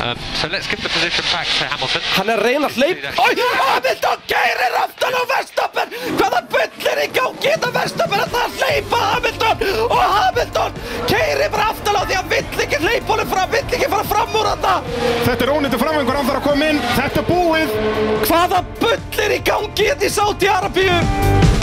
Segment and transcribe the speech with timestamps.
[0.00, 2.00] Um, so let's give the position back to Hamilton.
[2.16, 7.02] Hann er að reyna að hleypa Ói, Hamilton keirir aftan á Verstappen Hvaða bull er
[7.02, 12.18] í gangi þetta Verstappen að það hleypa Hamilton Og Hamilton keirir bara aftan á því
[12.22, 14.74] að vill ekki hleypa honum fram Vill ekki fara fram úr þetta
[15.28, 16.82] Þetta er ónýttu framvengur, hann þarf að koma inn.
[16.96, 17.78] Þetta er búið.
[18.24, 21.59] Hvaða bull er í gangi þetta í Sáti Arabíu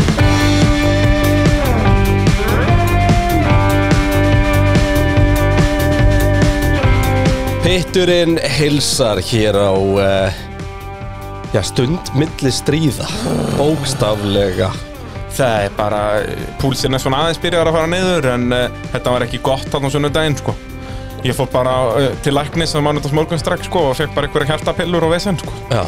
[7.67, 10.31] Pitturinn hilsar hér á uh,
[11.51, 13.03] já, stund milli stríða
[13.57, 14.69] bókstaflega
[15.35, 15.99] Það er bara,
[16.61, 19.91] púlsinn er svona aðeins byrjar að fara niður en uh, þetta var ekki gott þarna
[19.91, 20.55] svona daginn sko.
[21.27, 24.53] Ég fór bara uh, til læknis að mánuðast morgun strax sko og fekk bara einhverja
[24.53, 25.51] hjartapillur og vesen sko.
[25.67, 25.83] Já.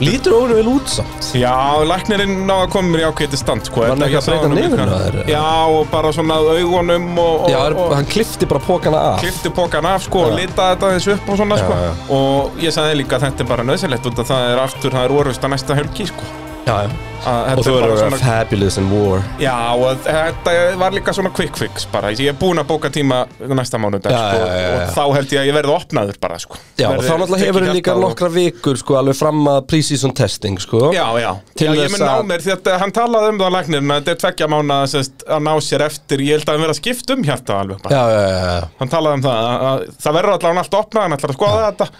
[0.00, 1.52] Lítur óinu vel út samt Já,
[1.88, 3.82] læknirinn náða að koma mér í ákveðti stand sko.
[3.82, 4.86] Var hann ekki að breyta líka.
[4.86, 5.18] á þér?
[5.32, 9.52] Já, og bara svona augunum og, og, Já, og hann klifti bara pókana af klifti
[9.52, 10.38] pókan af sko og Já.
[10.40, 11.72] litaði þetta þessu upp og svona sko.
[11.76, 11.92] Já, já.
[12.20, 15.44] og ég sagði líka að þetta er bara að það er aftur, það er orðust
[15.44, 16.32] að næsta helgi sko.
[16.66, 16.76] Já,
[17.22, 19.22] Og þú er eru að fabulous in war.
[19.38, 23.20] Já, og þetta var líka svona quick fix bara, ég er búinn að bóka tíma
[23.38, 24.72] næsta mánudag Já, sko, já, já, já.
[24.74, 26.58] og þá held ég að ég verði opnaður bara sko.
[26.80, 30.58] Já, og þá náttúrulega hefur þið líka nokkra vikur sko alveg fram að pre-season testing
[30.62, 30.88] sko.
[30.96, 31.28] Já, já,
[31.62, 34.22] já ég mun ná mér því að hann talaði um það læknirinn að þetta er
[34.24, 37.60] tveggja mánu að ná sér eftir, ég held að hann verði að skipta um hjarta
[37.62, 38.00] alveg bara.
[38.00, 41.18] Já, já, já, hann talaði um það, að, að það verður allavega allt opnað, hann
[41.18, 41.90] ætlar að skoða þetta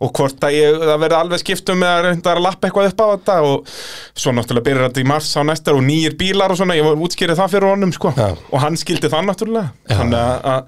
[0.00, 3.02] og hvort að ég, það verði alveg skiptum með að reynda að lappa eitthvað upp
[3.04, 3.72] á þetta og
[4.16, 7.02] svo náttúrulega byrjar þetta í mars á næsta og nýjir bílar og svona, ég var
[7.04, 8.30] útskýrið það fyrir honum sko, Já.
[8.32, 9.68] og hann skildi það náttúrulega.
[9.92, 10.64] Þannig að-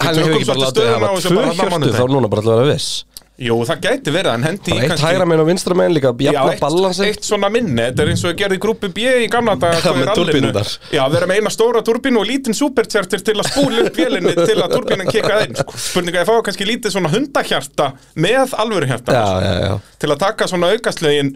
[0.00, 2.00] Hann við tökum svolítið stöðuna á þessu bara þarna á mánudaginn.
[2.00, 2.90] þá núna bara til að vera viss
[3.40, 6.10] Jú, það gæti verið, hann hendi í eitt kannski- hægra meginn og vinstra meginn líka
[6.26, 9.06] Jafna eitt, balansi eitt svona minni, þetta er eins og að gera í grúpi B
[9.24, 10.26] í gamla daga Já, sko, í með rallinu.
[10.28, 10.72] túrbínurnar.
[10.92, 14.58] Já, vera með eina stóra turbínu og lítinn supercharter til að spúla upp vélinni til
[14.60, 15.72] að turbínan kikkaði inn sko.
[15.86, 20.18] Spurninga, ég fá kannski lítið svona hundahjarta með alvöru hjarta Já, já, já til að
[20.26, 21.32] taka svona aukaslegin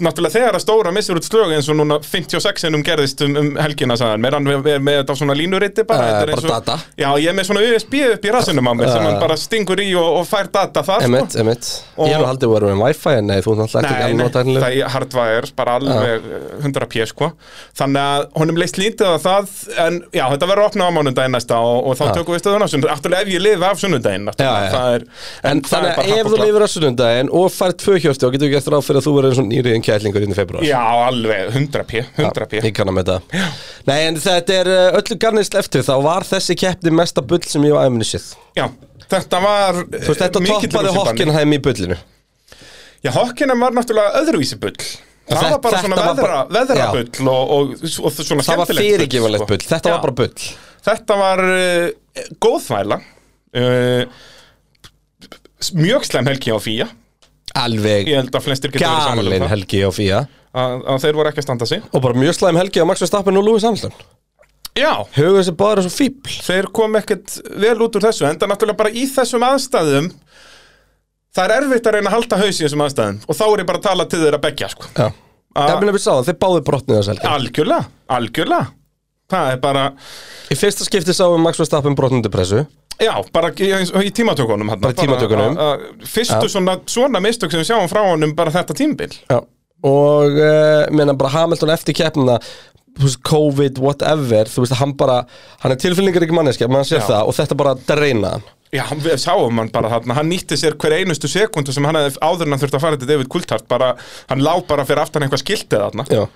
[0.00, 3.50] náttúrulega þegar að stóra missur út slög eins og núna 56 innum gerðist um, um
[3.60, 6.50] helgina sagðan, með hann með, með þetta á svona línuriti bara, Eh, er bara og-
[6.54, 6.76] data.
[6.98, 9.06] Já, ég er með svona USB upp í rassinum á mér sem Eh.
[9.10, 11.10] hann bara stingur í og, og fær data þar sko.
[11.10, 13.80] Emitt, emitt Og- Ég er nú haldið að vera með wifi en nei, þú náttúrulega
[13.80, 17.32] ert ekki Nei, alveg nei, notæknileg það er hardwire, bara alveg eh, 100 p sko.
[17.76, 19.48] Þannig að honum leist lítið að það
[19.80, 22.12] En já, þetta verður opnað á mánudaginn næsta Og, og þá Já.
[22.18, 23.40] tökum við stöðun á sunnudaginn Afturlega ef ég
[29.90, 29.98] Já, já.
[29.98, 33.34] kætlingur inn í februar Já, alveg, 100 p 100 p Ég kann að með það
[33.90, 37.66] Nei, en þetta er uh, öllu garnist eftir þá var þessi keppni mesta bull sem
[37.68, 38.24] ég var sér
[38.58, 38.66] Já,
[39.10, 40.96] þetta var Þú veist, þetta mikill toppaði.
[41.00, 41.98] Hockenheim í bullinu
[43.04, 44.76] Já, Hockenheim var náttúrulega öðruvísi bull
[45.30, 46.88] Það Þetta- var bara svona veðra, bara- veðra Já.
[46.96, 49.50] bull og, og, og svona Það var skemmtilegt fyrirgifalegt sko.
[49.52, 49.94] bull, þetta Já.
[49.94, 50.48] var bara bull
[50.90, 51.86] Þetta var uh,
[52.42, 52.98] góð þvæla
[53.60, 54.02] uh,
[55.76, 56.88] Mjög slem helgi á Fía
[57.58, 59.52] Alveg Ég held að flestir getur verið saman um galin það.
[59.54, 60.20] Helgi á Fía.
[60.50, 61.82] Að, að þeir voru ekki að standa sig.
[61.94, 63.94] Og bara mjög slæm helgi á Max Verstappen og Lewis Hamilton.
[64.78, 68.78] Já, Hugur þessi er svo fíbl þeir kom ekkert vel út úr þessu Enda náttúrulega
[68.78, 70.12] bara í þessum aðstæðum
[71.34, 73.18] Það er erfitt að reyna að halda haus í þessum aðstæðum.
[73.30, 74.88] Og þá er ég bara að tala til þeirra begja sko.
[74.96, 75.06] Já.
[75.54, 77.28] A- Ég meina við sáðum, þeir báðu brotnið þess helgi.
[77.30, 77.84] Algjörlega,
[78.16, 78.66] algjörlega.
[79.30, 79.84] Það er bara,
[80.50, 82.64] Í fyrsta skipti sáum Max Verstappen brotnandi pressu
[83.00, 83.70] já, bara í,
[84.06, 84.80] í tímatökunum þarna.
[84.84, 85.56] Bara í tímatökunum.
[85.56, 86.52] að- að- Fyrstu Já.
[86.56, 89.40] svona, svona mistök sem við sjáum frá honum bara þetta tímbil Já
[89.82, 91.94] Og uh, meina bara Hamilton eftir
[93.00, 95.22] veist, COVID, whatever Þú veist, hann bara,
[95.62, 97.06] hann er tilfinningar ekki manneskja mann sér Já.
[97.08, 100.76] það og þetta bara dreina hann Já, við sáum hann bara þarna, hann nýtti sér
[100.78, 103.64] hver einustu sekundu sem hann hefði áður en hann þurfti að fara til David Coulthard
[103.70, 103.88] bara,
[104.30, 106.26] hann lá bara fyrir aftan eitthvað skiltið þarna Já,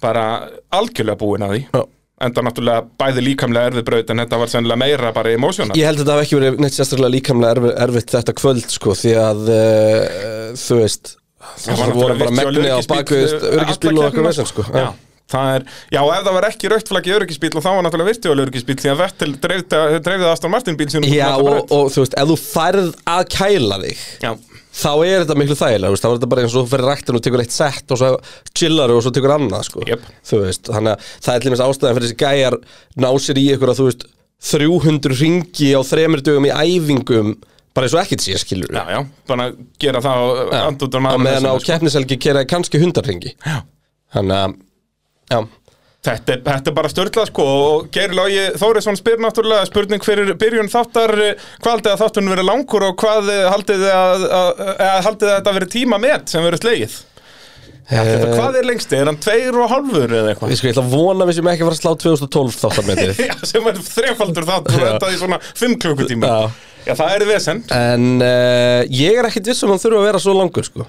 [0.00, 0.24] bara
[0.72, 1.82] algjörlega búinn að því Já.
[2.26, 6.00] Enda náttúrulega bæði líkamlega erfið braut en þetta var sennilega meira bara emósjónal Ég held
[6.00, 9.50] að þetta hafi ekki verið neitt sérstaklega líkamlega erfitt, erfitt þetta kvöld sko því að
[9.52, 14.64] uh, þú veist Það það voru bara megni á bakvið örgisbíl og eitthvað veginn sko.
[14.70, 18.12] Já, það er, já, og ef það var ekki rauktflaggi örgisbíl og þá var náttúrulega
[18.12, 22.16] virtuál örgisbíl því að Vettel dreifði, Aston Martin bíl sem Já og, og þú veist,
[22.20, 24.32] ef þú færð að kæla þig já,
[24.82, 27.24] þá er þetta miklu þægilega, þá er þetta bara eins og þú fyrir ræktin og
[27.26, 28.10] tekur eitt sett og svo
[28.52, 29.86] chillar og svo tekur annað, sko.
[30.28, 32.58] Þú veist, þannig að það er dæmis ástæðan fyrir þessi gæjar
[33.04, 34.06] ná sér í ykkur að þú veist
[34.42, 37.34] 300 ringi á þremur dögum í æfingum
[37.72, 39.48] bara eins og ekkert sé, skilur já, já, bara
[39.80, 41.68] gera það og andútur á meðan á sko.
[41.70, 43.62] keppniselgi kera kannski 100 ringi Já.
[44.12, 44.56] þannig að,
[45.32, 45.40] já.
[46.02, 50.32] Þetta er, þetta er bara störtlað sko og Geir Lógi Þórisson spyr náttúrulega spurning fyrir
[50.34, 54.50] byrjun þáttar eh, hvað haldið að þáttunum verið langur og hvað eh, haldið að, að,
[54.72, 56.96] að, haldið þið að þetta verið tíma met sem verið slegið?
[56.98, 57.10] Þetta,
[57.92, 60.52] Eh, hvað er lengst, er hann tveir og hálfur eða eitthvað?
[60.52, 63.22] Ég sko, ég ætla að vona við sem ekki að fara að slá 2012 þáttarmetið.
[63.28, 66.30] Já, sem er þrefaldur þátt og þetta í svona 5 klukkutíma.
[66.30, 66.68] Já.
[66.86, 67.62] Já, það er vesen.
[67.76, 70.86] En uh, ég er ekkit viss um að hann þurfa að vera svo langur sko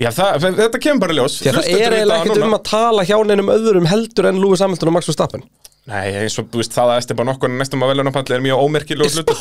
[0.00, 1.38] Já, það, þetta kemur bara í ljós.
[1.42, 2.46] Því að það er eiginlega núna.
[2.46, 5.44] um að tala hjá neinum öðrum heldur en Lewis Hamilton og Max Verstappen.
[5.90, 9.20] Nei, eins og þú veist, það að Esteban okkur næstum að velunapalli er mjög ómerkilegu
[9.20, 9.36] hlutur.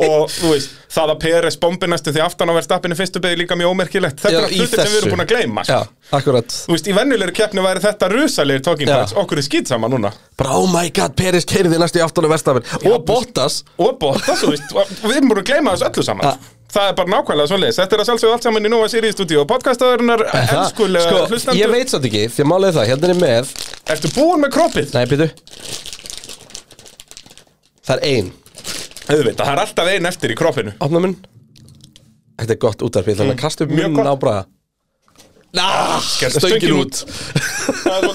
[0.00, 3.56] Og þú veist, það að Peres bombi næstum því aftan á verðstappinu fyrstu beði líka
[3.60, 4.22] mjög ómerkilegt.
[4.22, 5.76] Þetta Já, er í hlutir sem við erum búin að gleyma sko.
[5.76, 6.54] Já, akkurat.
[6.56, 9.12] Þú veist, í venjulegri keppni væri þetta rusalegir talking points.
[9.20, 10.14] Okkur er skýt sama núna.
[10.40, 12.72] Bara oh my god, Peris keiriði næstu í aftan og Verstappen.
[12.88, 13.60] Og Bottas.
[13.76, 14.72] Og Bottas, þú veist,
[15.04, 16.40] við erum búin að gleyma þessu öllu saman.
[16.70, 17.78] Það er bara nákvæmlega svoleiðis.
[17.80, 21.58] Þetta er að sjálfsögðu allt saman í Nova Sirius Studio Podcastaðurinnar, elskulega Sko, hlustendur.
[21.64, 23.50] ég veit satt ekki, því að er það, hérna er með
[23.94, 24.92] Ertu búin með kroppið?
[24.94, 25.26] Nei, býtu
[27.90, 28.30] Það er ein.
[29.10, 30.76] Auðvitað, það er alltaf ein eftir í kroppinu.
[30.86, 31.16] Opna mun
[32.40, 33.42] Þetta er gott útarpið, þannig að
[33.74, 34.14] Mjög munn gott.
[34.14, 34.46] á braga
[35.50, 37.00] Nah, stöngin út.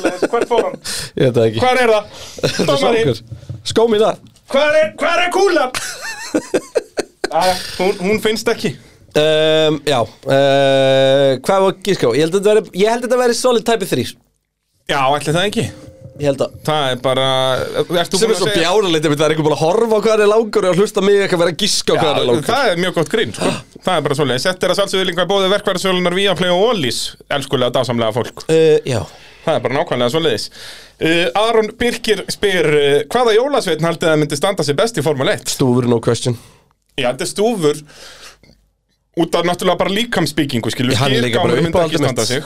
[0.08, 0.78] er hvert fór hann?
[1.20, 1.60] Ég veit það ekki.
[1.60, 2.06] Hvar er það?
[2.46, 3.18] Þetta Dómari, svangur.
[3.68, 4.22] Skó mér það.
[4.56, 5.72] Hvar er, hvar er kúlan?
[7.36, 8.76] Æja, hún, hún finnst ekki.
[9.16, 12.10] Um, Já uh, Hvað var gíská?
[12.12, 14.04] Ég held að þetta veri, ég held að þetta veri solid type 3
[14.92, 15.64] Já, ætli það ekki.
[16.20, 17.28] Ég held að Það er bara
[18.02, 20.00] Ertu Sem búin er svo að segja bjánalegt það er ekki búin að horfa á
[20.04, 22.20] hvað hann er langur og hlusta mig ekki að vera að gíska á hvað hann
[22.20, 22.48] er Já, langur.
[22.50, 23.52] það er mjög gott grín, sko.
[23.86, 24.48] Það er bara svoleiðis.
[24.50, 27.00] Þetta er að sjálfsögðu líka bóði verkvæðarsölunar Viaplay og Ólís
[27.38, 28.44] Elskulega dásamlega fólk.
[28.48, 29.02] Uh, Já.
[29.46, 30.50] Það er bara nákvæmlega svoleiðis.
[30.96, 35.36] Uh, Aron Birkir spyr uh, Hvaða jólasveitn haldið að myndi standa sér best í Formule
[35.40, 35.52] 1?
[35.56, 36.40] Stúfur, no question
[36.96, 37.82] Já, þetta er stúfur
[39.16, 40.96] Út af náttúrulega bara líkamsbyggingu, skilur.
[41.00, 42.42] Skýrgámur myndi ekki standa sig.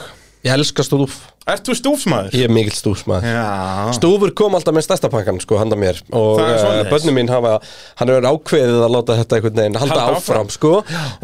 [0.46, 1.16] Ég elska stúf.
[1.50, 2.36] Ert þú stúfsmaður?
[2.38, 3.26] Ég er mikill stúfsmaður.
[3.26, 3.90] Já.
[3.98, 5.98] Stúfur kom alltaf með stærsta pakkan sko, handa mér.
[6.14, 6.88] Og uh, svoleiðis.
[6.94, 7.56] börnum mín hafa
[7.98, 10.54] hann er ákveðið að láta þetta einhvern veginn halda, Halda áfram, áfram.
[10.54, 10.72] sko.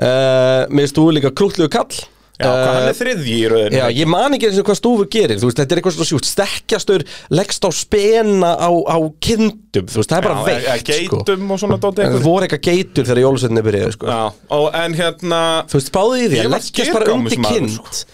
[0.02, 2.02] Uh, Mér stúfur líka krútlugu kall
[2.36, 4.78] Já, hvað hann Eh, er þriðji í rauðinu Já, ég man ekki eins og hvað
[4.80, 6.28] stúfur gerir Þú veist, þetta er eitthvað svona sjúkt.
[6.28, 11.22] Stekkjastur, leggst á spena á, á kindum Þú veist, það er bara veikt, sko.
[11.24, 14.10] Geitum og svona En einhver það voru eitthvað geitur þegar jólusveitinni byrjaði, sko.
[14.12, 14.20] Já,
[14.58, 15.40] og en hérna
[15.72, 18.04] Þú veist, báðu í því leggjast bara undir kind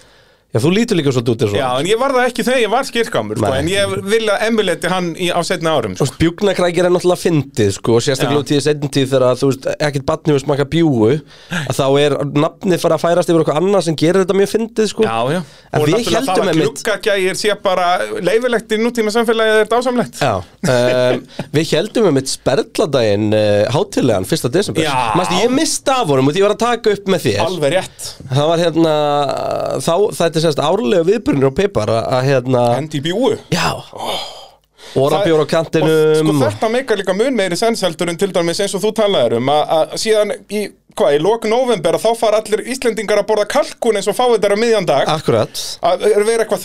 [0.52, 2.58] Já, þú lítur líka svolítið út eins og Já, en ég var það ekki þegar
[2.60, 3.60] ég var skýrkámur sko, Nei.
[3.62, 6.08] En ég vilja emuleti hann í, á setna árum sko.
[6.20, 8.42] bjúknakrækir er náttúrulega fyndið, sko, og sérstaklega Já.
[8.44, 11.08] út í þessi einn tíð þegar að, þú veist, ekkert batni við smaka bjúu,
[11.62, 14.90] að þá er nafnið fara að færast yfir eitthvað annað sem gerir þetta mjög fyndið,
[14.92, 15.06] sko.
[15.08, 15.40] Já, já
[15.72, 17.86] En Og við náttúrulega það að einmitt- gluggagægir sé bara
[18.20, 20.34] leifilegt í nútíma samfélagi er dásamlegt Já,
[20.68, 21.22] um,
[21.56, 24.50] við heldum um eitt sperladaginn uh, hátilegan 1.
[24.52, 24.92] desember Já.
[25.16, 27.72] Manstu, ég mista af honum og því ég var að taka upp með þér Alveg
[27.78, 28.92] rétt Það var hérna,
[29.80, 33.36] þá, þetta er sérst árlega viðbyrnir og pipar að, hérna Hendi í bjúu
[34.92, 36.20] Já Orabjór á kantinum.
[36.20, 39.50] sko þetta meikar líka mun meiri sensheldur en til dæmis eins og þú talaðir um
[39.52, 39.72] að,
[40.02, 40.62] síðan í,
[40.98, 44.52] hvað, í lok november þá fara allir Íslendingar að borða kalkun eins og fá þetta
[44.52, 45.08] á miðjan dag.
[45.08, 45.62] Akkurat.
[45.88, 46.62] Að er vera eitthvað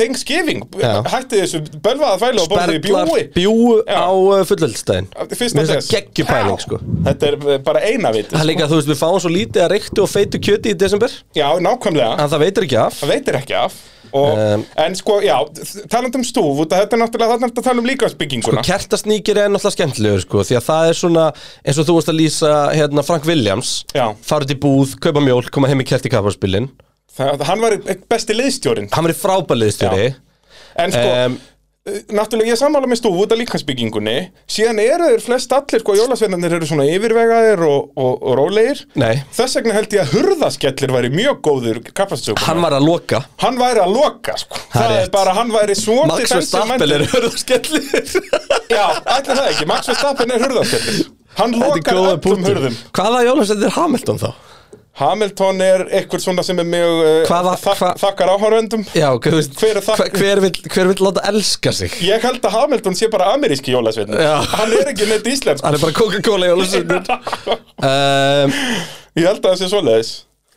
[0.82, 0.94] Já.
[1.14, 3.26] hætti þessu bölvaða þvælu og borðið í bjúi.
[3.38, 4.00] bjúu Já.
[4.04, 6.82] á uh, fullöldstæðin Fyrsta það geggjupæling sko.
[7.08, 9.64] Þetta er eh, bara eina vit Það er líka, þú veist, við fáum svo lítið
[9.66, 11.14] að reyktu og feitu kjöti í desember.
[11.38, 12.18] Já, nákvæmlega.
[12.18, 13.80] En það veitir ekki af
[14.12, 15.36] Og, Um, En sko, já,
[15.92, 19.50] talandi um stúf Þetta er náttúrulega, þarna er þetta að tala um líkansbygginguna Kertasníkir er
[19.52, 21.26] náttúrulega skemmtilegur sko Því að það er svona,
[21.66, 23.74] eins og þú varst að lýsa hérna, Frank Williams.
[24.28, 26.70] Farið í búð, kaupa mjólk, koma heim í kerti kapparspilin
[27.18, 27.78] Það, Hann var
[28.12, 30.08] besti liðstjórin Hann verið frábæliðstjóri
[30.78, 31.38] En sko, um,
[32.12, 34.16] náttúrulega ég sammála með stúf út af líkansbyggingunni
[34.52, 38.82] Síðan eru þeir flest allir, sko, jólasveinarnir eru svona yfirvegaðir og, og, og rólegir.
[39.00, 43.22] Nei, Þess vegna held ég að hurðaskellir væri mjög góður kapastökum hann var að loka.
[43.44, 44.60] Hann væri að loka, sko.
[44.74, 45.14] Það er Það er rétt.
[45.18, 47.86] bara, hann væri svotið Max Verstappen er hörðaskellir
[48.78, 48.84] Já,
[49.18, 51.06] ætli það ekki, Max Verstappen er hurðaskellir.
[51.38, 52.56] Hann er lokar punktur.
[52.58, 52.78] hurðum.
[52.98, 54.30] Hvaða jólasveitir er Hamilton þá?
[54.98, 59.36] Hamilton er eitthvað svona sem er mjög uh, Hvaða- þak hva- þakkar áhöröndum Já, hver,
[59.38, 61.94] veist, Hver er hver, hver, vill, hver vill láta elska sig?
[62.02, 64.34] Ég held að Hamilton sé bara ameríski jólasveitn Já.
[64.56, 68.58] Hann er ekki neitt íslensk Hann er bara Coca-Cola jólasveitir um,
[69.18, 70.10] Ég held að það sé svoleiðis.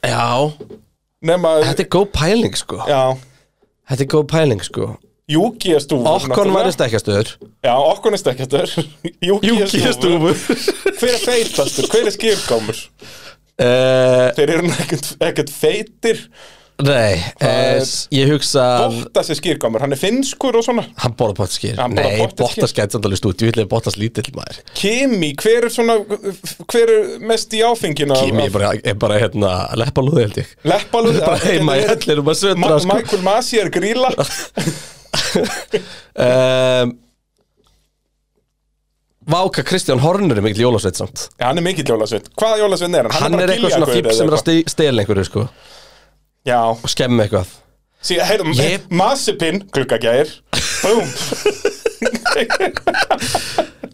[0.05, 0.25] Já,
[1.21, 2.79] Nema, þetta er góð pæling sko.
[2.89, 3.03] Já.
[3.93, 4.89] Þetta er góð pæling sko.
[5.31, 7.29] Júki er stúfur Okkon væri stekkjastöður
[7.63, 8.73] Já, okkon er stekkjastur
[9.29, 10.33] Júki er stúfur.
[10.97, 11.87] Hver er feitastur?
[11.93, 12.81] Hver er skipgámur?
[13.61, 14.73] Uh, Þeir eru
[15.29, 16.27] ekkert, feitir.
[16.81, 17.83] Nei, uh,
[18.17, 20.87] ég hugsa Bottas er skýrgámur, hann er finskur og svona.
[21.03, 22.37] Hann borða potskýr Hann borðar Nei.
[22.39, 24.63] Bottas gæti samt alveg stúd Ég vil að Bottas lítill maður.
[24.79, 25.99] Kimi, hver er svona
[26.71, 30.57] Hver er mest í áfenginu Kimi er bara, er bara hérna Leppalúði held ég.
[30.73, 32.97] Leppalúð Bara heima í hellinum að söndra Ma sko.
[32.97, 34.15] Michael Masi er gríla
[36.17, 36.97] um,
[39.31, 41.29] Váka Kristján Horner er mikill jólasveit samt.
[41.39, 43.23] Já, hann er mikill jólasveit Hvaða jólasveit er hann?
[43.23, 45.45] Hann er bara eitthvað svona fíp sem er að ste- stela einhverju sko.
[46.49, 47.53] Já, og skemmi eitthvað.
[48.01, 50.33] Sí, heyrðum, Ég- Masipinn, gluggagæðir.
[50.81, 51.05] Búm.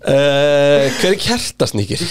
[0.07, 2.03] Uh, Hver er kertasnýkir?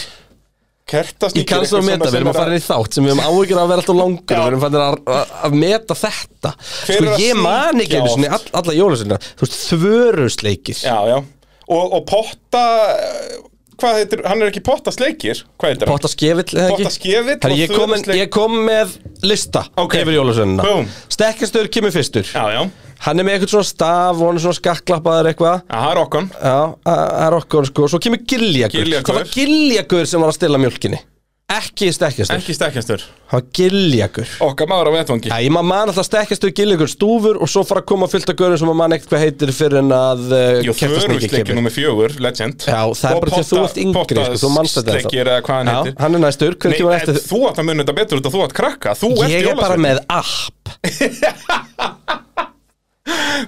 [0.86, 3.22] Kertasníkir Ég kann svo að meta, við erum að fara í þátt sem við erum
[3.24, 4.36] áhyggjur að vera alltaf langur.
[4.36, 4.76] Við erum að,
[5.16, 6.52] að, að meta þetta.
[6.84, 10.84] Sko er ég man ekki all, alla jólasinna Þú veist, þvörusleikir.
[10.84, 11.18] Já, já
[11.68, 12.64] Og, og potta
[13.76, 15.98] Hvað heitir, hann er ekki potta sleikir Hvað heitir hann?
[15.98, 16.86] Potta skefill, eða ekki?
[16.86, 18.94] Potta skefill Herri, ég, kom, þvörusleik- ég kom með
[19.28, 19.98] lista Ok.
[20.00, 20.16] yfir
[20.62, 20.88] Boom.
[21.12, 22.62] Stekkastur kemur fyrstur Já, já
[23.06, 26.30] Hann er með eitthvað svona staf og hann er svona skakklappaður eitthvað það er okkon
[26.40, 28.88] það er okkur sko Svo kemur Giljagur.
[29.04, 31.02] Það var giljagur sem var að stila mjölkinni
[31.46, 33.04] Ekki stekkastur Ekki stekkjastur.
[33.30, 37.38] Það var giljagur Okkar maður á vetvangi Já, ég maður man alltaf stekkastur giljagur stúfur
[37.38, 39.78] og svo fara að koma fullt af görðum sem maður man ekkert hvað heitir fyrir
[39.84, 41.54] en að þvörusleikir kemur.
[41.60, 42.66] nummer fjögur, legend.
[42.66, 44.90] Já, það er Og bara að þú ert yngri, sko, þú manst þetta.
[44.98, 45.94] Pottasleikir eða hvað hann Já, heitir.
[46.02, 48.34] hann er næstur, hver Nei, kemur eftir þú átt að muni þetta betur út að
[48.34, 48.90] þú átt krakka.
[48.98, 50.66] Þú ert Ég er bara með app.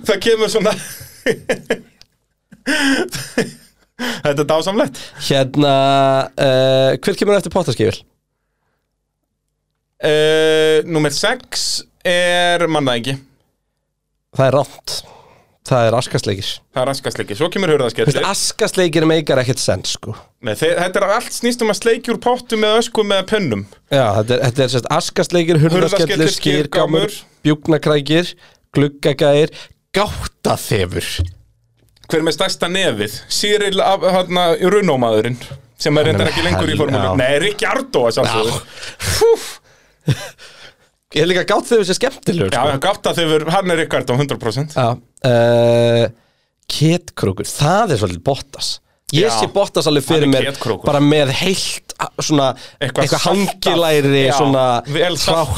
[0.07, 0.69] Það kemur svona
[3.97, 4.99] Þetta er dásamlegt.
[5.29, 5.73] Hérna,
[6.37, 8.01] uh, hver kemur eftir pottaskifil?
[10.03, 11.67] uh, Númer 6
[12.07, 13.17] er mannaðingi
[14.37, 14.97] Það er rátt
[15.67, 20.13] Það er askasleikir Það er raskasleiki, svo kemur veist, askasleikir meikar ekkert sens sko.
[20.45, 23.65] Nei, þeir, þetta er allt snýst um að sleikja úr pottu með ösku með pönnum.
[23.91, 27.17] Já, þetta er, þetta er sérst askasleikir, Hurðaskellir, skýrgámur.
[27.43, 28.31] Bjúknakrækir,
[28.77, 29.51] gluggagæir
[29.97, 31.35] Gáttaþefur
[32.07, 33.15] Hver með stærsta nefið?
[33.35, 35.39] Cyril, hérna, runómaðurinn
[35.77, 37.15] sem er reyndar ekki lengur í formúlu.
[37.19, 37.33] Nei,
[38.07, 38.61] að sjálfsögðu.
[41.15, 42.79] Ég er líka gáttaþefur sem skemmtilegur Já, sko.
[42.83, 46.03] gátt að þeir hann er Ricciardo 100% Já uh,
[46.67, 48.69] Ketkrókur, það er svolítið Bottas.
[49.15, 50.49] Ég sé Bottas alveg fyrir mér
[50.83, 54.65] bara með heilt svona, Eitthvað eitthvað hangilæri Já, svona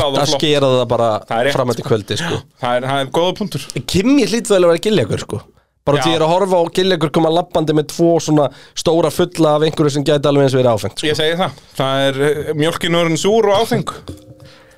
[0.05, 1.89] og að skera það bara Það fram eftir sko.
[1.89, 2.41] kvöldi sko.
[2.61, 3.65] Það er, það er góða punktur.
[3.89, 5.41] Kimi hlýtt vel að vera giljagur sko
[5.87, 9.55] bara því ég er að horfa á giljagur koma lappandi með tvo svona stóra fulla
[9.57, 11.07] af einhverju sem gæti alveg eins verið áfengt sko.
[11.09, 13.95] Ég segi það, það er eh, mjólkinurinn súr og áfeng.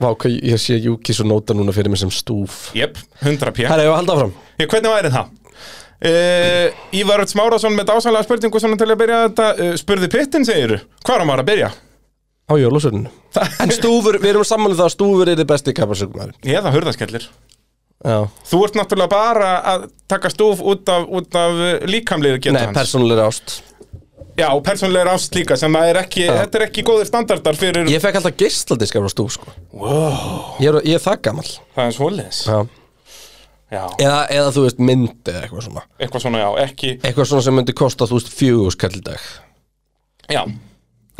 [0.01, 2.72] Vá, hvað ég sé Juki svo nóta núna fyrir mig sem stúf.
[2.77, 4.34] Jep, 100 p Herra, ég var að halda áfram.
[4.58, 5.38] Ég, Hvernig væri það?
[6.01, 9.50] Uh, Ívar Smárasson með dásanlega spurningu svona til að byrja þetta.
[9.62, 11.67] Uh, Spurði Pittin, segiru Hvað er maður að byrja?
[12.51, 13.12] á jólasörnunu
[13.63, 17.27] En stúfur, við erum samanlega það að stúfur er þið besti kapparsökumæður Eða hurðaskellir
[18.01, 18.17] Já.
[18.50, 22.63] Þú ert náttúrulega bara að taka stúf út af, út af uh, líkamliðu geta Nei,
[22.70, 22.77] hans.
[22.79, 23.60] persónulega ást.
[24.39, 28.01] Já, persónlega ást líka sem að er ekki, þetta er ekki góðir standardar fyrir Ég
[28.01, 29.53] fekk alltaf geisladiskar frá stúf sko.
[29.75, 30.55] Wow.
[30.63, 31.51] Ég er, ég er það gamall.
[31.75, 32.41] Það er svoleiðis.
[32.48, 32.62] Já.
[33.72, 35.86] Já, eða, eða þú veist mynd eða eitthvað svona.
[36.01, 39.29] Eitthvað svona, já, ekki Eitthvað svona sem myndi kosta þú veist fjögur skall í dag.
[40.31, 40.41] Já,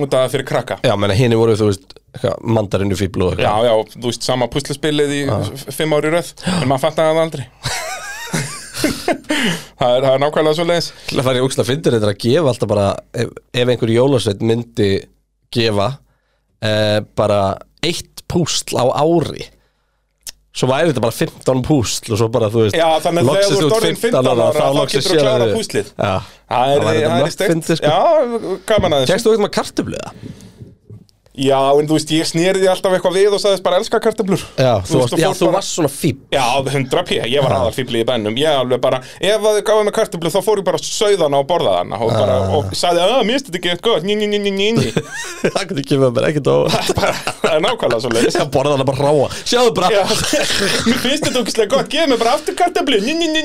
[0.06, 0.78] út af það fyrir krakka.
[0.86, 1.98] Já, menna henni voru þú veist
[2.44, 3.68] mandarinu fíblu og Já, eitthvað.
[3.70, 6.34] Já, þú veist, sama puslespilið í f- fimm ári röð.
[6.62, 7.46] En maður fattar það aldrei.
[8.82, 12.20] Það, er, það er nákvæmlega svo leiðis Til að fara í úksla fyndir þetta að
[12.24, 12.86] gefa alltaf bara
[13.22, 13.30] ef,
[13.62, 14.88] ef einhver jólasveit myndi
[15.54, 15.88] gefa
[16.66, 17.40] eh, bara
[17.86, 19.46] eitt púsl á ári
[20.52, 23.46] Svo væri þetta bara 15 púsl og svo bara þú veist Já, þannig að þegar
[23.48, 25.92] þú ert út orðinn 15 ára, þá loksins getur þú sérðu- klárað púslið.
[26.52, 27.88] Það er, það er steikt fyndið, sko.
[27.88, 28.00] Já,
[28.72, 30.12] gaman að þessu Kekst þú eitthvað með kartöfluða?
[31.32, 34.42] Já, en þú veist, ég snýrði alltaf eitthvað við og sagðist bara elska kartöflur.
[34.60, 37.72] Já, þú, veist, já, þú bara- varst svona fíb Já, 100 p, ég var aðal
[37.72, 38.36] fíbli í bænum.
[38.36, 41.48] Ég alveg bara, ef að þau gáði með kartöflu þá fór ég bara sauðana og
[41.48, 44.40] borðaði hana og, bara, og sagði, að, mér finnst þetta ekki eitthvað ný, ný, ný,
[44.44, 44.92] ný, ný
[45.56, 46.56] Það getur ekki með mér ekkert á
[47.42, 49.88] Það er nákvæmlega svo leiðis Það borða hana bara ráa Sjáðu bara.
[49.96, 50.04] Já,
[50.92, 53.42] mér finnst þetta ógislega gott, geð mér bara aftur kartöflu Ný, ný, ný,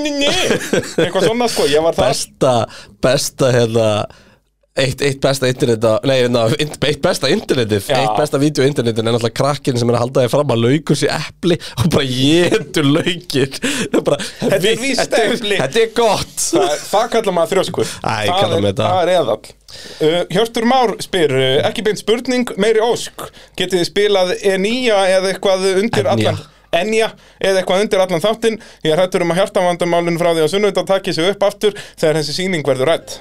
[4.76, 7.96] Eitt, eitt besta interneta, nei, na, eitt besta internetið, Já.
[8.02, 10.98] eitt besta vídeo internetið er náttúrulega krakkin sem er að halda þig fram að laukur
[11.00, 13.54] sér epli og bara getur laukir
[14.06, 15.60] bara, Þetta er víst þetta er- epli.
[15.62, 18.88] Þetta er gott Það, það kallar maður þrjóskur Æ, Það kalla er- mig þetta.
[18.90, 23.24] Það er eðall uh, Hjörtur Már spyr, uh, ekki beint spurning, meiri ósk
[23.56, 26.34] Getið þið spilað Enía eða eitthvað undir Ennía.
[26.36, 26.44] allan
[26.76, 27.08] Enja
[27.40, 30.90] eða eitthvað undir allan þáttinn Ég er hættur um að hjartavandamálun frá því að sunnudag
[30.92, 33.16] taki sig upp aftur þegar þessi sýning verður rætt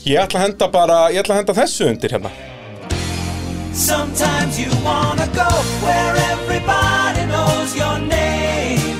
[0.00, 2.30] Ég ætla að henda bara, ég ætla að henda þessu undir hérna
[3.76, 5.48] Sometimes you wanna go
[5.84, 8.96] where everybody knows your name.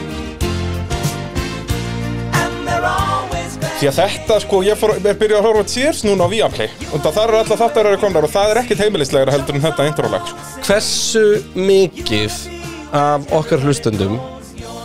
[2.37, 6.27] And they're always Því að þetta, sko, ég fór, er byrjað að horfa Cheers núna
[6.29, 9.57] á Viaplay og það eru alltaf þáttar eru komnar og það er ekkit heimilislegra heldur
[9.57, 10.51] en þetta introlag, sko.
[10.67, 11.25] Hversu
[11.57, 12.37] mikið
[13.01, 14.19] af okkar hlustundum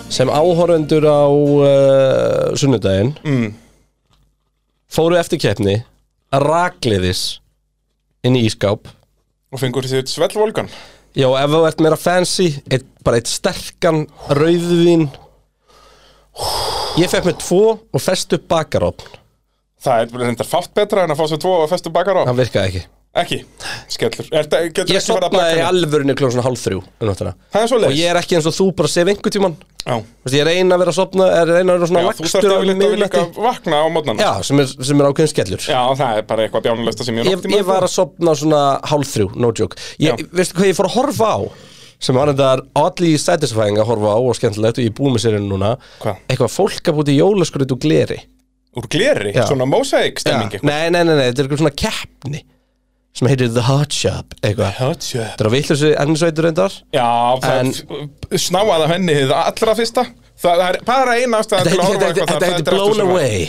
[0.08, 3.52] sem áhorfendur á uh, sunnudaginn mm.
[4.96, 5.82] fóru eftir keppni
[6.44, 7.24] rakliðis
[8.26, 8.90] inn í ískáp
[9.56, 10.72] og fengur þér svellvolgan.
[11.16, 14.04] Já, ef þú ert meira fancy eitt, bara eitt sterkan
[14.36, 15.08] rauðvín
[17.00, 19.22] Ég fekk með tvo og festu bakarópn
[19.86, 22.24] Það er reyndar fátt betra en að fá sér tvo og festu bakar á.
[22.26, 22.84] Það virkaði ekki
[23.16, 23.38] Ekki,
[23.96, 24.26] skellur.
[24.36, 26.80] Er, það, Getur Ég ekki verið að sopnaði í blakka alvörinu klokkan svona hálf þrjú
[26.84, 27.32] um nóttina.
[27.54, 27.94] Það er svoleiðis.
[27.94, 29.56] Og ég er ekki eins og þú bara sef einhvern tímann.
[29.86, 32.08] Já, Þú veist, Ég reyna að vera að sopna, er reyna að vera svona Já
[32.10, 33.22] þú lagstur þarft á að líka miðnætti.
[33.22, 35.64] að vakna á mótnana Já, sem er, sem er ákveðin skellur.
[35.70, 39.14] Já, það er bara eitthvað bjánulegsta sem ég ég, ég var að sopna svona hálf
[39.14, 39.80] þrjú, no joke.
[40.02, 40.30] Ég, Já.
[40.36, 41.40] Veistu hvað ég fór að horfa á?
[42.04, 42.50] Sem var þetta
[42.82, 45.76] allir satisfying að horfa á og skemmtilegt og ég er búið með sér núna.
[46.02, 46.20] Hvað?
[46.28, 48.20] eitthvað fólk að í jólaskrut og gleri.
[48.76, 49.46] Úr gleri, Já.
[49.48, 50.66] svona mosaic stemming Já.
[50.68, 52.42] Nei, nei, nei, nei, þetta er eitthvað svona keppni
[53.16, 54.76] sem heitir The Hot Shop eitthvað.
[55.14, 56.74] Þetta er á vittlusu ennisveitur reyndar.
[56.96, 57.08] Já,
[57.44, 58.10] það En-
[58.46, 60.06] snáaði af henni það allra fyrsta.
[60.46, 63.06] Það er bara eina ástæða til að horfa eitthvað þetta heitir það Blown.
[63.10, 63.46] Away.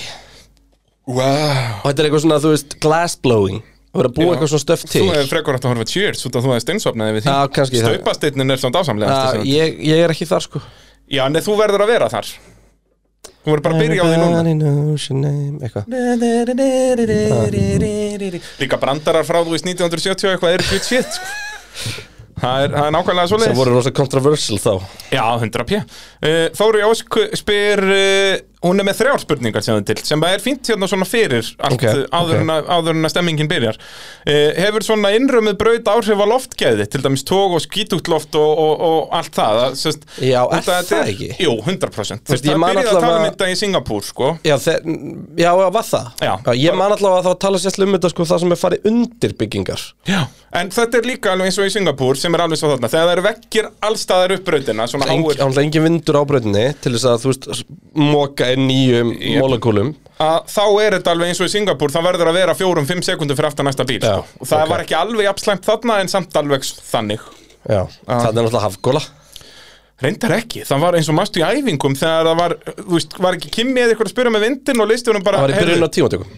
[1.06, 3.60] Wow og þetta er eitthvað svona, þú veist, glass blowing.
[3.96, 4.32] Og verið að búa Já.
[4.36, 5.00] eitthvað svona stöf til.
[5.02, 7.30] Þú hefur frekar hægt að horfa Cheers út af þú hefði steinsopnaði við því.
[7.32, 7.94] Já, kannski það.
[7.94, 10.60] Staupasteinnin er svona dásamlega Já, ég, ég er ekki þar sko.
[11.08, 12.32] Já, en þú verður að vera þar
[13.46, 14.40] Þú verður bara að byrja á því núna.
[18.58, 21.26] Líka brandarar frá þú veist 1970 og eitthvað eru good shit sko.
[22.36, 24.72] Það er, það er nákvæmlega svo sem voru rosa controversial þá.
[25.14, 25.78] Já, 100 p.
[25.78, 28.34] Uh, Þóri Ósk spyr uh,
[28.64, 31.84] Hún er með þrjár spurningar sem til sem er fínt hérna svona fyrir allt Ok,
[32.08, 32.52] áður, en
[32.96, 33.76] en að stemmingin byrjar.
[34.24, 38.48] Uh, Hefur svona innrömmið braut áhrif á loftgæði til dæmis tóg og skítútt loft og,
[38.62, 41.28] og, og allt það, það sest, Já, er þetta það ekki?
[41.44, 44.32] Jú, 100% Þú veist, veist, ég það byrjaði að tala um þetta í Singapúr sko.
[44.46, 44.56] Já,
[45.36, 46.06] já, var það?
[46.24, 46.34] Já.
[46.56, 49.36] ég man allavega að þá tala sérslega um þetta sko það sem er farið undir
[49.36, 49.86] byggingar.
[50.08, 50.20] Já,
[50.56, 53.06] en þetta er líka alveg eins og í Singapúr sem er alveg svo þarna, þegar
[53.06, 55.24] það eru vekkir allstaðar upp brautina, svona Eng,
[58.46, 62.38] móka inn nýjum molekúlum þá er þetta alveg eins og í Singapúr það verður að
[62.38, 64.00] vera fjórum-fimm sekundur fyrir aftan næsta bíl.
[64.00, 64.48] Já, sko.
[64.48, 64.70] það ok.
[64.70, 67.26] var ekki alveg jafnslæmt þarna en samt alveg þannig.
[67.66, 69.02] Já, það er náttúrulega hafgóla
[70.00, 73.36] reyndar ekki, það var eins og mástu í æfingum þegar það var, þú veist, var
[73.38, 75.62] ekki Kimmi eða eitthvað að spyrja með vindin og listi honum bara Það var í
[75.62, 76.34] byrjun á tímatökum.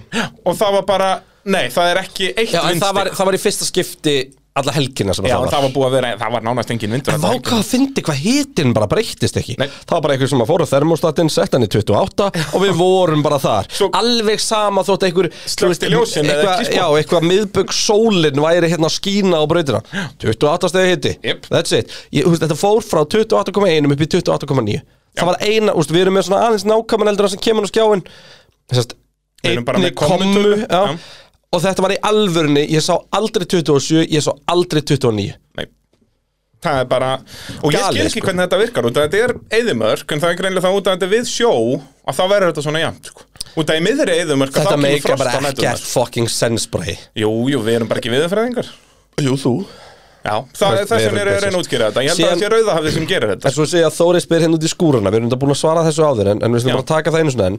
[0.46, 1.08] Og það var bara,
[1.50, 4.14] nei, það er ekki eitt Já, en það var, vindstig það var í fyrsta skipti
[4.62, 5.50] alla helgina sem Já, það var.
[5.54, 8.18] það var búið að vera, það var nánast engin vindur En vá hvað fyndi, hvað
[8.24, 9.56] hitin bara breyttist ekki.
[9.60, 9.66] Nei.
[9.68, 13.22] Það var bara eitthvað sem að fóra thermostatinn, sett hann í 28 og við vorum
[13.26, 13.70] bara þar.
[13.72, 16.78] Svo- Alveg sama þótt einhver þú veist, ljósin eða eitthvað- ekki, sko.
[16.78, 19.82] Já, eitthvað miðbögg sólin væri hérna að skína á brautina.
[20.18, 21.46] 28 stegi hiti, Jep.
[21.48, 21.90] that's it.
[22.12, 24.80] Ég, þú veist, Þetta fór frá 28,1 upp í 28,9
[25.18, 28.02] Það var eina, veist, við erum með svona aðeins nákvæman eldur sem kemur á skjáin
[28.70, 28.92] Þessast,
[29.42, 30.66] Við erum bara með kommutölu, já.
[30.68, 30.98] já.
[31.56, 35.66] Og þetta var í alvörunni, ég sá aldrei 27, ég sá aldrei 29 Nei.
[36.58, 37.08] Það er bara,
[37.62, 38.26] og ég Galið, skil ekki sko.
[38.26, 40.96] hvernig þetta virkar út að þetta er eðimörk, en það er greinlega það út að
[40.96, 43.26] þetta er við sjó að þá verður þetta svona jafn sko.
[43.62, 45.86] út að í miðri eðimörk að þá Þetta kemur meika frost bara á nætunar ekkert
[45.94, 48.72] fucking sense bara í Jú, jú, við erum bara ekki viðurfræðingar.
[49.22, 49.54] Jú, þú
[50.28, 52.02] Já, það er erum vegna er að reyna að útskýra þetta.
[52.04, 53.48] Ég held að það sé rauðahafið sem gerir þetta.
[53.48, 55.60] En svo segja að Þóri spyr hérna út í skúruna Við erum þetta búin að
[55.62, 56.64] svara þessu áður En, en við Já.
[56.64, 57.58] slum bara taka það einu svona enn.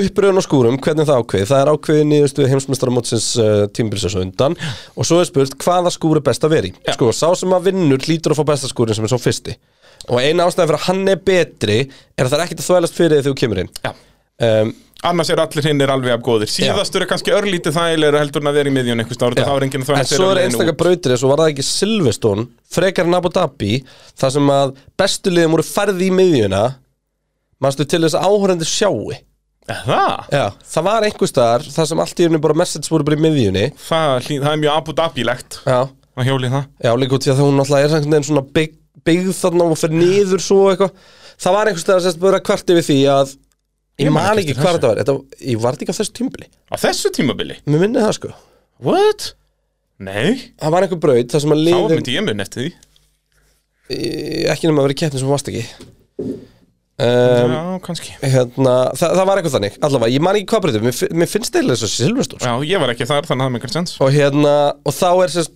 [0.00, 1.44] Uppröðun á skúrum, hvernig er það ákveð?
[1.50, 4.56] Það er ákveðið nýðustu heimsmeistaramótsins uh, tímbilsins undan.
[4.96, 6.74] Og svo er spurt hvaða skúr er best að vera í?
[6.86, 6.94] Já.
[6.96, 9.58] Sko, sá sem að vinnur hlýtur að fá besta skúrin sem er svo fyrsti.
[10.08, 11.78] Og eina ástæði fyrir að hann er betri
[12.16, 13.70] Er að það er ekkert að þvælast fyrir þegar þú kemur inn.
[13.82, 13.92] Já.
[14.46, 16.48] um, Annars er allir hinn er alveg af góðir.
[16.50, 19.66] Síðastur er kannski örlítið þægilegur heldur en að vera í miðjun einhvers stáður þá er
[19.66, 23.06] enginn að En þvægast svo er einstakar brautir eins og var það ekki Silveston frekar
[23.06, 23.72] en Abu Dhabi
[24.16, 26.64] þar sem að bestu liðum voru færði í miðjuna
[27.62, 29.14] manstu til þess að áhörandi sjáu
[29.66, 30.26] Það?
[30.30, 33.22] Já, það var einhver staðar þar sem allt í einu bara message voru bara í
[33.24, 33.64] miðjunni.
[33.82, 36.68] Það, það er mjög Abu Dhabi-legt að hjóli það.
[36.86, 39.98] Já líka út í að hún alltaf er veginn svona bygg, byggð þarna og fyrir
[39.98, 40.94] niður svo eitthvað.
[41.42, 43.34] Það var einhver staðar sem bara kvart yfir því að
[43.96, 44.98] Ég man ekki hvað þetta var.
[45.00, 47.56] Þetta, Ég var ekki á þessu tímbili Á þessu tímabili?
[47.64, 48.32] Mér minni það sko.
[48.84, 49.30] What?
[50.04, 52.74] Nei, Það var einhver braut þar sem að þá liðin myndi ég mun eftir því.
[54.52, 55.64] Ekki nema að vera í keppni sem varst ekki.
[56.96, 58.14] Um, Já, kannski.
[58.24, 61.28] hérna, það, það var eitthvað þannig allavega, ég man ekki hvað breytum, mér, fi- mér
[61.28, 63.92] finnst eða þessu Silveston Já, ég var ekki þar, þannig að það með einhvern sens.
[64.00, 65.52] Og hérna, og þá er sérst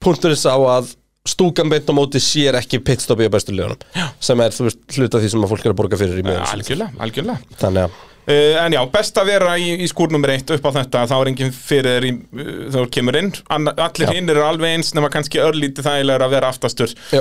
[0.00, 0.94] punkturinn sá að
[1.28, 3.78] stúkan beint á móti sér ekki pitstopi á bestu liðunum
[4.22, 6.48] sem er, veist, hluta því sem að fólk er að borga fyrir í miðjum.
[6.56, 7.58] Algjörlega, algjörlega.
[7.60, 10.70] Þannig að, Uh, en já, best að vera í, í skúr nummer eitt upp á
[10.76, 13.30] þetta þá er enginn fyrir í, þegar þú kemur inn.
[13.50, 16.94] Anna, allir hinn eru alveg eins nema kannski örlítið þægilegur að vera aftastur.
[17.10, 17.18] Já.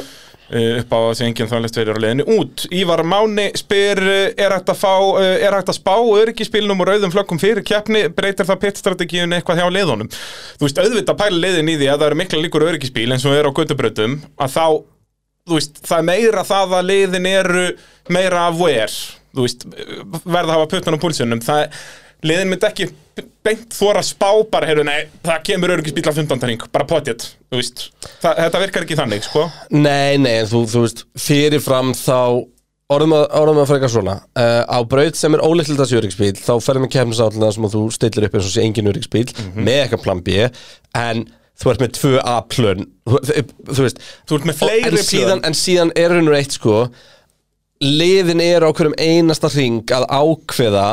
[0.52, 2.66] Uh, upp á þessi enginn þvæglist verið á leiðinu út.
[2.76, 6.92] Ívar Máni spyr uh, er hægt að fá, uh, er hægt að spá öryggispilnum og
[6.92, 8.06] rauðum flökkum fyrir keppni?
[8.14, 12.10] Breytir það pittstrategíun eitthvað hjá leiðunum þú veist, auðvitað pæla leiðin í því að það
[12.12, 14.66] eru mikla líkur á öryggispíl eins og er á göttubrautum að þá
[15.48, 17.66] þú veist, það er meira það að liðin eru
[18.12, 18.94] meira aware.
[19.32, 19.66] Þú veist,
[20.26, 21.78] verða að hafa puttan á púlsunum það,
[22.28, 22.88] liðin myndi ekki
[23.46, 27.26] beint þóra að spá bara, heyrðu, nei, það kemur öryggisbíl á 15 ring, bara potið
[27.50, 27.84] þú veist,
[28.22, 29.46] það, þetta virkar ekki þannig, sko.
[29.74, 32.20] Nei, nei, en þú, þú veist fyrirfram þá
[32.92, 34.16] orðum að, orðum að frekar svona.
[34.36, 37.84] Uh, á braut sem er ólíklega þessi öryggsbíl þá ferðum við keppnisállina sem að þú
[37.96, 40.50] stillir upp eins og sé engin öryggsbíl með eitthvað plan B
[41.00, 41.24] en
[41.62, 42.86] þú ert með tvö A-plön.
[43.08, 43.22] Þú,
[43.72, 46.84] þú veist Þú ert með fleiri en síðan, en síðan er raunur eitt sko
[47.82, 50.86] liðin er á hverjum einasta hring að ákveða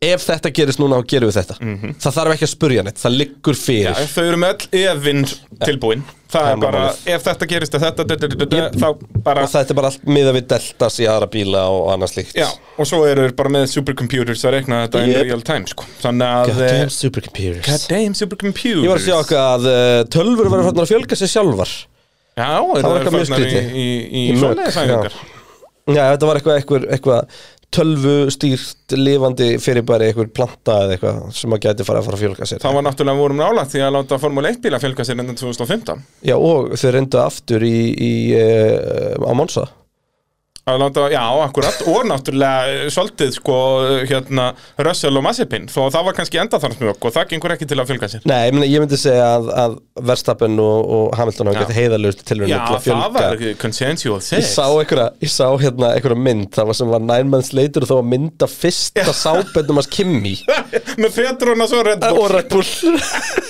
[0.00, 1.56] ef þetta gerist núna þá gerum við þetta.
[2.00, 5.26] Það þarf ekki að spurja neitt, það liggur Já, fyrir þau eru með öll efinn
[5.66, 6.04] tilbúin.
[6.30, 8.04] Það Það er bara, ef þetta gerist þetta,
[8.78, 8.88] þá
[9.26, 12.36] bara og þetta er bara allt miða við deltas í aðra bíla og annað slíkt.
[12.38, 12.46] Já,
[12.78, 15.24] og svo eru þeir bara með supercomputers að reikna þetta in Yep.
[15.26, 15.88] real time, sko.
[16.04, 17.66] Goddamn supercomputers.
[17.66, 18.84] Goddamn supercomputers.
[18.86, 21.74] Ég var að sjá okkar að uh, tölfur verður fannar að fjölga sér sjálfar.
[22.38, 23.70] Já, eru var eitthvað mjög skrítið.
[23.74, 25.18] í, í, Í í mögg, svoleiðisæfingar
[25.90, 27.40] Já, þetta var eitthvað, eitthvað, eitthvað
[27.74, 32.24] tölvu stýrt lifandi fyrirbæri eitthvað planta eða eitthvað sem að gæti fara að fara að
[32.24, 32.62] fjölga sér.
[32.64, 36.02] Það var náttúrulega vorum nálægt því að láta Formule 1 bíla fjölga sér enn 2015
[36.26, 39.68] Já, og þau reyndu aftur í, í uh, á Monza.
[39.68, 39.76] að
[40.80, 43.58] láta, já, akkurat, og náttúrulega eh, svolítið, sko,
[44.10, 47.80] hérna Russell og Mazepin, þó að það var kannski endaþarnsmjög og það gengur ekki til
[47.80, 48.24] að fjölga sér.
[48.30, 49.76] Nei, ég myndi, ég myndi segja að, að
[50.10, 51.64] Verstappen og, og Hamilton hafa Já.
[51.66, 55.46] gett heiðalust til Já, að fjölga það var consensual Ég sex sá einhverja, ég sá
[55.60, 56.50] hérna einhverja mynd.
[56.54, 59.90] Það var sem var nine months later og þá var mynd af fyrsta sábendum hans
[59.90, 60.36] Kimi.
[61.02, 62.20] Með Petrona svo Red Bull.
[62.20, 62.64] Og Red Bull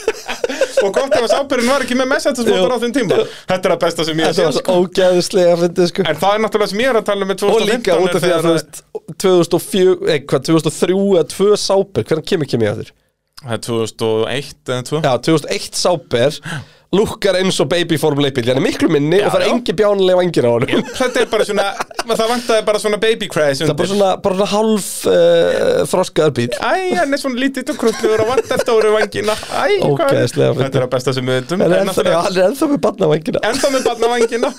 [0.86, 3.20] og gott ef að sápurinn var ekki með messages motor á þeim tíma.
[3.50, 6.06] Þetta er að besta sem ég sé að fyndi sko.
[6.06, 8.16] en það er náttúrulega sem ég er að tala um með og líka 2015 út
[8.16, 8.82] af því að þú veist
[9.26, 12.92] 2004, eitthvað, 2003 eða 2 sáber, hvernig kemur Kimi á þér?
[13.40, 16.40] það er 2001 eða 2 Já, 2001 sáber
[16.90, 19.52] lukkar eins og baby formule 1 bíl hann er miklu minni Já, og það er
[19.52, 20.80] engi bjánulega vangir á honum.
[20.98, 21.66] Þetta er bara svona
[22.10, 26.34] það vantaði bara svona baby crash það er bara svona, bara svona halv uh, þroskaður
[26.40, 29.38] bíl Æ, hann er svona lítið og krulluður og vantar stóru vangina.
[29.38, 30.66] Æ, hvað Ógeðslega fyndið.
[30.66, 33.44] Þetta er að besta sem við veitum hann er ennþá með barna vangina.
[33.52, 34.52] Ennþá með barna vangina.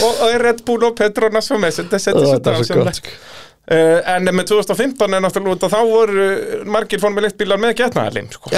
[0.00, 3.16] Og, og er Red Bull og Petronas og með þetta er svo gott sko.
[3.64, 6.24] Uh, en með 2015 er náttúrulega þá voru
[6.68, 8.52] margir Formule 1 bílar með getnaðarlim sko.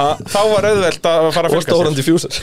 [0.00, 2.40] Að þá var auðvelt að fara að og fjölga stóran sér diffuser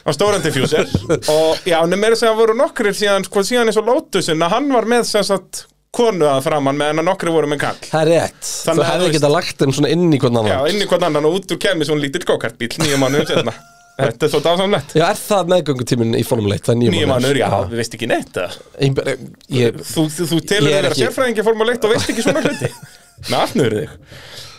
[0.00, 0.94] á stóran diffuser
[1.34, 4.56] og já, en meira að segja voru nokkrir síðan, sko, síðan eins og Lotusin að
[4.56, 8.04] hann var með sem sagt konu að framann meðan að nokkri voru með kall það
[8.04, 10.70] er rétt, Þannig að hefði þú getað lagt þeim svona inn í hvern Já, annan
[10.70, 13.56] inn í hvern annan og út úr kemur svona lítill gókartbíl nýju mánuðum setna
[14.00, 14.94] Þetta er svo dásamlegt.
[14.96, 16.62] Já, er það meðgöngutíminn í Formule 1?
[16.64, 18.38] Það er nýjum Nýju mánuður, já, við veist ekki neitt
[19.52, 22.70] ég, Þú, þú, þú telur er að sérfræðingi Formule 1 og veist ekki svona hluti
[23.28, 23.96] Með afnöður þig.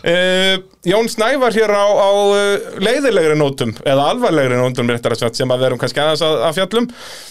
[0.02, 0.56] Uh,
[0.90, 5.52] Jón Snævar hér á, á uh, leiðilegri nótum eða alvarlegri nótum réttar að sagt sem
[5.54, 6.88] að við erum kannski aðeins að, að fjallum.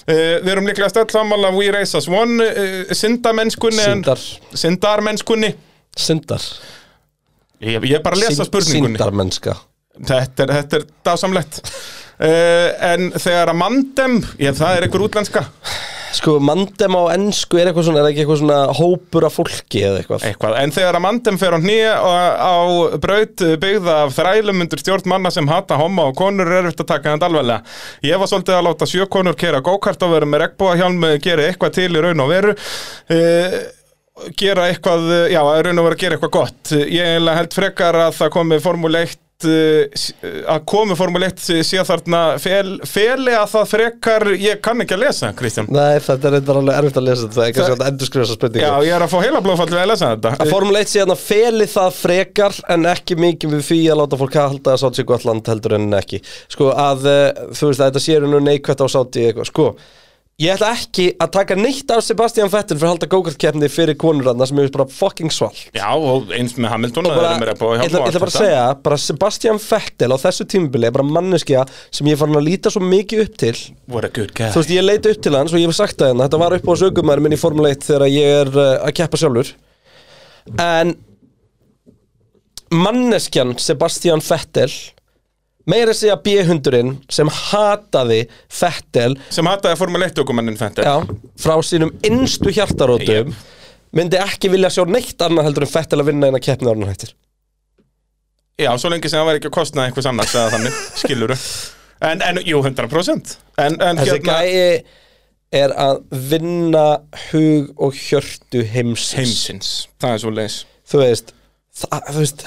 [0.08, 4.24] Uh, Við erum líklega stöld sammála We Race As One uh, syndamennskunni en- Syndar.
[4.64, 5.52] Syndarmennskunni.
[6.00, 6.46] Syndar
[7.62, 8.96] Ég, ég er bara að lesa spurningunni.
[8.96, 9.58] Syndarmennska.
[10.08, 11.60] Þetta er, þetta er dásamlegt.
[12.22, 15.44] En þegar að mandem ég, Það er einhver útlenska
[16.12, 20.02] Sko, mandem á ennsku er eitthvað svona Er ekki eitthvað svona hópur af fólki eða
[20.02, 20.58] eitthvað Eitthvað.
[20.62, 22.56] En þegar að mandem fer á hnýja á
[23.04, 26.92] braut byggða af þrælum undir stjórn manna sem hata homma og konur er eftir að
[26.94, 27.76] taka þetta alveglega.
[28.08, 31.76] Ég var svolítið að láta sjö konur kera gókart og vera með regnbúahjálm gera eitthvað
[31.80, 33.58] til í raun og veru uh,
[34.38, 36.74] gera eitthvað, já, í raun og veru að gera eitthvað gott.
[36.92, 39.06] Ég held frekar að það komi Formule
[39.48, 44.84] 1 uh, að komi Formule 1 sé þarna fel, feli að það frekar ég kann
[44.84, 45.70] ekki að lesa, Kristján.
[45.72, 48.40] Nei, þetta er eitthvað alveg erfitt að lesa þetta Það er kannski að endurskrifa þessa
[48.40, 50.34] spurningu Já, ég er að fá heila blóðfall við að lesa þetta.
[50.38, 54.22] Að Formule 1 sé hérna feli það frekar en ekki mikið við því að láta
[54.22, 56.22] fólk halda að sátt sér gott land heldur en ekki.
[56.52, 57.26] Sko að uh,
[57.56, 59.52] þú veist að þetta sé nú neikvætt á sátti eitthvað.
[59.52, 59.72] Sko
[60.42, 64.48] ég ætla ekki að taka neitt af Sebastian Vettel fyrir að halda gókartkeppni fyrir konurranna
[64.50, 68.02] sem er bara fucking svall Já, og eins með Hamilton og að bara, ég ætla,
[68.02, 72.10] ég ætla bara að segja bara Sebastian Vettel á þessu tímubili er bara manneskja sem
[72.10, 73.54] ég farin að líta svo mikið upp til.
[73.92, 74.50] What a good guy.
[74.54, 76.58] Þú veist ég leita upp til hans og ég hef sagt það hérna þetta var
[76.58, 79.54] upp á sögumæður minn í Formule 1 þegar ég er uh, að keppa sjálfur.
[80.62, 80.96] En
[82.72, 84.72] manneskjan Sebastian Vettel
[85.70, 88.22] meira að segja B-hundurinn sem hataði
[88.60, 90.96] Vettel sem hataði Formule 1 dokumennin Fentel já,
[91.42, 93.34] frá sínum innstu hjartarótum.
[93.98, 97.14] Myndi ekki vilja sjá neitt annað heldur en Vettel að vinna eina keppni orðan hættir
[98.62, 101.38] Já, svo lengi sem það væri ekki að kostna einhvers annars eða þannig, skiluru
[102.08, 106.86] en, en, jú, 100% En, en þessi hérna, gæi er að vinna
[107.28, 109.18] hug og hjörtu heimsins.
[109.18, 109.72] Heimsins.
[110.00, 111.34] Það er svo leis þú veist
[111.82, 112.46] það, þú veist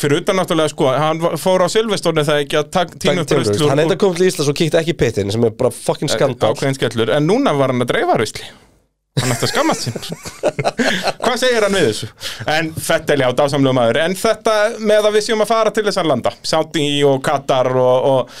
[0.00, 3.82] Fyrir utan náttúrulega, sko, hann fór á Silvestorni það ekki að tína upp úr- hann
[3.84, 6.78] enda kom til Íslands og kíkti ekki í pittin sem er bara fucking skandal ákveðin
[6.78, 8.48] skellur, en núna var hann að dreifa rusli.
[9.20, 9.96] Hann ætti að skammast sín
[11.24, 12.08] hvað segir hann við þessu?
[12.48, 13.98] En Fettel, já, dásamlega maður.
[14.04, 14.54] En þetta
[14.86, 16.32] með að við séum að fara til þessar landa.
[16.46, 18.36] Saudi og Katar og, og,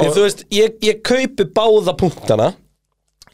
[0.00, 2.48] og þú veist, ég, ég kaupi báða punktana.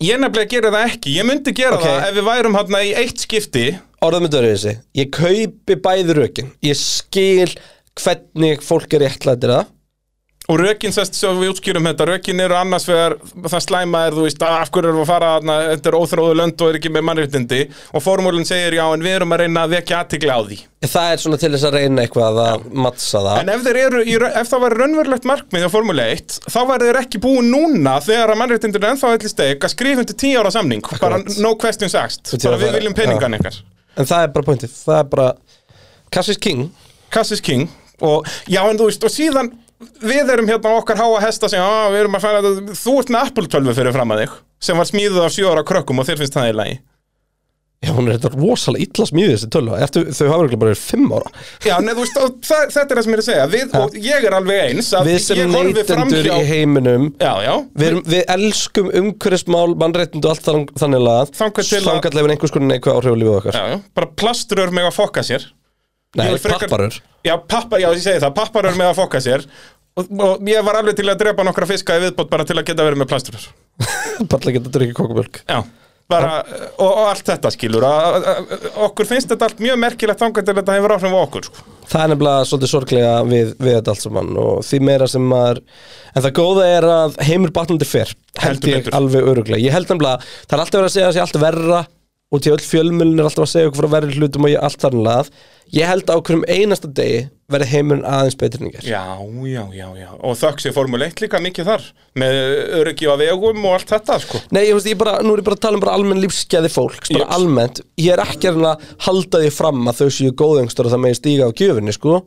[0.02, 1.14] Ég nefnilega gera það ekki.
[1.20, 1.86] Ég myndi gera Ok.
[1.86, 3.64] það ef við værum hann í eitt skipti
[4.02, 4.66] orðað með dörfið
[4.98, 6.50] ég kaupi bæði rökin.
[6.64, 7.52] Ég skil
[7.98, 9.70] hvernig fólk er réttlættir það.
[10.50, 14.24] Og rökin sest, svo við útskýrum þetta, rökin eru annars vegar það slæma er, þú
[14.26, 16.78] veist, að af hverju erum við að fara þarna, þetta er óþróðu lönd og er
[16.80, 17.60] ekki með mannréttindi.
[17.94, 20.58] Og formúlin segir já, en við erum að reyna að vekja aðtigla á því.
[20.82, 23.38] Það er svona til þess að reyna eitthvað að mattsa það.
[23.38, 27.22] En ef, eru, ef það var raunverulegt markmið á Formule 1, þá væri þeir ekki
[27.22, 30.90] búin núna þegar að mannréttindir er ennþá allir steg að skrifa undir 10 ára samning,
[30.98, 33.62] bara no questions asked, bara að við viljum peningan ykkar.
[33.96, 35.28] En það er bara pointið, það er bara
[36.12, 36.68] Cassis King.
[37.12, 37.68] Cassis King.
[38.02, 39.52] Og já en þú veist og síðan
[40.02, 43.12] við erum hérna okkar háa hesta sem að við erum að færa þetta þú ert
[43.12, 46.06] með Apple 12 fyrir fram að þig sem var smíðuð af 7 ára krökkum og
[46.06, 46.76] þér finnst það í lagi
[47.82, 49.72] Já, hún er þetta rosalega illa smíðið þessi tölu.
[49.82, 51.30] Eftir, Þau hafa örugglega bara verið fimm ára.
[51.66, 53.46] Já, þú veist, það, þetta er það sem ég er að segja.
[53.50, 57.88] Við, og ég er alveg eins Við sem neytendur framhjá í heiminum Já, já, Við,
[57.88, 61.34] erum, við elskum umhverfismál, mannréttindu og allt þann, þannig lagað.
[61.58, 63.58] Til Þangað lefur einhvers konar neikvæð áhrif á lífið okkar.
[63.58, 65.50] Já, já, bara plasturur með að fokka sér.
[66.22, 69.46] Nei, frekar- papparur Já, pappa, ég segi það, papparur með að fokka sér.
[69.98, 72.64] Og, og ég var alveg til að drepa nokkra fiska í viðbót bara til að
[72.70, 73.42] geta verið með plasturur
[74.30, 75.64] Bara að geta
[76.12, 76.34] bara,
[76.76, 80.48] og, og allt þetta skilur að, að, að, okkur finnst þetta allt mjög merkilegt þangað
[80.48, 81.66] til þetta hefur áhrif á okkur sko.
[81.92, 85.64] Það er nefnilega svolítið sorglega við, við þetta allt saman og því meira sem maður
[86.12, 88.96] En það góða er að heimur batnandi fer held Heldur ég betur.
[88.98, 91.78] alveg öruglega Ég held nefnilega, það er alltaf verið að segja að sé allt verra
[92.32, 94.80] og til öll fjölmjölin er alltaf að segja okkur frá verri hlutum og ég allt
[94.80, 95.28] þar lað
[95.72, 97.20] Ég held á hverjum einasta degi
[97.52, 99.02] verði heimurinn aðeins en er Já,
[99.48, 100.08] já, já, já.
[100.20, 101.86] Og þökk sér Formule 1 líka mikið þar
[102.20, 102.40] með
[102.80, 104.40] öryggi á vegum og allt þetta sko.
[104.52, 106.68] Nei, ég veist, ég bara, nú er ég bara að tala um bara almenn lífsgæði
[106.74, 107.34] fólks, bara Jöps.
[107.38, 107.80] almennt.
[107.96, 111.48] Ég er ekki að halda því fram að þau séu góðengstur og það megi stíga
[111.48, 112.20] á gjöfinni, sko.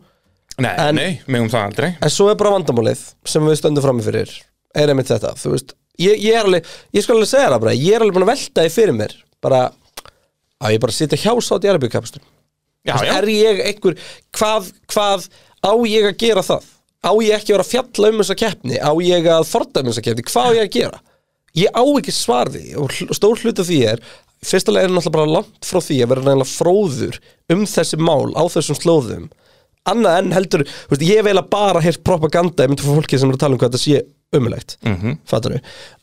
[0.58, 1.89] Nei, En- nei, megum það aldrei.
[2.02, 4.32] En svo er bara vandamálið sem við stöndum frammi fyrir
[4.74, 5.76] er einmitt þetta, þú veist.
[6.02, 6.65] Ég, ég er alveg,
[6.96, 9.13] ég skal alveg segja það bara ég er alveg búin að velta því fyrir mér
[9.46, 9.62] bara,
[10.63, 11.72] að ég bara sitja hjá sátt í
[12.86, 13.98] já, er ég einhver,
[14.38, 15.28] hvað, hvað
[15.65, 16.68] á ég að gera það?
[17.06, 18.78] Á ég ekki að vera að fjalla um þessa keppni?
[18.82, 21.02] Á ég að fordæma þessa keppni, hvað á ég að gera?
[21.56, 24.04] Ég á ekki svar því og stór hluti af því er
[24.46, 27.20] fyrstulega er náttúrulega bara langt frá því að vera reynilega fróður
[27.54, 29.30] um þessi mál á þessum slóðum.
[29.89, 33.38] Annað en heldur, veist, ég hef eiginlega bara heyrt propaganda ég myndi fólki sem er
[33.38, 34.04] að tala um hvað þetta sé
[34.36, 35.18] umulegt, mm -hmm.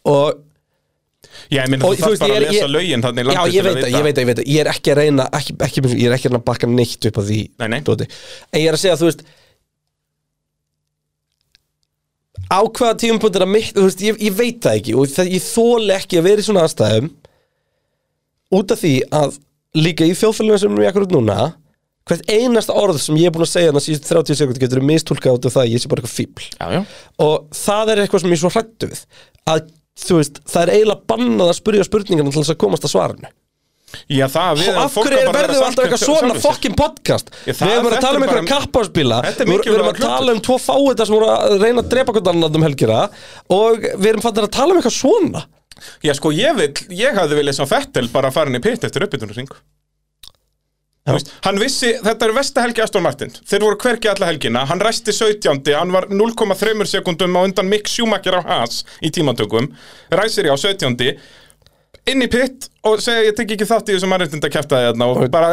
[0.09, 0.39] og
[1.53, 4.07] já, ég og þú þarf bara að lesa lögin þannig Já, ég veit það, ég
[4.07, 6.31] veit það, ég veit það Ég er ekki að reyna, ekki, ekki, ég er ekki
[6.31, 7.79] að að bakka neitt upp á því Nei, nei.
[7.87, 8.09] dóti.
[8.53, 9.25] En ég er að segja, þú veist
[12.53, 15.33] Á hvaða tímapunkt er að mitt Þú veist, ég, ég veit það ekki Og það,
[15.37, 17.11] ég þóli ekki að vera í svona aðstæðum
[18.59, 19.41] Út af því að
[19.83, 21.37] Líka í þjóðfélaginu sem við akkur út núna
[22.09, 24.83] Hvert einasta orð sem ég er búin að segja Þannig að síðust 30 sekund getur
[24.85, 26.81] mistúlkað út af það að Ég sé bara eitthvað fíbl Já, já,
[27.23, 29.05] og það er eitthvað sem ég er svo hrættu við
[29.53, 29.63] að
[29.99, 33.31] þú veist, það er eiginlega bannað að spyrja spurningarna til þess að komast að svarinu.
[34.09, 37.27] Já, það við og af hverju er verðum við alltaf eitthvað svona fokkin podcast?
[37.45, 39.53] Já, það- við erum að þetta tala um er bara- einhverja kappaspíla Þetta er við
[39.53, 42.31] við erum mikilvægur að tala um tvo fáita sem voru að reyna að drepa hvern
[42.33, 43.11] annan um helgina
[43.51, 45.45] og við erum fattir að tala um eitthvað svona.
[46.03, 49.03] Já, sko, ég vil, ég hafði viljað sem Fettel bara fara inn í pitt eftir
[49.05, 49.61] uppbytunarring Þú
[51.11, 53.33] veist, hann vissi, þetta er vestahelgi Aston Martin.
[53.51, 57.91] Þeir voru hvergi alla helgina, hann ræsti 17 Hann var 0,3 sekundum á undan Mick
[57.91, 59.73] Schumacher á Haas í tímantökum
[60.15, 61.19] Ræsir ég á 17
[62.11, 65.27] Inn í pitt og segja ég tek ekki þátt í þessum mannréttinda kæftaði þarna og
[65.31, 65.51] bara,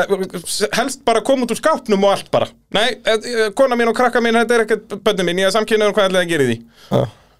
[0.79, 2.47] helst bara koma út úr skápnum og allt bara.
[2.73, 5.53] Nei, eh, eh, kona mín og krakka mín, þetta er ekkert bönni mín, ég er
[5.53, 6.57] samkynnaður hvað ætlaði að gera í því?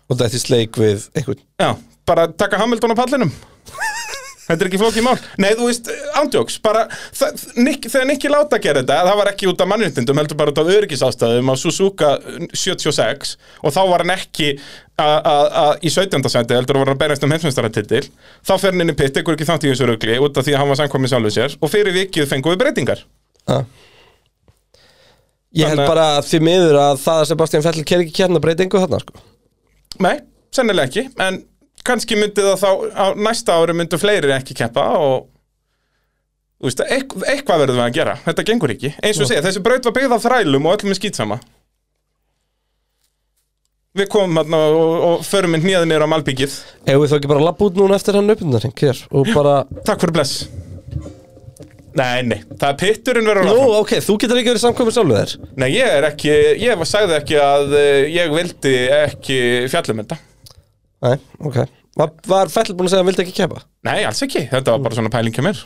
[0.10, 1.42] Og þetta er sleik við einhvern.
[1.58, 1.70] Já,
[2.06, 3.34] bara taka Hamilton á pallinum
[4.50, 8.58] Þetta er ekki flókið mál Nei, þú veist, ándjóks, bara það, Nick, Þegar Nicky láta
[8.58, 11.56] að gera þetta, það var ekki út af mannréttindum heldur bara út af öryggisástæðum á
[11.62, 12.10] Suzuka
[12.58, 14.50] 76 og þá var hann ekki
[14.98, 16.26] a- a- a- í 17.
[16.34, 19.38] sendi heldur var hann að berjast um heimsmeistaratitil þá fer hann inn í pitt, ekkur
[19.38, 21.70] ekki þátt í þessu rugli út af því að hann var samkomið sjálfur sér og
[21.76, 23.06] fyrir vikið fengum við breytingar
[23.46, 23.62] Já.
[25.54, 28.42] ég held Þannig að- bara því miður að það að Sebastian Vettel ker ekki kérna
[28.44, 29.14] breytingu þarna sko.
[30.00, 30.20] Nei,
[30.54, 31.40] sennilega ekki en
[31.90, 35.28] kannski myndi það þá á næsta ári myndu fleiri ekki keppa og
[36.60, 38.18] þú veist, eitth eitthvað verðum við að gera.
[38.26, 41.00] Þetta gengur ekki, eins og segja, þessi braut var byggð af þrælum og öllum er
[41.00, 41.38] skýtsama
[44.00, 46.54] við komum hérna og, og förum inn hnýðið niður á Malbyggið
[46.94, 49.56] ef við þá ekki bara lapp út núna eftir hann uppbyndarinn hér og bara
[49.88, 50.36] takk fyrir bless.
[52.00, 53.74] Nei, nei, það er pitturinn verður Nú, áfram.
[53.82, 55.34] ok, þú getur ekki verið samkvæmur sjálfur þér.
[55.60, 59.40] Nei, ég er ekki, ég var- sagði ekki að eh, ég vildi ekki
[59.74, 60.20] fjallum þetta.
[61.08, 61.16] Nei,
[61.50, 61.60] ok
[62.00, 63.62] Var, var Vettel búin að segja að hann vildi ekki keppa?
[63.88, 65.62] Nei, alls ekki, þetta var bara svona pæling hjá mér.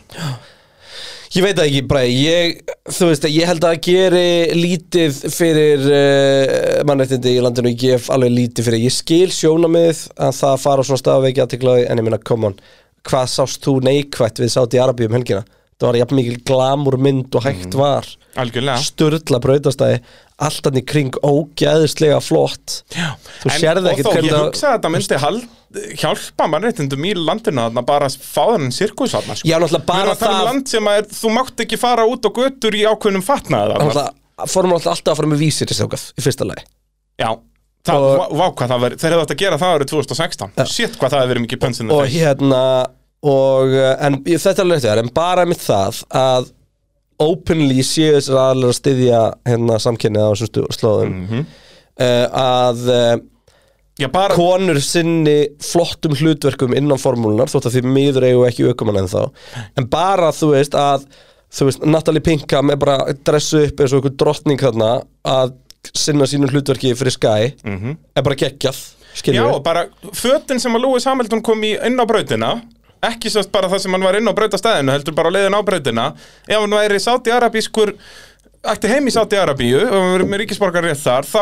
[1.34, 2.60] Ég veit það ekki, bara ég,
[2.94, 4.26] þú veist, ég held að geri
[4.58, 10.36] lítið fyrir uh, mannréttindi í landinu, ég gef alveg lítið fyrir, ég skil sjónamið að
[10.42, 12.58] það fara á svona stað ekki aðtiklaði, en ég minna, come on,
[13.10, 15.42] hvað sást þú neikvætt við sátt í Arabíu um helgina?
[15.82, 18.82] Það var jafn mikil glamur mynd og hægt var, Algjörlega.
[18.82, 20.00] Sturla brautastæði,
[20.48, 22.80] allt hann í kring ógæðislega flott.
[22.96, 23.14] Já.
[23.44, 25.46] Þú En- sérð og ekkert hvernig ég það- hugsa að þetta myndi hald,
[26.04, 29.48] hjálpa mannréttindum í landinu þarna bara að fá þannig sirkus þarna sko.
[29.50, 32.28] Já, náttúrulega bara að um það- land sem að er, þú mátt ekki fara út
[32.28, 34.10] á götur í ákveðnum fatnaði
[34.50, 36.64] fórum alltaf alltaf að fara með vísir í stjókað í fyrsta lagi.
[37.22, 37.30] Já,
[37.86, 40.68] það, Og- vá, vá hvað það verið, þeir hefðu átt að gera það árið 2016
[40.68, 42.64] Shit hvað það hefur verið mikið pönsin og hérna
[43.24, 46.52] og, uh, en þetta er eftir en bara með það að
[47.22, 51.14] openly séu þessar aðlega að styðja hérna samkynnið á þessum slóðum.
[51.28, 51.46] Mhm.
[52.00, 53.14] uh, að uh,
[54.02, 59.04] Já, bara, konur sinni flottum hlutverkum innan formúlunar þótt að því miður eigu ekki aukumann
[59.04, 59.20] en þá
[59.78, 61.04] en bara þú veist að
[61.54, 64.88] þú veist, Natalie Pinkham er bara dressu upp eins og einhver drottning þarna
[65.30, 65.54] að
[65.94, 68.82] sinna sínu hlutverki fyrir Sky er bara geggjað
[69.38, 69.86] já, við bara
[70.18, 72.56] fötin sem að Lewis Hamilton kom í inn á brautina
[73.10, 76.06] ekki sérst bara það sem hann var inn á brautastæðinu heldur bara leiðin á brautina.
[76.48, 77.94] Ef hann væri sáti-arabískur
[78.74, 81.42] ætti heim í Sáti-Arabíu og verið með ríkisborgar rétt þar þá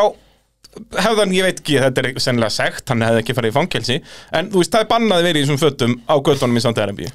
[1.03, 3.97] hefðan, ég veit ekki, þetta er sennilega sekt hann hefði ekki farið í fangelsi.
[4.39, 7.09] En þú veist, það er bannað að vera í þessum fötum á göttunum í Sáti-Arabíu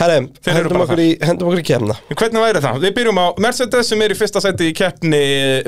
[0.00, 0.16] Herre,
[0.50, 2.78] hendum okkur, í, hendum okkur í kemna Hvernig væri það?
[2.82, 5.20] Við byrjum á Mercedes sem er í fyrsta sæti í keppni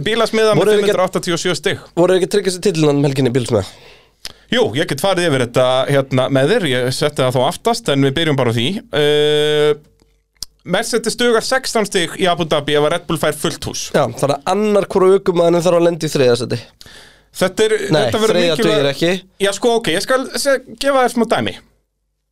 [0.02, 1.84] bílasmiða með þeir ekki- 587 stig.
[1.94, 3.62] Voru ekki tryggast í titlinan um helginni bílsmiða?
[4.52, 8.06] Jú, ég get farið yfir þetta hérna með þér, ég setti það þó aftast en
[8.06, 8.66] við byrjum bara á því.
[8.94, 9.72] Uh,
[10.66, 13.84] Mercedes dugar 16 stig í Abu Dhabi ef að Red Bull fær fullt hús.
[13.94, 16.60] Já, þannig að annar hvoru aukumæðinu þarf að lenda í þriðasæti
[17.36, 19.10] Þetta er Nei, þetta verður þriðja mikilvæg- dugir ekki.
[19.44, 21.52] Já sko, ok, ég skal se, gefa þér smá dæmi.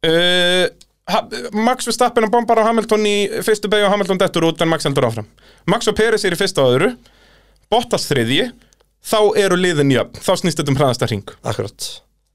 [0.05, 0.64] Uh,
[1.12, 1.20] ha,
[1.53, 4.88] Max Verstappen að bombar á Hamilton í fyrstu beigju og Hamilton dettur út en Max
[4.88, 5.29] heldur áfram.
[5.68, 6.94] Max og Peres er í fyrsta öðru.
[7.72, 8.48] Bottas þriðji
[9.05, 11.88] þá eru liðin jöfn, þá snýst þetta um hraðasta ring Akkurat.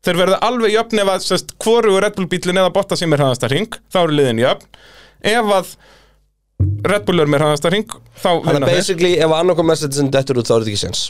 [0.06, 3.20] Þeir verða alveg jöfn ef að sest, hvoru Red Bull bílinn eða Bottas sem er
[3.24, 4.68] hraðasta ring þá eru liðin jöfn.
[5.28, 5.74] Ef að
[6.88, 7.88] Red Bull er með hraðasta ring
[8.20, 8.80] þá Þannig vinna að þeir.
[8.80, 11.04] basically ef annað kom Mercedesin dettur út þá er þetta ekki sens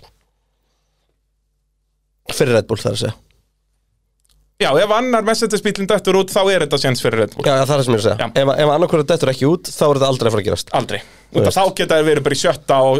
[2.34, 3.16] Fyrir Red Bull þar að segja
[4.60, 7.46] Já, ef annar Mercedes bílinn dettur út þá er þetta séns fyrir Red Bull.
[7.48, 8.26] Já, það er það sem ég er að segja.
[8.42, 10.74] Ef, ef annað hvort dettur ekki út þá er þetta aldrei að fara að gerast.
[10.76, 10.98] Aldrei.
[11.32, 12.98] Þá geta þeir verið bara í sjötta og,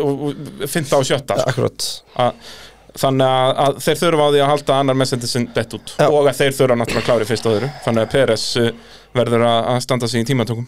[0.72, 1.52] fynda og sjötta sko.
[1.52, 1.88] Akkurat.
[2.24, 2.54] Að,
[3.00, 5.94] Þannig að, að þeir þurfa á því að halda annar Mercedesin dett út.
[6.00, 6.08] Já.
[6.08, 7.70] og að þeir þurfa náttúrulega að klára í fyrst og öðru.
[7.84, 8.72] Þannig að Peres uh,
[9.20, 10.66] verður að að standa sig í tímatökum.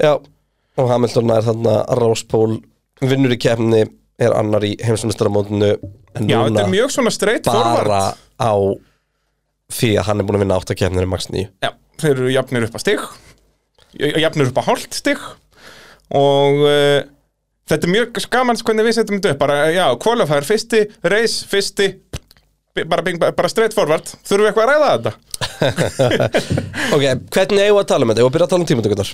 [0.00, 0.12] Já,
[0.78, 2.48] og Hamilton er þarna Ráspól
[3.02, 3.84] vinnur í kemni
[4.22, 6.64] er annar í heimsumestaramótinu en núna
[7.50, 8.02] bara
[8.38, 8.54] á
[9.72, 11.70] því að hann er búin að vinna átta kemnir í Max 9 Já,
[12.02, 13.04] þeir eru jafnir upp að stig
[13.94, 15.20] jafnir upp að hálft stig
[16.14, 17.00] og uh,
[17.70, 20.82] þetta er mjög skamans hvernig við setjum þetta upp bara, já, qualifier fyrsti,
[21.14, 21.88] race fyrsti
[22.90, 25.14] bara, bara straight forward þurfum við eitthvað að ræða þetta?
[26.94, 28.20] Ok, hvernig eigum við að tala um þetta?
[28.20, 29.12] Ég var að byrja að tala um tímatökurnar?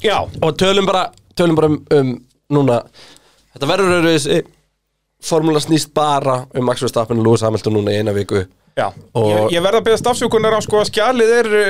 [0.00, 1.02] Já, og tölum bara,
[1.36, 2.14] tölum bara um, um
[2.50, 2.80] núna.
[3.54, 4.40] Þetta verður þessi
[5.24, 8.46] formúla snýst bara um Max Verstappen og Lewis Hamilton núna í eina viku
[8.78, 11.60] ég, ég verð að beðast afsökunar á sko að skjalið er uh,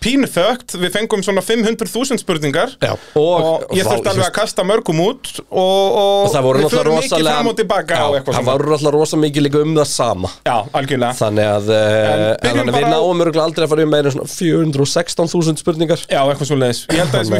[0.00, 2.70] pínþögt, við fengum svona 500.000 spurningar.
[2.80, 6.68] Já, og, og- ég þurfti alveg að kasta mörgum út og, og, og það við
[6.72, 9.88] förum mikið fram og tilbaka Já, og það voru náttúrulega rosa mikið líka um það
[9.92, 10.28] sama.
[10.48, 11.12] Já, algjörlega.
[11.20, 11.64] Þannig að,
[12.40, 16.00] byrjum þannig að við náum örgulega aldrei að fara um meira en svona 416.000 spurningar.
[16.08, 16.80] Já, eitthvað svo leiðis.
[16.88, 17.36] Ég held að þessum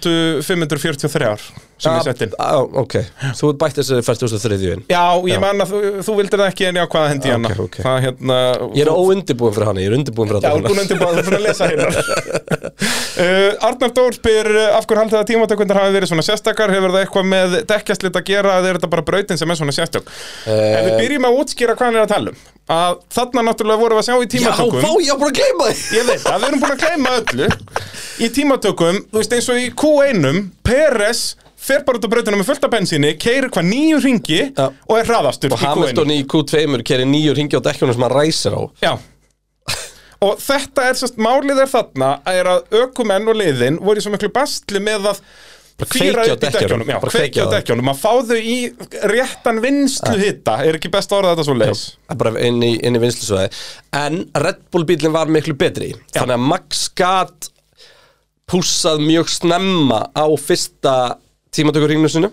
[0.00, 1.40] 415.543 ár
[1.84, 2.34] sem ég sett inn.
[2.82, 2.96] ok,
[3.38, 4.58] þú ert bætt þessi 43.
[4.74, 7.36] inn Já, ég man að þú, þú vildir það ekki en já, hvað hendi Já,
[7.36, 7.52] hana.
[7.54, 7.78] ok, ok.
[7.84, 8.38] Það hérna...
[8.74, 11.20] ég er óundibúin fyrir hann, ég er undirbúin fyrir Já, þetta þú er búin undirbúin
[11.20, 11.88] að búin lesa hérna.
[13.24, 16.94] uh, Arnar Dór spyr uh, af hverju haldið að tímatökundar hafi verið svona sérstakar, hefur
[16.94, 20.10] það eitthvað með dekkjastlit að gera eða er þetta bara brautin sem er svona sérstök?
[20.48, 22.42] Eh, Ef við byrjum að útskýra hvað hann er að tala um,
[22.74, 24.80] að þarna náttúrulega vorum við að sjá í Já, tímatökum.
[24.80, 27.14] vá, ég á bara að gleyma því Ég veit að við erum búin að gleyma
[27.20, 27.48] öllu
[28.14, 31.24] Í tímatökum, þú veist eins og í Q1 Peres
[31.64, 34.66] fer bara út á brautinu með fullt af bensíni Keirir hvað nýju ringi Já.
[34.68, 38.06] Og er hraðastur og í Q1 Hamilton í Q2 keri nýju ringi á dekkjunum sem
[38.06, 38.62] hann ræsir á.
[38.84, 38.92] Já.
[40.24, 44.12] Og þetta er sérst, málið er þarna er að ökumenn og liðin voru í svo
[44.14, 45.20] miklu bastli með að
[45.74, 47.54] Bara kveikja á dekkjunum, Já, bara kveikja kveikja á á þeim.
[47.56, 47.88] dekkjunum.
[47.90, 48.58] Að fá þau í
[49.10, 51.82] réttan vinslu hitta Er ekki best að orða þetta svo leis
[52.20, 53.48] bara inn í, inn í vinslusvæði
[53.98, 55.90] en Red Bull bílinn var miklu betri.
[56.14, 57.50] Þannig að Max gat
[58.46, 60.94] pússað mjög snemma á fyrsta
[61.58, 62.32] tímatökurringnu sinu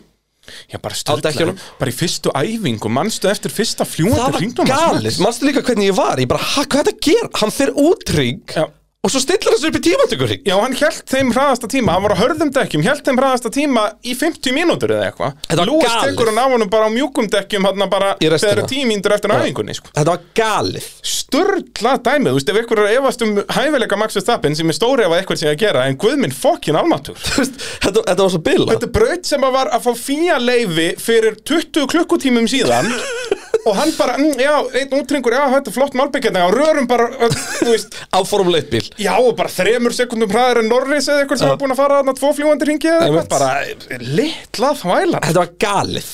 [0.72, 5.46] Já, bara störtlega Bara í fyrstu æfingu, manstu eftir fyrsta það fljúandi var galið, manstu
[5.46, 6.18] líka hvernig ég var?
[6.18, 8.66] Ég bara, hvað er þetta að gera, hann fer út ring Já.
[9.02, 12.14] Og svo stillar þessu upp í tímatökurring Já, hann held þeim hraðasta tíma, hann var
[12.14, 15.40] á hörðum dekkjum, held þeim hraðasta tíma í 50 mínútur eða eitthvað.
[15.48, 16.12] Þetta var Lewis galið.
[16.12, 18.54] tekur hann á honum bara á mjúkum dekkjum, hann bara Í restina.
[18.54, 19.90] þegar tíu mínútur eftir æfingunni, sko.
[19.98, 24.18] Þetta var galið Sturla dæmið, þú veist, ef ykkur er að efast um hæfileika Max
[24.20, 27.16] Verstappen sem er stóri ef að eitthvað sé að gera, en guðminn fokkin almatur.
[27.18, 29.92] Þú veist, þetta, þetta var svo bila Þetta er braut sem að var að fá
[29.98, 32.92] fía leifi fyrir 20 klukkutímum síðan
[33.66, 37.08] og hann bara, mm, já, einn útringur, já, þetta er flott malbyggjarni og rörum bara,
[37.14, 38.84] uh, þú veist, á formuleitt bíl.
[39.02, 42.00] Já, og bara þremur sekundum hraðar en Norris eða eitthvað sem var búin að fara
[42.02, 45.28] þarna tvo fljúandi ringi eða eitthvað, bara litla þvælar.
[45.30, 46.12] Þetta var galið.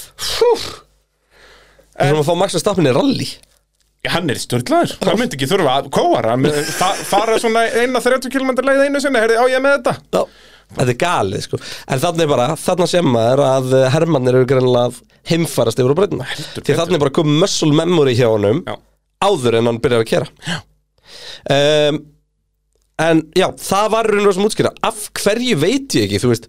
[1.97, 3.29] Við þurfum að fá Max Verstappen í rally.
[4.07, 6.45] Hann er störtlaður, hann myndi ekki þurfa að kóa hann,
[6.77, 9.95] fa fara svona eina 30 km leið einu sinni, herri, á ég með þetta?
[10.15, 10.21] Já,
[10.75, 11.61] þetta er galið sko.
[11.87, 16.27] En þannig bara, þannig sem maður að Hermannir eru greinilega að heimfarast yfir á breytuna
[16.57, 18.75] Því þannig bara komið muscle memory hjá honum Já.
[19.27, 20.61] áður en hann byrjar að kera.
[21.47, 22.05] Um,
[22.97, 24.71] En já, það var raunlega sem útskýra.
[24.85, 26.47] Af hverju veit ég ekki, þú veist.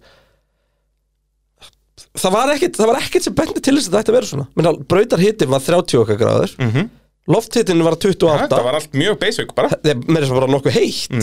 [2.19, 4.31] Það var ekkit, það var ekkit sem bendi til þess að þetta ætti að vera
[4.31, 4.47] svona.
[4.57, 6.89] Menna, brautar var 30 okkar gráður mm -hmm.
[7.29, 9.69] Lofthittin var 28 Þetta var allt mjög basic bara.
[9.69, 11.11] Það er meira sem bara nokkuð heitt.
[11.13, 11.21] Mm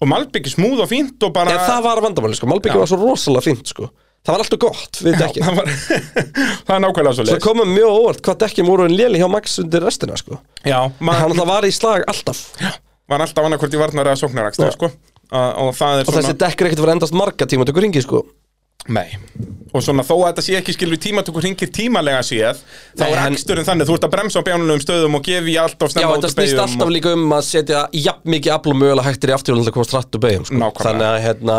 [0.00, 1.52] Og Malbyggi smúð og fínt og bara...
[1.52, 2.80] En það var vandamáli, sko, Malbyggi Já.
[2.80, 3.90] var svo rosalega fínt, sko
[4.20, 5.68] Það var alltaf gott, við Já, dekkin það, var,
[6.68, 7.42] það er nákvæmlega svo Svo leið.
[7.44, 11.06] komum mjög óvart hvað dekkin voru en léli hjá Max undir restina, sko Já, Hann
[11.08, 12.42] maður alltaf var í slag alltaf
[13.10, 14.74] var alltaf annarkvort í varnar eða sóknaraksta, Já.
[14.76, 14.90] sko.
[15.32, 18.20] Og það er Og þessi dekk er ekkert verið endast marga tíma tökur ringi, sko
[18.88, 19.18] Nei.
[19.74, 22.62] Og svona þó að þetta sé ekki skilur tímatökur hringir tímalega séð
[22.96, 25.56] þá Nei, er en- aksturinn þannig, þú ert að bremsa á bjánulegum stöðum og gefi
[25.60, 26.94] allt of Já, snemma þetta út úr snýst beygjum alltaf og...
[26.96, 29.94] líka um að setja jafn mikið afl og mögulega hægtir í afturhjólinn til að komast
[29.94, 30.58] rætt og beigum, sko.
[30.64, 30.88] Nákvæmlega.
[30.88, 31.58] Þannig að, hérna,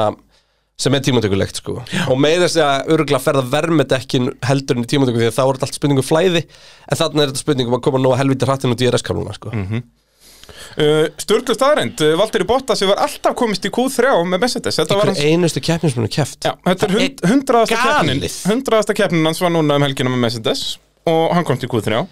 [0.82, 1.78] sem er tímatökulegt, sko.
[2.10, 5.54] Og meira þess að örgulega ferða vermedekkin heldur en í tímatöku því að þá er
[5.60, 6.42] þetta allt spurningu flæði
[6.90, 9.38] En þannig er þetta spurningu um að koma nú að helviti hrattin út í RS-káluna,
[9.38, 9.54] sko.
[9.54, 9.84] Mhm.
[10.52, 14.78] Uh, Sturlu staðreind, uh, Valtteri Bottas hefur alltaf komist í Q3 með Mercedes.
[14.82, 18.24] Þetta var hans einustu keppnismunni keft Já, þetta er hund, hundraðasta keppnin.
[18.52, 20.64] Hundraðasta keppnin hans var núna um helgina með Mercedes
[21.10, 22.06] og hann kom til Q3 uh,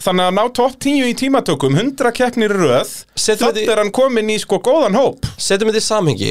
[0.00, 2.94] Þannig að ná topp 10 í tímatökum 100 keppnir í röð.
[3.20, 5.26] Þetta í- er hann komin í sko góðan hóp.
[5.36, 6.30] Setjum þetta í samhengi.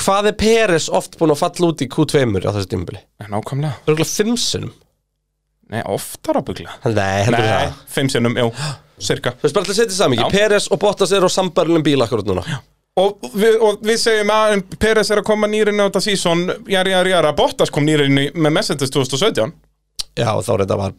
[0.00, 2.98] Hvað er Peres oft búin að falla út í Q2 á þessu tímabili?
[3.28, 3.78] Nákvæmlega.
[3.88, 4.72] Örgulega fimm sinnum.
[5.72, 7.78] Nei, oftar ábyggla Nei, heldur Nei, það.
[7.90, 8.50] fimm sinnum, jú,
[9.02, 10.24] cirka Þú veist bara að setja samhengi.
[10.24, 10.32] Já.
[10.32, 12.44] Peres og Bottas eru á sambarilegum bíl akkurat núna.
[12.96, 16.94] Og við, og við segjum að Peres er að koma nýrinni á þetta sísón Jari,
[16.94, 19.52] jari, jari, Bottas kom nýrinni með Mercedes 2017
[20.16, 20.94] Já, þá er þetta var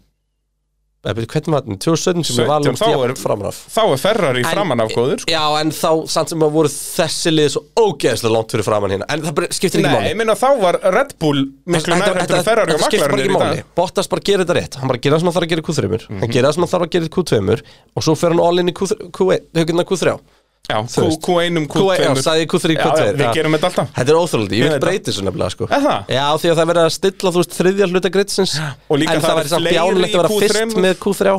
[1.07, 1.77] Hvernig var þetta?
[1.77, 5.29] 2017 sem 17, við valum þá stjæpt framanaf Þá er Ferrari framan af góður sko.
[5.31, 9.07] Já, en þá samt sem að voru þessi lið svo ógeðslega langt fyrir framan hérna.
[9.13, 10.09] En það skiptir ekki Nei, máli.
[10.11, 13.21] ég minna þá var Red Bull miklu nær en Ferrari og þetta skiptir bara McLaren
[13.21, 13.61] er ekki í máli.
[13.61, 14.79] Dag Bottas bara gerir þetta rétt.
[14.81, 16.19] Hann bara gerir það sem hann þarf að gera í Q3 Mhm.
[16.25, 17.61] Hann gerir það sem hann þarf að gera í Q2
[17.95, 20.19] Og svo fer hann all in í Q3 Q1 Q3
[20.67, 21.21] Já, Þú veist.
[21.23, 23.91] Q1, Q1, já, Q2 sagði ég Q3, Já, Q2 já, við gerum þetta alltaf.
[23.95, 25.67] Þetta er óþróldi, ég vil breyti þessu nefnilega sko.
[25.71, 25.85] Það?
[26.11, 28.55] Já, því að það verið að stilla, þú veist, þriðja hluta gritsins
[28.91, 30.83] Og líka En það er verið samt fleiri bjánulegt að vera fyrst Q3.
[30.83, 31.37] með Q3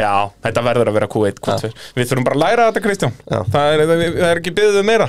[0.00, 0.14] Já,
[0.46, 1.70] þetta verður að vera Q1, Q2
[2.00, 3.14] Við þurfum bara að læra þetta, Kristján.
[3.28, 3.38] Já.
[3.52, 5.08] það er, það er ekki byggðuð meira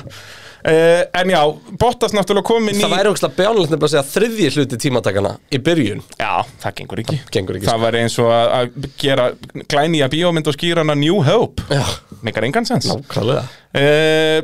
[0.65, 1.41] uh, En já,
[1.79, 5.57] Bottas náttúrulega komin í Það væri ógslag bjánulegt nefnilega að segja þriðji hluti tímatakana í
[5.65, 6.01] byrjun.
[6.19, 6.31] Já,
[6.63, 7.19] það gengur ekki.
[7.31, 7.73] Gengur ekki, sko.
[7.75, 9.27] Það var eins og að- að gera
[9.73, 11.63] glænýja bíómynd og skýra hana New Hope.
[11.69, 11.85] Já,
[12.21, 12.85] Mikar engan sens.
[12.91, 13.43] Nákvæmlega.
[13.73, 14.41] Uh,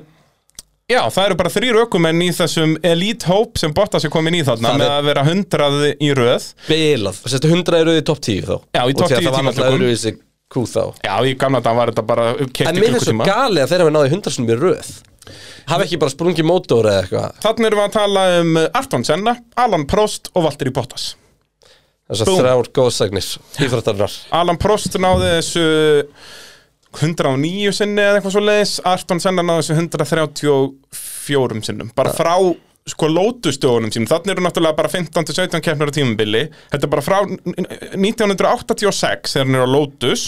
[0.90, 4.44] já, það eru bara þrýr ökumenn í þessum Elite Hope sem Bottas er komin í
[4.48, 6.48] þarna Það með er- að vera hundrað í röð.
[6.70, 8.56] Bilað, sérstu 100 eru í topp 10 þá?
[8.74, 9.78] Já, í topp því 10 að Það var náttúrulega tímatökum.
[9.78, 10.84] öðruvísi Q þá.
[11.04, 13.26] Já, í gamla dag var þetta bara En keitt í mér finnst svo klukkutíma.
[13.28, 14.92] gali að þeir hafa náði 100 sem í röð
[15.68, 17.40] Hafa ekki bara sprungið mótor eða eitthvað?
[17.46, 21.06] Þannig erum við að tala um Arton Senna, Alan Prost og Valtteri Bottas.
[22.08, 22.38] Þessar Búm.
[22.40, 23.28] þrjár góðsagnir
[23.66, 24.14] Íþróttarinnar.
[24.38, 25.66] Alan Prost náði þessu
[26.98, 31.92] 109 sinni eða eitthvað svo leiðis Arton Senna náði þessu 134 sinnum.
[31.98, 32.36] Bara frá
[32.88, 34.08] sko lótustögunum sínum.
[34.08, 36.44] Þannig eru náttúrulega bara 15-17 keppnir á tímabili.
[36.72, 40.24] Þetta er bara frá 1986 þegar hann er á lótus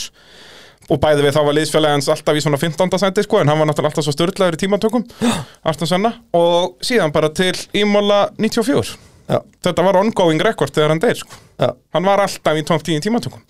[0.90, 2.98] og bæði við þá var liðsfélagi hans alltaf í svona 15.
[3.02, 5.06] senti sko en hann var náttúrulega alltaf svo störtlaður í tímatökum
[5.70, 6.14] Arton Senna.
[6.38, 8.98] Og síðan bara til Ímola 94
[9.30, 11.36] Já, þetta var ongoing rekord þegar hann deyr sko.
[11.94, 13.44] Hann var alltaf í top 10 tímatökum.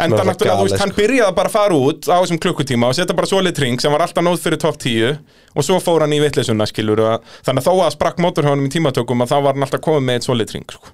[0.00, 0.98] En Það náttúrulega, þú veist, hann sko.
[1.02, 4.02] byrjaði bara að fara út á þessum klukkutíma og setja bara solid ring sem var
[4.02, 5.12] alltaf nóð fyrir top 10
[5.54, 7.02] og svo fór hann í vitleysuna, skilur
[7.46, 10.18] þannig að þó að sprakk mótorhjónum í tímatökum að þá var hann alltaf komið með
[10.18, 10.90] eitt solid ring sko.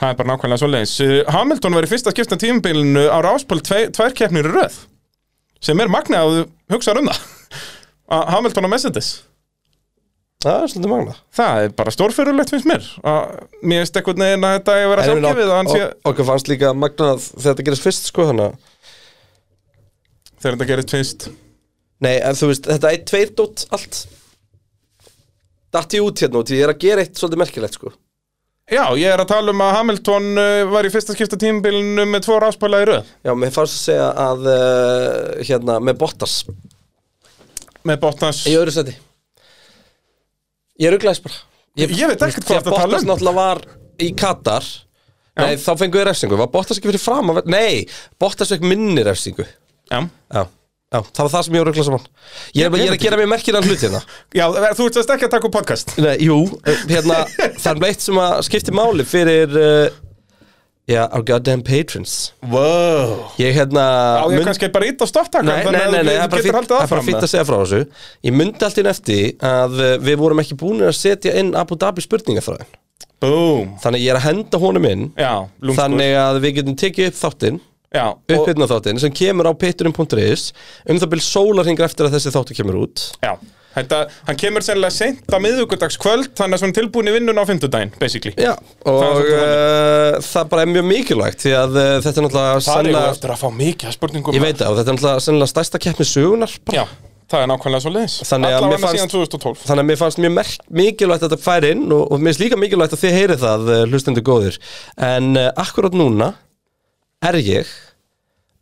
[0.00, 0.94] Það er bara nákvæmlega svoleiðis.
[1.04, 4.80] Uh, Hamilton var í fyrsta skipta tímabilinu á ráspól tvær, keppnir í röð
[5.62, 7.20] sem er magnið að þú hugsaður um það.
[8.16, 9.10] Að Hamilton á Mercedes.
[10.42, 12.86] Það er svolítið magna það er bara stórfyrulegt finnst mér.
[13.06, 14.90] Að mér veist eitthvað neginn að þetta er að
[15.38, 18.40] vera sé ok- Okkur fannst líka magna að þetta gerist fyrst sko að
[20.42, 21.28] þegar þetta gerist fyrst.
[22.02, 24.00] Nei, en þú veist, þetta er tveir dót allt.
[25.72, 27.92] Datt ég út hérna út Ég er að gera eitt svolítið merkilegt sko
[28.72, 32.22] Já, ég er að tala um að Hamilton uh, var í fyrsta skipta tímabilinu með
[32.24, 33.10] tvo ráspæla í röð.
[33.20, 36.36] Já, mér fannst að segja að uh, hérna, með Bottas.
[37.88, 38.44] Með Bottas.
[38.48, 38.94] Í öðru seti
[40.80, 41.42] Ég er auglæðis bara.
[41.78, 43.10] Ég veit ekkert hvað að tala Bottas um.
[43.12, 43.62] náttúrulega var
[44.00, 44.70] í Katar.
[45.42, 46.40] Nei, þá fengu við refsingu.
[46.40, 47.84] Var Bottas ekki fyrir fram að Nei,
[48.20, 49.44] Bottas fekk minni refsingu.
[49.92, 50.00] Já,
[50.32, 50.42] Já,
[50.92, 52.06] já, það var það sem ég var auglæðis saman.
[52.52, 54.02] Ég, er- ég er að gera mér merkilega hluti hérna.
[54.38, 54.44] Já
[54.76, 55.94] þú ert þess ekki að taka upp podcast.
[56.04, 56.38] Nei, jú,
[56.68, 57.22] eh, hérna
[57.56, 60.00] Það er eitt sem að skipti máli fyrir uh,
[60.90, 62.32] Já, our goddamn patrons.
[62.42, 63.84] Wow Ég hérna
[64.18, 66.82] Já, ég mun- kannski bara ít á stopptakar nei, nei, það er bara fínt- það
[66.82, 67.82] er bara fínt að segja frá þessu.
[68.26, 71.78] Ég myndi allt inn eftir að uh, við vorum ekki búin að setja inn Abu
[71.78, 72.78] Dhabi spurningaþráðin
[73.22, 75.46] Boom Þannig ég er að henda honum inn Já,
[75.78, 77.60] Þannig að við getum tekið upp þáttinn
[77.92, 80.46] Uppbytna þáttinn sem kemur á pitturum.is
[80.88, 83.10] um það byrja sólarhingar eftir að þessi þáttu kemur út.
[83.24, 83.36] Já
[83.72, 87.94] Þetta, hann kemur sennilega seint á miðvíkudagskvöld Þannig að svona tilbúin í vinnun á fimmtudaginn,
[88.00, 88.34] basically.
[88.36, 88.52] Já,
[88.84, 92.50] og Það er uh, það bara er mjög mikilvægt því að uh, þetta er náttúrulega
[92.50, 94.36] Það er sennilega, ég eftir að fá mikið af spurningum.
[94.36, 96.82] Ég veit það, og þetta er náttúrulega sennilega stærsta keppni sögunar bara.
[96.82, 100.22] Já, það er nákvæmlega svo leiðis Þannig að fannst- síðan 2012 Þannig að mér fannst
[100.26, 103.18] mjög merk, mikilvægt að þetta færi inn og, og mér finnst líka mikilvægt að þið
[103.22, 104.60] heyrið það uh, hlustendur góðir.
[105.00, 106.34] En uh, akkurat núna
[107.22, 107.70] er ég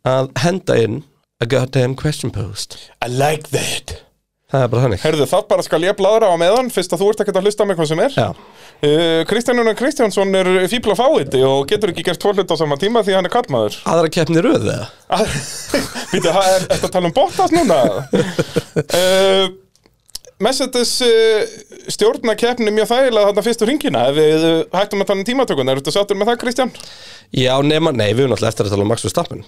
[0.07, 1.01] að henda inn
[1.41, 2.77] a goddamn question post.
[3.01, 3.97] I like that.
[4.51, 4.99] Það er bara þannig.
[5.05, 7.65] Herðu, það bara skal ég bladra á meðan Fyrst að þú ert ekkert að hlusta
[7.69, 8.17] mig hvað sem er.
[8.19, 12.55] Já, uh, Kristján Jónar Kristjánsson er fíbla fáiði Og getur ekki gert tvo hlut á
[12.59, 14.89] sama tíma Því hann er kallmaður aðra keppni röð eða?
[16.11, 17.79] Býtu, er þetta að tala um Bottas núna?
[18.91, 19.45] uh,
[20.41, 21.55] Mercedes uh,
[21.91, 25.71] stjórna keppni mjög þægilega þarna fyrstu ringina Ef við uh, hættum að tala um tímatökun
[25.71, 26.71] Er þetta sáttur með það, Kristján?
[27.31, 29.45] Já, nema, nei, við erum náttúrulega eftir að tala um Max Verstappen.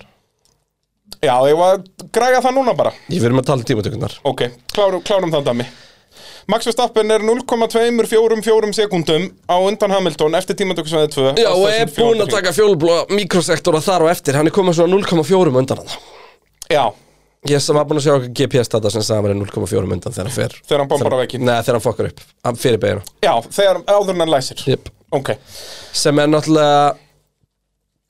[1.24, 2.94] Já, ég var að græja það núna bara.
[3.12, 4.16] Ég verðum að tala um tímatökurnar.
[4.28, 5.68] Ok, klárum, klárum það dæmi.
[6.52, 12.24] Max Verstappen er 0,244 sekundum á undan Hamilton eftir tímatökusvæði 2 Já, og er búinn
[12.26, 14.36] að taka fjólblóða mikrosektora þar og eftir.
[14.40, 15.96] Hann er komið svona 0,4 undan hann
[16.72, 16.86] Já,
[17.50, 20.14] Ég sem var búinn að sjá okkur GPS-data sem sagði að hann er 0,4 undan
[20.16, 20.54] þegar hann fer.
[20.64, 23.82] Þegar hann bombar á veginn Nei, þegar hann fokkar upp, hann fyrir beginu Já, þegar
[23.92, 24.64] áður hann læsir.
[24.70, 24.92] Jep.
[25.14, 25.34] Ok,
[25.94, 26.94] sem er náttúrulega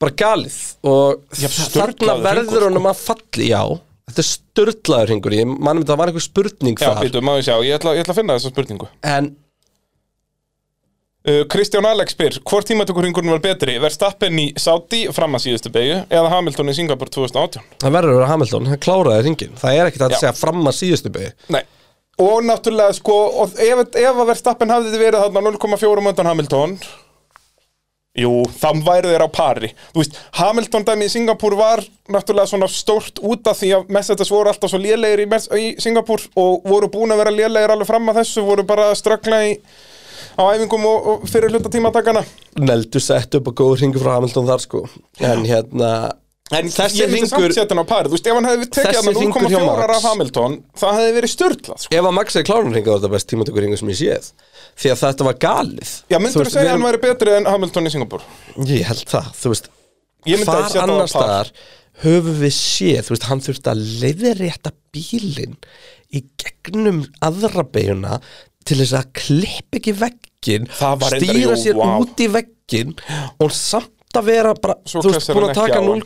[0.04, 3.60] bara galið og Já, þarna sturlaður verður hringur, honum að falli já,
[4.10, 5.36] þetta er störtlaður hringur.
[5.40, 7.02] Ég manum þetta var einhver spurning já, þar.
[7.04, 8.88] býtu, maður sjá, ég ætla, ég ætla að finna þessa spurningu.
[9.02, 9.32] En
[11.24, 16.32] Kristján Alex spyr, hvort tímatökurringurinn var betri Verstappen í Saudi fram að síðustu beigju eða
[16.34, 20.04] Hamilton í Singapur 2018 það verður að vera Hamilton, hann kláraði hringin það er ekkert
[20.04, 20.18] að Já.
[20.20, 21.62] segja fram að síðustu byggi Nei.
[22.20, 26.76] Og náttúrulega, sko, og ef, ef að Verstappen hafði verið þarna 0,4 undan Hamilton
[28.14, 29.68] Jú, þá væru þeir á pari.
[29.90, 31.80] Þú veist, Hamilton dæmi í Singapúr var
[32.14, 35.26] náttúrulega svona stórt út af því að Mercedes voru alltaf svo lélegir í,
[35.58, 39.00] í Singapúr og voru búin að vera lélegir alveg fram að þessu, voru bara að
[40.34, 42.24] á æfingum og, og fyrir hluta tímatakana
[42.58, 44.84] Neldu sett upp og góður hringur frá Hamilton þar sko
[45.22, 45.94] en hérna
[46.52, 50.02] En Þessi Þú veist, hefði Þessi hann hringur hjá 0,4 Max.
[50.04, 51.94] Hamilton það hefði verið störtlað sko.
[51.96, 54.28] ef að Max er klárun þá er þetta best tímatökur hringur sem ég séð
[54.82, 57.88] því að þetta var galið Já, myndur þú segja að hann væri betri en Hamilton
[57.88, 58.26] í Singapúr?
[58.68, 59.70] ég held það, þú veist
[60.84, 61.14] hvar par.
[61.14, 61.52] staðar
[62.04, 65.56] höfum við séð, þú veist, hann þurfti að leiðrétta bílinn
[66.14, 68.18] í gegnum aðra beiguna
[68.68, 71.86] til þess að klipp ekki veggin stýra sér vá.
[72.00, 72.94] út í veggin
[73.42, 76.04] og samt að vera bara, Svo þú veist, búin að taka ekki á hann.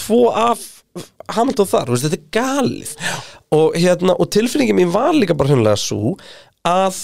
[0.00, 0.66] 0,2 af
[1.36, 2.92] Hamilton þar, veist, þetta er galið
[3.50, 6.14] og hérna, og tilfinningin mín var líka bara hennilega svo
[6.66, 7.00] að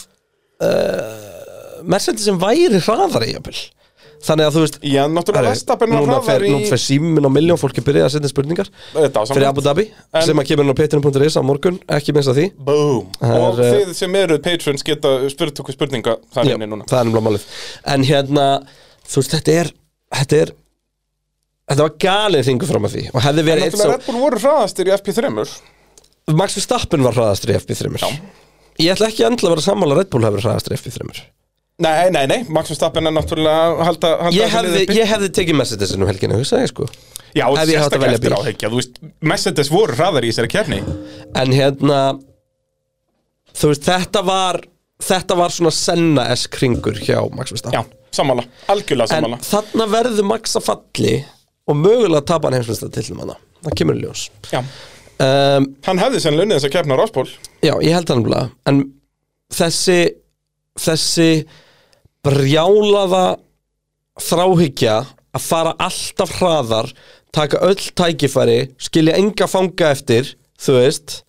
[0.63, 3.59] uh, Mercedesin væri hraðari jafnvel
[4.25, 6.81] þannig að þú veist Já, náttúrulega Herri, Verstappen var núna fer, hraðar í nú fer
[6.83, 8.71] símin og miljón fólki byrjað að setja spurningar.
[8.95, 12.15] Þetta á fyrir Abu Dhabi En- sem að kemur inn á petrinum.is á morgun ekki
[12.17, 12.47] minnst að því.
[12.59, 13.07] Boom.
[13.21, 16.67] Það Og er, eh, þið sem eru patrons geta spurt okkur spurninga þar Já, inni
[16.71, 16.85] núna.
[16.89, 17.47] það er náttúrulega málið.
[17.87, 18.47] En hérna,
[19.07, 19.73] þú veist, þetta er
[20.17, 20.53] þetta er
[21.71, 23.07] þetta var galið hringu fram að því.
[23.15, 25.33] Og hefði verið eitt náttúrulega svo Red Bull voru hraðastir í FP3
[26.35, 28.09] Max Verstappen var hraðastur í FP3 Já.
[28.83, 31.21] ég ætla ekki endilega að vera sammála að Red Bull hefur hraðastur í FP3
[31.85, 36.01] Nei, nei, nei, Max Verstappen er náttúrulega halda, halda ég hefði, ég hefði tekið Mercedesin
[36.01, 36.87] um helgina, hugsa ég sko.
[37.37, 38.39] Já, að sérstaklega eftir bíl.
[38.39, 40.79] áhyggja Þú veist, Mercedes voru hraðar í þessari kefni
[41.37, 41.99] en hérna
[43.53, 44.61] þú veist, þetta var
[45.05, 47.77] þetta var svona senna-esk hringur hjá Max Verstappen.
[47.77, 49.41] Já, sammála, algjörlega En sammála.
[49.45, 51.15] þarna verður Max að falli
[51.69, 53.37] og mögulega tapa hann heimsmyndstar til um hana.
[53.67, 54.31] Það kemur ljós.
[54.49, 57.29] Já, um, hann hefði sennilega unnið þess að kefna á Ráspól
[57.65, 58.81] Já, ég held hann bara En
[59.53, 60.01] þessi
[60.81, 61.31] þessi
[62.27, 63.27] brjálaða
[64.27, 64.97] þráhyggja
[65.37, 66.91] að fara alltaf hraðar
[67.37, 71.21] taka öll tækifæri skilja enga fanga eftir þú veist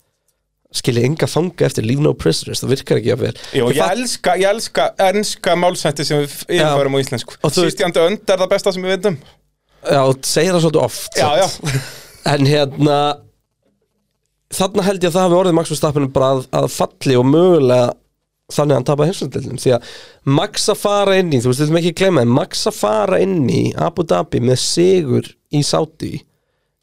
[0.78, 4.34] skilja enga fanga eftir leave no prisoners, það virkar ekki vel Jú, Ég ég elska,
[4.40, 7.38] ég elska ennska málsætti sem við yfirfærum á íslensku.
[7.56, 9.16] Sístjandi önd er það besta sem við veitum
[9.78, 11.80] Já, segir það svolítið oft Já, já.
[12.28, 12.98] En hérna
[14.58, 17.88] Þarna held ég að það hafi orðið Max Verstappen bara að, að falli og mögulega
[18.48, 19.90] þannig að hann tapaði heimsvældildin því að
[20.38, 23.20] Max að fara inn í, þú veist, við þurfum ekki að glemma Max að fara
[23.24, 26.14] inn í Abu Dhabi með sigur í Saudi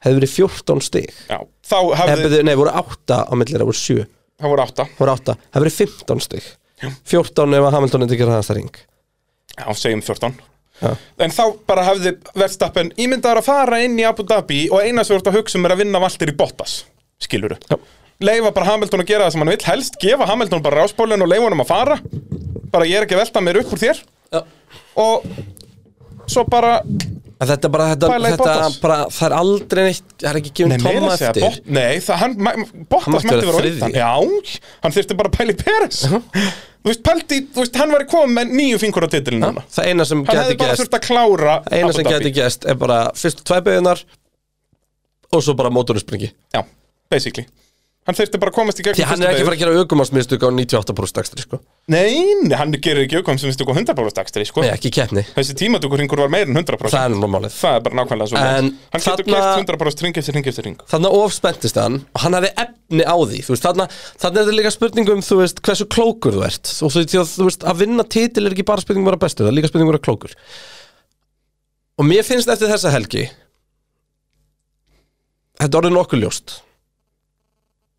[0.05, 1.15] hefði verið 14 stig.
[1.31, 4.03] Já Þá Eða, hafði, byrju, Nei, voru 8 á millir, það voru 7
[4.35, 4.85] það voru átta.
[4.99, 6.49] Voru 8, hefði verið 15 stig.
[7.09, 8.75] 14 ef að Hamilton eitthvað ræðast ring
[9.55, 10.35] Já, segjum 14
[10.83, 10.89] Já.
[11.23, 15.15] En þá bara hefði Verstappen ímyndaður að fara inn í Abu Dhabi og eina sem
[15.15, 16.81] ert að hugsa um er að vinna valtir í Bottas
[17.23, 17.77] Skiluru Já.
[18.23, 19.65] Leifa bara Hamilton að gera það sem hann vill.
[19.67, 21.97] Helst gefa Hamilton bara ráspólinn og leifa honum að fara.
[22.71, 23.99] Bara ég er ekki að velta mér upp úr þér.
[24.31, 24.41] Já.
[24.95, 25.27] Og
[26.31, 26.77] svo bara
[27.35, 28.75] En þetta bara, þetta, Pæla í þetta Bottas.
[28.79, 31.43] bara, það er aldrei neitt, það er ekki gefin Nei, meira tóma að segja, eftir.
[31.43, 32.53] Bott, nei, það, hann, ma-
[32.93, 33.81] Bottas mætti mætti vera vera á þriðji.
[33.83, 33.97] undan.
[33.99, 35.99] Já, hann þyrfti bara að pæla í Peres.
[36.05, 39.65] Þú veist, pældi, þú veist, hann var komið með nýju fingur á titilin núna.
[39.75, 42.15] Það eina sem Hann geti hefði bara gæst þurft að klára eina Abu sem Dhabi.
[42.23, 44.03] geti gæst er bara fyrst tvei beigunar
[45.35, 46.63] og svo bara mótorinn springi Já,
[47.11, 47.47] basically
[48.05, 49.81] Hann þurfti bara að komast í gegn því hann er ekki að fara að gera
[49.81, 51.57] aukumarsmistök á 98% dagstri sko.
[51.89, 54.61] Nei, nei, hann gerir ekki aukom sem vistu 100% dagstri, sko.
[54.61, 57.55] Nei, ekki keppni, Þessi tímatökurringur var meir en 100% það er normálið.
[57.57, 60.77] Það er bara nákvæmlega svo En Hann getur gert 100% ring eftir ring eftir ring
[60.91, 64.73] Þannig of spenntist hann og hann hefði efni á því veist, þannig, er þetta líka
[64.75, 66.65] spurningum þú veist, hversu klókur þú ert.
[66.85, 69.47] Og þú, að, þú veist, að vinna titil er ekki bara spurningum að vera bestur,
[69.47, 70.31] það er líka spurningum að vera klókur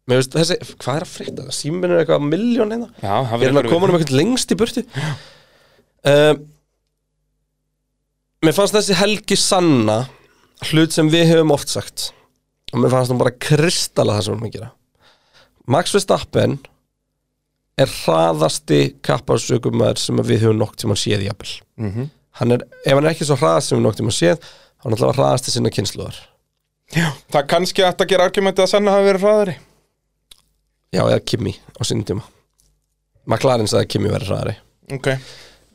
[0.07, 1.47] mér veist þessi, hvað er að frétta?
[1.47, 2.91] Það, síminn er eitthvað miljón hérna.
[3.03, 4.85] Já, það Ég er hann að koma um eitthvað lengst í burtu.
[6.07, 6.35] Uh,
[8.45, 9.97] Mér fannst þessi helgi sanna
[10.71, 12.11] hlut sem við höfum oft sagt.
[12.73, 14.69] Og mér fannst hún bara kristalla það sem hún er að gera.
[15.73, 16.59] Max Verstappen
[17.81, 21.57] er hraðasti kapparsökumæður sem við höfum nokk tíma séð í jafnvel.
[21.81, 22.07] Mhm.
[22.37, 24.43] hann er, ef hann er ekki svo hraðast sem við nokk tíma séð
[24.85, 26.19] hann er alltaf hraðasti sinna kynsluðar
[26.93, 29.55] Það er kannski hægt að gera argumentið að Sanna hafi verið hraðari
[30.95, 32.25] Já, eða Kimi á sinni tíma.
[33.27, 34.57] McLaren sagði að Kimi verið hraðari.
[34.95, 35.09] Ok,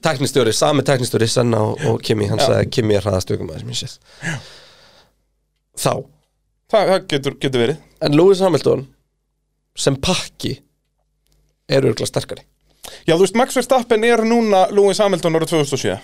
[0.02, 3.74] Teknistjóri, sami teknistjóri Senna og, og Kimi, hann sagði að Kimi er hraðast aukumæður sem
[3.74, 3.98] ég séð.
[5.78, 5.92] Þá,
[6.72, 7.84] það, það getur, getur verið?
[8.02, 8.88] En Lewis Hamilton
[9.78, 10.56] sem pakki
[11.70, 12.48] er örgulega sterkari.
[13.06, 16.00] Já, þú veist, Max Verstappen er núna Lewis Hamilton ára 2007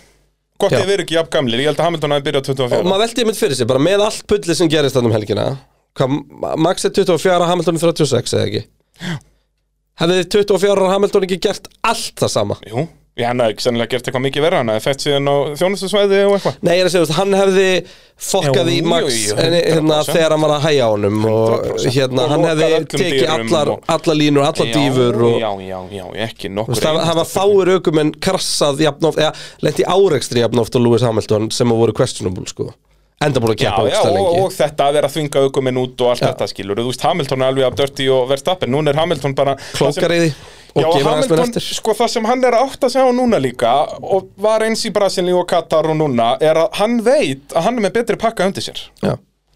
[0.57, 0.79] Gott Já.
[0.81, 3.21] ég verið ekki jafn gamlir, ég held að Hamilton hafi byrjað og 24 maður veldi
[3.21, 5.45] ég mynd fyrir sig, bara með allt pulli sem gerist þarna um helgina
[6.61, 8.63] Max er 24, Hamilton er 36 eða ekki
[10.01, 12.57] hefði 24 Hamilton ekki gert allt það sama?
[12.69, 12.83] Jú,
[13.17, 16.19] ég hann hafði ekki sennilega gert eitthvað mikið verra Hann hafði fett síðan á þjónustusvæði
[16.27, 16.59] og eitthvað.
[16.67, 17.65] Nei, ég er að segja, þú veist, hann hefði
[18.27, 20.11] fokkað í Max hérna, 100%.
[20.13, 21.95] þegar hann var að hæja á honum og 100%.
[21.97, 26.05] hérna, Og hann hefði tekið allar, og- allar línur, allar dýfur og Já, já, já,
[26.27, 29.33] ekki nokkur veist, það, það var fáir aukum en krassað jafnóft, eða
[29.65, 32.69] lent í árekstri jafnóft á Lewis Hamilton sem að voru questionable sko
[33.25, 34.41] enda búin að keppa já, ógstæð og, lengi.
[34.43, 36.27] og þetta að vera að þvinga aukuminn út og allt Já.
[36.29, 38.71] þetta skilur Þú veist, Hamilton er alveg af Dirty og Verstappen.
[38.73, 40.33] Núna er Hamilton bara því
[40.77, 41.65] og Já, aðeins mér Hamilton, eftir.
[41.79, 43.71] sko það sem hann er að átt að segja á núna líka
[44.03, 47.79] og var eins í Brasilíu og Katar og núna er að hann veit að hann
[47.79, 48.83] er með betri pakka undir sér.
[49.01, 49.15] Já.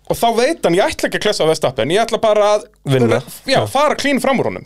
[0.09, 3.22] og þá veit hann, ég ætla ekki að klessa Verstappen ég ætla bara að Vinna.
[3.70, 4.66] fara klín fram úr honum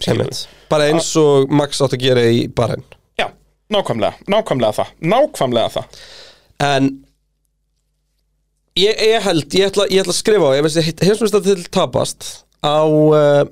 [0.69, 2.85] bara eins og Max átt að gera í barinn
[3.19, 3.27] Já,
[3.69, 5.99] nákvæmlega, nákvæmlega það Nákvæmlega það.
[6.63, 7.05] En
[8.80, 12.28] ég, ég held, ég ætla, ég ætla að skrifa á ef þessi heimsmyndstar til tapast
[12.59, 13.45] á uh,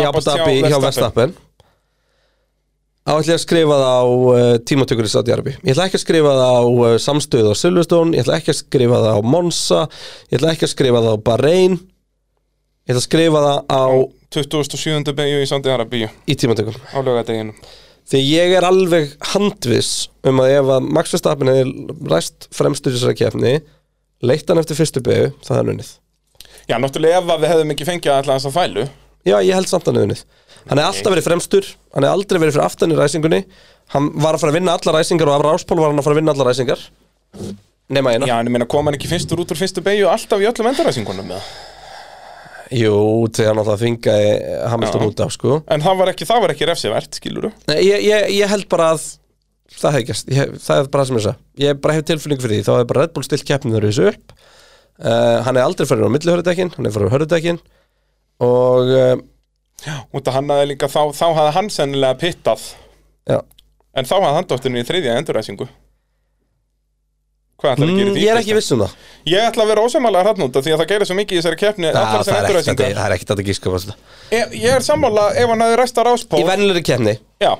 [0.00, 0.82] Abu Tapast hjá Dhabi hjá Verstappen.
[0.84, 1.32] Verstappen.
[3.00, 5.98] Þá ætla ég að skrifa það á uh, tímatökur í Saudi Arabi ég ætla ekki
[5.98, 9.20] að skrifa það á uh, samstöðu á Silverstone ég ætla ekki að skrifa það á
[9.34, 9.82] Monza
[10.30, 13.84] ég ætla ekki að skrifa það á Bahrein ég ætla að skrifa það á
[14.30, 15.14] 27.
[15.18, 16.06] beigju í Sandi Arabíu.
[16.30, 16.76] Í tímatökum.
[16.94, 17.56] Á lögadeginu
[18.10, 22.96] því ég er alveg handviss um að ef að Max Verstappen hefði ræst fremstur í
[22.98, 23.52] þessari keppni
[24.26, 25.90] leitt hann eftir fyrstu begu það er unnið.
[26.68, 28.86] Já, náttúrulega ef að við hefðum ekki fengið alltaf þessa fælu.
[29.26, 30.22] Já, ég held samt hann hefði unnið.
[30.68, 33.40] Hann hefði alltaf verið fremstur, hann hefði aldrei verið fyrir aftan í ræsingunni.
[33.94, 36.16] Hann var að fara að vinna allar ræsingar og af ráspól var hann að fara
[36.16, 36.84] að vinna allar ræsingar.
[37.90, 38.28] Nema eina.
[38.28, 40.70] Já, en ég meina, kom hann ekki fyrstur út úr fyrstu beigju alltaf í öllum
[40.70, 41.50] endaræsingunum með
[42.70, 44.28] Jú, þegar hann alltaf þvingaði
[44.70, 45.06] Hamilton Já.
[45.10, 45.56] út af, sko.
[45.74, 48.92] En það var ekki, það var ekki refsivert, skiluru Nei, ég, ég, ég held bara
[48.94, 49.08] að
[49.70, 50.30] Það hefði gæst,
[50.66, 51.38] það er bara sem ég sagði.
[51.62, 54.08] Ég bara hef tilfinningu fyrir því, þá hefði bara Red Bull stilt keppnið þar þessu
[54.10, 54.32] upp.
[55.00, 57.60] Uh, Hann hefði aldrei farið á millihörðudekkin, hann hefði farið á hörðudekkin
[58.44, 62.66] Og, uh, Út að hann hafði líka, þá, þá hafði hann sennilega pittað.
[63.30, 63.38] Já.
[63.96, 65.68] En þá hafði hann dóttirinu í þriðja enduræsingu
[67.60, 68.20] Hvað ætlar að gera Mm, því?
[68.24, 68.92] Ég er ekki viss um það.
[69.28, 69.82] Ég ætla að vera
[70.48, 72.28] út af því að það gerir svo mikið í þessari keppni það er ekkert að-
[72.30, 72.46] það er
[73.50, 73.96] gíska þetta.
[74.32, 77.52] ég, ég er sammála ef hann hefði ræst að ráspól Í vennilegri kemni Já,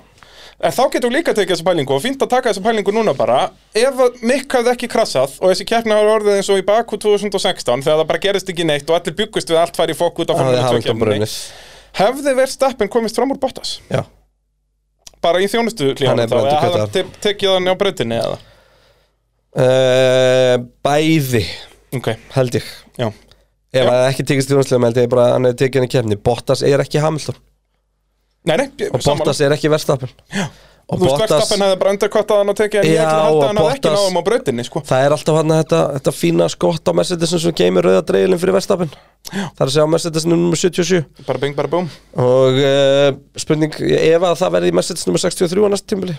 [0.60, 3.14] en þá getum við líka tekið þessa pælingu og fínt að taka þessa pælingu núna
[3.16, 3.38] bara.
[3.76, 7.84] Ef Mikk hafði ekki krassað og þessi keppni hafi orðið eins og í Baku 2016
[7.86, 10.40] þegar það bara gerist ekki neitt og allir byggust við allt færi fokk út af
[10.40, 11.38] Formule hefði 2 Hamilton keppninni brunnið.
[12.02, 13.78] hefði Verstappen komist fram úr Bottas?
[13.88, 14.04] Já.
[15.24, 18.38] Bara í þjónustu klíðan þá eða hafði te tekið hann á brautinni eða?
[19.50, 20.54] Uh,
[20.84, 21.42] Bæði.
[21.96, 22.68] Ok, held ég.
[23.00, 23.08] Já.
[23.70, 26.20] Ef það ekki tekist þjónuslega held ég bara að hann hefði tekið hann í kemni
[26.26, 27.38] Bottas er ekki Hamilton
[28.48, 29.00] Nei, nei, Og.
[29.04, 30.08] Bottas er ekki Verstappen.
[30.32, 30.46] Já.
[30.90, 33.74] Og Verstappen hefði bara underkvartað hann og tekið hann ég ætla að halda hann hefði
[33.74, 34.80] ekki Bottas- náðum á brautinni sko.
[34.88, 38.56] Það er alltaf hann þetta, þetta fína skott á Mercedesin sem geymir rauða dreigilin fyrir
[38.56, 38.90] Verstappen.
[39.30, 41.86] Það er að segja á Mercedesin nummer 77 bara bing, bara búm
[42.18, 46.16] Og uh, spurning, ef að það verði í Mercedes nummer 63 á næsta tímbili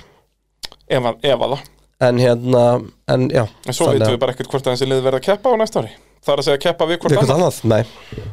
[0.87, 1.65] ef að ef að það.
[2.07, 2.63] En hérna,
[3.11, 5.51] en já En svo veitum við bara ekkert hvort að þessi lið verða að keppa
[5.51, 5.91] á næsta ári
[6.21, 7.31] Það er að segja að keppa við hvort annað.
[7.33, 7.83] annað, nei.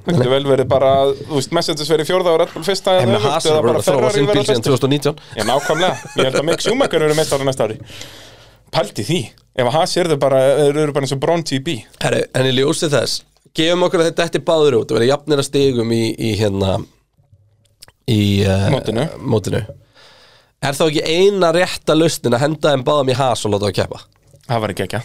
[0.05, 0.89] Það getur vel verið bara,
[1.23, 3.87] þú veist, Mercedes verið fjórða og Red Bull fyrsta eða með Haas er bara að
[3.87, 4.75] þróa sinn bíl síðan bestir.
[4.77, 7.79] 2019 Já, nákvæmlega, ég held að Mick Schumacher verið meistar á næsta ári.
[8.77, 9.21] Pældi því,
[9.65, 12.53] ef Haas er þau bara, eru eru bara eins og Braun TB Herru, en í
[12.59, 13.23] ljósi þess
[13.57, 16.77] Gefum okkur að þetta eftir báður út og verið jafnir að stigum í, í hérna
[18.09, 19.09] Í uh, Mótinu.
[19.21, 19.65] mótinu.
[20.65, 23.77] Er þá ekki eina rétta lausnin að henda þeim báðum í has og láta það
[23.83, 24.01] keppa?
[24.49, 25.03] Það var ekki ekki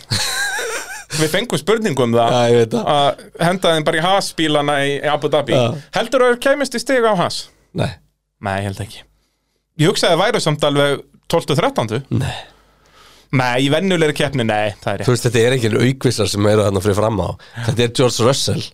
[1.19, 2.37] Við fengum spurningu um það.
[2.73, 2.87] Það.
[2.93, 5.57] að henda þeim bara í Haas bílana í, í Abu Dhabi.
[5.57, 5.83] Já.
[5.97, 7.39] Heldur þú að kemist í stig á Haas?
[7.77, 7.91] Nei.
[8.43, 9.03] Nei, ég held ekki.
[9.81, 11.03] Ég hugsaði að væru samt alveg
[11.33, 12.35] 12-13 Nei.
[13.33, 16.65] Nei, í vennulegri keppni, nei, það er Þú veist, þetta er ekki aukvissar sem eru
[16.67, 17.29] þarna fyrir fram á.
[17.65, 18.65] Þetta er George Russell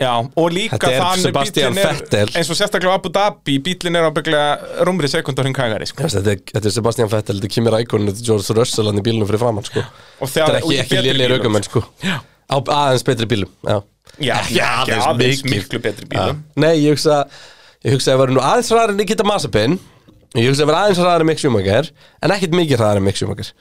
[0.00, 2.30] Já, og líka Þetta þannig bíllinn er, Vettel.
[2.34, 6.08] eins og sérstaklega Abu Dhabi, bílinn er ábygglega rúmri sekundar hinn kægari sko.
[6.08, 9.04] Þetta þetta er Sebastian Vettel, þetta er Kimi Rækonin Þetta er George Russell hann í
[9.06, 9.84] bílunum fyrir fram hann sko.
[10.24, 11.84] Þetta er ekki, ekki bílum, aukumenn sko.
[12.02, 13.78] Á aðeins betri bílum Já,
[14.18, 16.42] Já, Ekki ekki aðeins aðeins miklu betri bílum.
[16.56, 17.22] Nei, ég hugsa
[17.82, 19.78] Ég hugsa að það var nú aðeins hraðar en Nikita Mazepin.
[20.38, 21.88] Ég hugsa að það var aðeins hraðar en Mick Schumacher
[22.22, 23.52] En ekkert mikið hraðar en Mick Schumacher.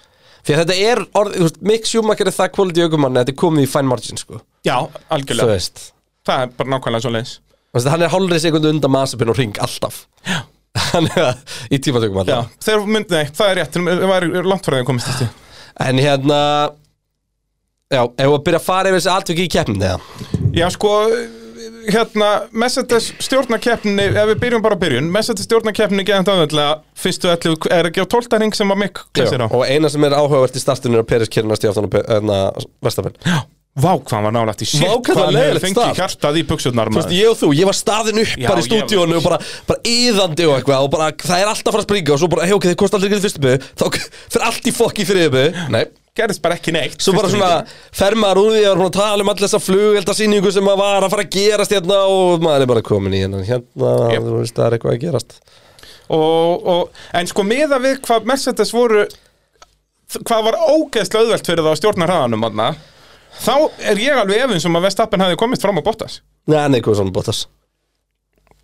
[0.41, 3.65] Að þetta er orð, þú veist, Mick Schumacher er það quality aukumann Þetta er komið
[3.67, 4.41] í fine margin, sko.
[4.65, 4.77] Já,
[5.13, 5.59] algjörlega,
[6.27, 7.37] það er bara nákvæmlega svo leiðis
[7.71, 10.01] Hann er hálfrið sekundu undan Mazepin og ring alltaf.
[10.27, 10.41] Já.
[10.71, 11.37] Er
[11.71, 14.87] í tímatökum Já, alltaf þeir myndi, nei, það er rétt, það var langt því að
[14.87, 15.27] komist stig
[15.83, 16.39] En hérna
[17.91, 19.97] Já, ef við að byrja að fara yfir þessi atviki í keppnin eða?
[20.55, 20.91] Já, sko,
[21.91, 22.29] hérna,
[22.63, 27.89] Mercedes stjórnakeppni, ef við byrjum bara á byrjun Mercedes stjórnakeppni geðan döðvöldlega fyrstu 11, er
[27.91, 28.39] ekki á 12.
[28.45, 28.79] ring sem að
[29.11, 29.47] klessir á?
[29.51, 33.19] Og eina sem er áhugavert í startinu er að Peris kyrnast í aftan að Vestafinn
[33.27, 33.41] Vá,
[34.11, 35.93] hann var nálægt í shit, Vá, hvað hvað það hann hefur leiðilegt stað.
[36.01, 37.19] hjartað í buksurnar Þú veist, maður.
[37.21, 39.37] ég og þú, ég var staðin upp Já, bara í stúdíónu var- og bara,
[39.69, 42.27] bara yðandi og eitthvað og bara, það er alltaf að fara að springa og svo
[42.33, 43.85] bara, hei ok, þið kosti aldrei ekki fyrstu byggu þá
[44.35, 45.85] fyrir allt í fokk í þriðu byggu Nei,
[46.19, 47.51] Gerðist bara ekki neitt svo bara svona
[47.95, 51.23] fer maður úr því að tala um allir þessa flugveldasýningu sem að var að fara
[51.23, 54.25] að gerast hérna og maður er bara komin í hérna hérna, Jep.
[54.27, 55.37] þú veist, það er eitthvað að gerast.
[56.11, 56.89] Og, og,
[63.31, 66.19] En það Þá er ég alveg efins um að Vestappen hafi komist fram á Bottas.
[66.49, 67.45] Nei, nei, hvað svona bóttas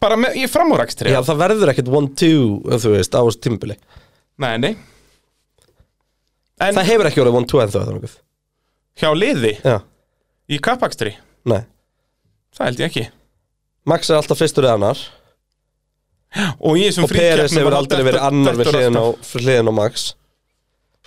[0.01, 2.29] Bara með, í framúrækstri Já, það verður ekkert 1-2,
[2.83, 3.77] þú veist, á þessu tímbili
[4.37, 4.71] Nei, nei.
[6.61, 8.15] En Það hefur ekki orðið 1-2 ennþá, það er nokkuð.
[8.97, 9.51] Hjá liði?
[9.61, 9.75] Já,
[10.49, 11.13] í kappakstri?
[11.49, 11.59] Nei.
[12.57, 13.03] Það held ég ekki.
[13.87, 15.03] Max er alltaf fyrstur eða annar.
[16.59, 19.05] Og Og Peres hefur aldrei verið annar við á,
[19.37, 20.09] hliðin á Max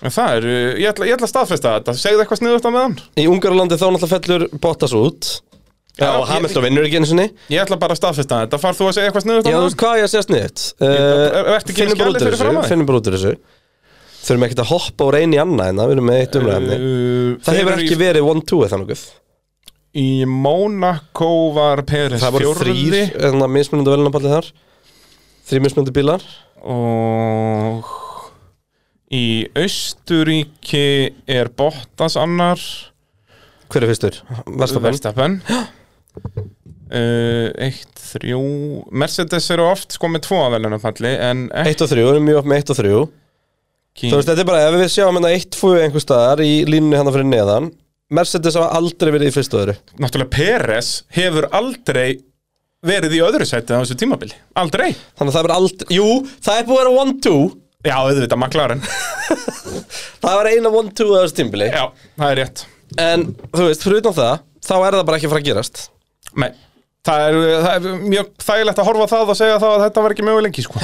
[0.01, 1.93] En það er, uh, ég ætla, ég ætla að staðfesta þetta.
[2.01, 2.95] Segðu eitthvað sniðut á meðan.
[3.21, 5.31] Í Ungarlandi þá náttúrulega fellur Bottas út.
[5.99, 7.27] Já, og Hamilton vinnur ekki einu sinni.
[7.51, 8.59] Ég ætla bara að staðfesta þetta.
[8.63, 9.67] Far þú að segja eitthvað sniðut á Já, þú meðan?
[9.67, 12.63] veist hvað ég að segja sniðt ekki með Finnum bara út úr þessu?
[12.71, 13.33] Finnum bara út úr þessu.
[14.21, 17.37] Þurfum ekkert að hoppa úr einu í annað en við erum með eitt umræðinni Uh,
[17.45, 19.03] Það hefur eru ekki verið 1-2 eða nokkuð.
[20.01, 22.97] Í Monaco var Peres Það voru þrýr,
[23.27, 24.49] en það mismunandi velunapallið þar.
[25.51, 26.25] Þrý mismunandi bílar.
[26.63, 27.91] Og
[29.11, 29.25] í
[29.59, 32.61] Austuríki er Bottas annar.
[33.71, 34.21] Hver er fyrstur?
[34.47, 35.41] Verstappen.
[36.91, 38.41] Uh, Eitt, þrjú.
[38.91, 42.49] Mercedes eru oft sko með tvo En ekki 1 og 3, við erum mjög upp
[42.51, 42.95] með 1 og 3
[44.01, 47.11] Þú veist, þetta er bara, ef við sjáum hérna 1-2 einhver staðar í línunni hann
[47.11, 47.71] fyrir neðan
[48.11, 49.73] Mercedes hafa aldrei verið í fyrstu öðru.
[50.03, 52.19] Náttúrulega Peres hefur aldrei
[52.83, 54.35] verið í öðru sæti á þessu tímabili.
[54.59, 54.89] Aldrei.
[55.15, 56.07] Þannig að það er aldrei, jú,
[56.43, 57.35] það er búið að vera 1-2
[57.81, 58.83] Já, auðvitað, McLaren.
[60.21, 61.85] Það var eina 1-2 að þessu tímbili Já,
[62.19, 62.63] það er rétt.
[63.01, 63.23] En,
[63.55, 65.79] þú veist, fyrir utan það Þá er það bara ekki að fara að gerast.
[66.37, 66.49] Nei,
[67.07, 70.03] það er, það er mjög þægilegt að horfa á það og segja það að þetta
[70.05, 70.83] var ekki mjög lengi sko.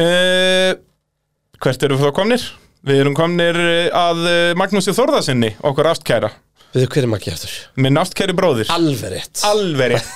[0.00, 0.72] uh,
[1.66, 2.48] Hvert eru þá komnir?
[2.86, 6.28] Við erum komnir eh, að eh, Magnúsi Þórðarsinni, okkur ástkæra
[6.76, 8.68] Við þau hverju maður geftur Minn ástkæri bróðir.
[8.74, 9.40] Alveg rétt.
[9.48, 10.10] Alveg rétt.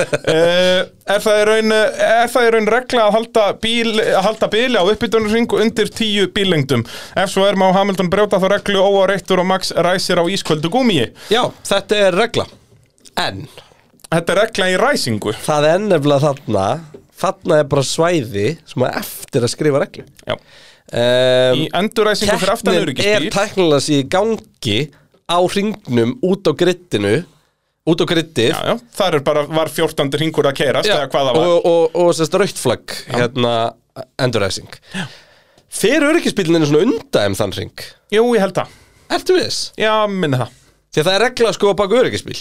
[0.00, 0.80] Uh,
[1.12, 4.80] er, það í raun, er það í raun regla að halda, bíl, að halda bíli
[4.80, 6.86] á uppbytunarring undir tíu bílengdum
[7.20, 11.10] Ef svo er má Hamilton brjóta þá reglu óáreittur og Max ræsir á ískvöldu gúmíi
[11.32, 12.48] Já, þetta er regla.
[13.20, 13.44] En.
[14.08, 15.36] Þetta er regla í ræsingu.
[15.44, 16.66] Það er nefnilega þarna
[17.16, 20.04] Þarna er bara svæði sem er eftir að skrifa reglu.
[20.26, 20.34] Já.
[20.36, 23.30] um, Í enduræsingu fyrir aftan er öryggisbíl.
[23.32, 24.78] tæknilega í gangi
[25.26, 27.14] á hringnum út á grittinu
[27.86, 30.10] út á grittið Já, já, þar er bara, var 14.
[30.22, 31.38] ringur að keirast það var.
[31.42, 33.54] og, og, og sérst rautt flagg hérna
[34.22, 34.70] enduræsing
[35.76, 38.74] fyrir öryggisbílinn er svona undæm þann ring Jú, ég held það.
[39.16, 39.72] Ertu viss?
[39.78, 40.52] Já, minni það.
[40.94, 42.38] Því að það er regla að sko baka öryggisbíl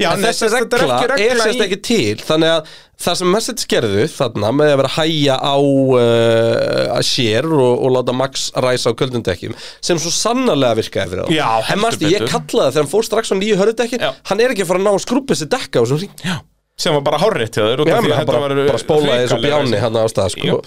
[0.00, 4.50] Já, en þessi regla er, sérst ekki til þannig að það sem Mercedes gerðu þarna
[4.58, 8.98] með að vera að hæja á uh, að sér og, og láta Max ræsa á
[8.98, 12.32] köldundekkjum sem svo sannarlega virkaði fyrir þá Já, heldur manstu, ég betur.
[12.34, 14.10] kallaði það þegar hann fór strax á nýju hörðudekkin Já.
[14.32, 16.36] hann er ekki að fara að ná að skrúpa þessi dekka á þessum hring Já,
[16.78, 18.82] sem var bara hárrétt til þér út af því að hann þetta bara, var bara
[18.82, 20.48] spólaði þessu hrikalega bjáni hann á stað sko.
[20.50, 20.60] Jú.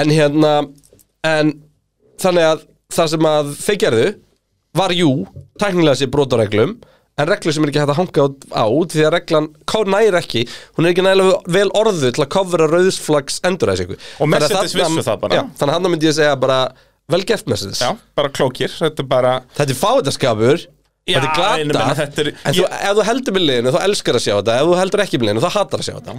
[0.00, 0.52] en hérna
[1.26, 1.52] en
[2.24, 4.08] þannig að það sem að þeir gerðu
[4.76, 5.10] var jú,
[5.60, 6.76] tæknilega sér brot á reglum
[7.16, 8.28] en reglu sem er ekki hægt að hanga á,
[8.60, 9.46] á því að reglan
[9.92, 10.42] næri ekki
[10.76, 15.22] hún er ekki nægilega vel orðu til að kofra rauðsflags enduræsingu Og Mercedes vissu það
[15.24, 15.38] bara.
[15.38, 16.58] já, þannig að hann myndi ég segja bara
[17.08, 17.80] vel gert Mercedes.
[17.80, 20.64] Já, bara klókir, þetta er bara þetta er fáitaskapur
[21.06, 23.34] Já, þetta er en ég glata meina, þetta er- en þú, ég- ef þú heldur
[23.36, 24.54] með liðinu þá elskar að sjá þetta.
[24.58, 26.14] Ef þú heldur ekki með liðinu þá hatar að sjá þetta.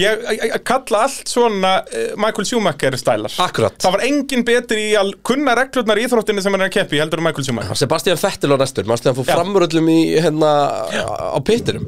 [0.00, 3.34] Ég, ég, kalla allt svona uh, Michael Schumacher stælar.
[3.44, 3.76] Akkurat.
[3.84, 6.98] Það var engin betri í að kunna reglurnar í íþróttinni sem hann er að keppi
[7.02, 7.78] heldur en Michael Schumacher.
[7.78, 9.36] Sebastian Vettel og restur, mannstu hann fór Já.
[9.38, 10.50] framröllum í hérna
[10.90, 11.86] á pittinum?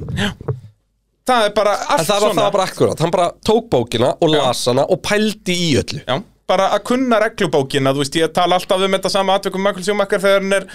[1.26, 3.64] Það er bara En allt það var, svona það var bara akkurat, hann bara tók
[3.72, 6.04] bókina og las hana og pældi í öllu.
[6.06, 6.20] Já,
[6.50, 10.22] bara að kunna reglubókina Þú veist, ég tala alltaf um þetta sama atvikum Michael Schumacher
[10.22, 10.66] þegar hann er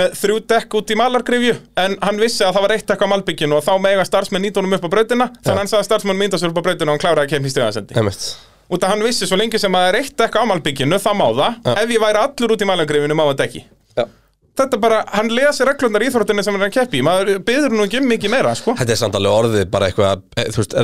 [0.00, 3.12] með þrjú dekk út í malargrifju En hann vissi að það var eitt dekk á
[3.14, 6.20] malbygginu og þá mega starfsmenn nýtunum upp á brautina Þannig að hann sagði að starfsmenn
[6.20, 8.28] mynda sér upp á brautinu og hann kláraði að kemja í stegaðasendi Einmitt.
[8.72, 11.16] Út að hann vissi svo lengi sem að það er eitt dekk á malbygginu, það
[11.20, 11.58] má það.
[11.74, 13.60] Ef ég væri allur út í malargrifinu, má það ekki.
[13.92, 14.06] Já.
[14.54, 18.08] Þetta bara, hann lesi reglurnar í íþróttinni sem hann keppi Maður byður nú ekki um
[18.08, 18.76] mikið meira, sko.
[18.78, 20.76] Þetta er samt alveg orðið bara eitthvað eh, Þú veist,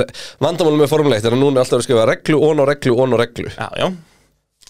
[0.43, 3.53] vandamálum er að núna er alltaf að skrifa reglu, on og reglu, on og reglu.
[3.55, 3.89] Já, já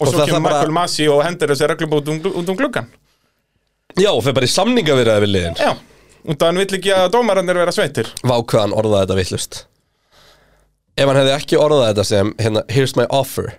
[0.01, 2.57] Og, Og svo kemur það bara- Michael Masi og hendur þessi reglubót út út um
[2.57, 2.87] gluggan
[3.99, 5.57] Já, og fyrir bara í samninga við við liðin.
[5.61, 5.73] Já,
[6.31, 8.07] að hann vill ekki að dómarannir vera sveitir.
[8.23, 9.59] Vákvæðan orðaði þetta vittlust
[10.97, 13.53] Ef hann hefði ekki orðað þetta sem hérna, Here's my offer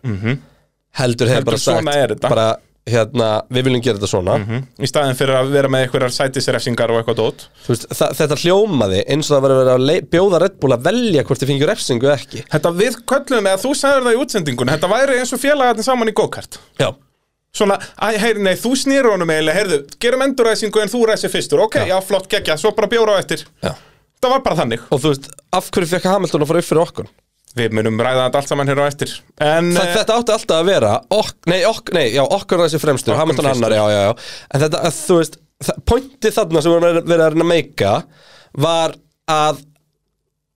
[0.98, 2.48] Heldur hefði Heldur bara sagt bara,
[2.90, 4.38] hérna, Við viljum gera þetta svona.
[4.82, 7.46] Í staðin fyrir að vera með einhverjar sætisrefsingar og eitthvað dót.
[7.68, 11.24] Veist, Þetta hljómaði eins og það var að vera að bjóða Red Bull að velja
[11.28, 12.44] hvort þið fengjur refsingu eða ekki.
[12.56, 16.12] Þetta við köllum eða þú sagður það í útsendingun Þetta væri eins og félagarnir saman
[16.12, 16.60] í go-kart.
[16.82, 16.90] Já.
[17.52, 21.60] Svona, æ, heyr, nei, þú snýr honum eiginlega, heyrðu, gerum enduræsingu en þú ræsir fyrstur,
[21.66, 23.44] ok, já, flott, geggja, svo bara bjóra á eftir.
[23.60, 23.74] Já.
[24.24, 24.86] Það var bara þannig.
[24.88, 27.10] Og þú veist, af hverju fekk Hamilton að fara upp fyrir okkur?
[27.58, 29.14] Við munum ræða þetta allt saman hér á eftir.
[29.44, 32.80] En, Þa, eh, þetta átti alltaf að vera ok, nei, ok, nei, já, okkur þessi
[32.80, 34.14] fremstur Hamilton annar, já, já, já
[34.56, 35.36] En þetta, að, þú veist,
[35.68, 37.92] það- pointið þarna sem við erum að reyna að meika
[38.62, 38.96] var
[39.32, 39.60] að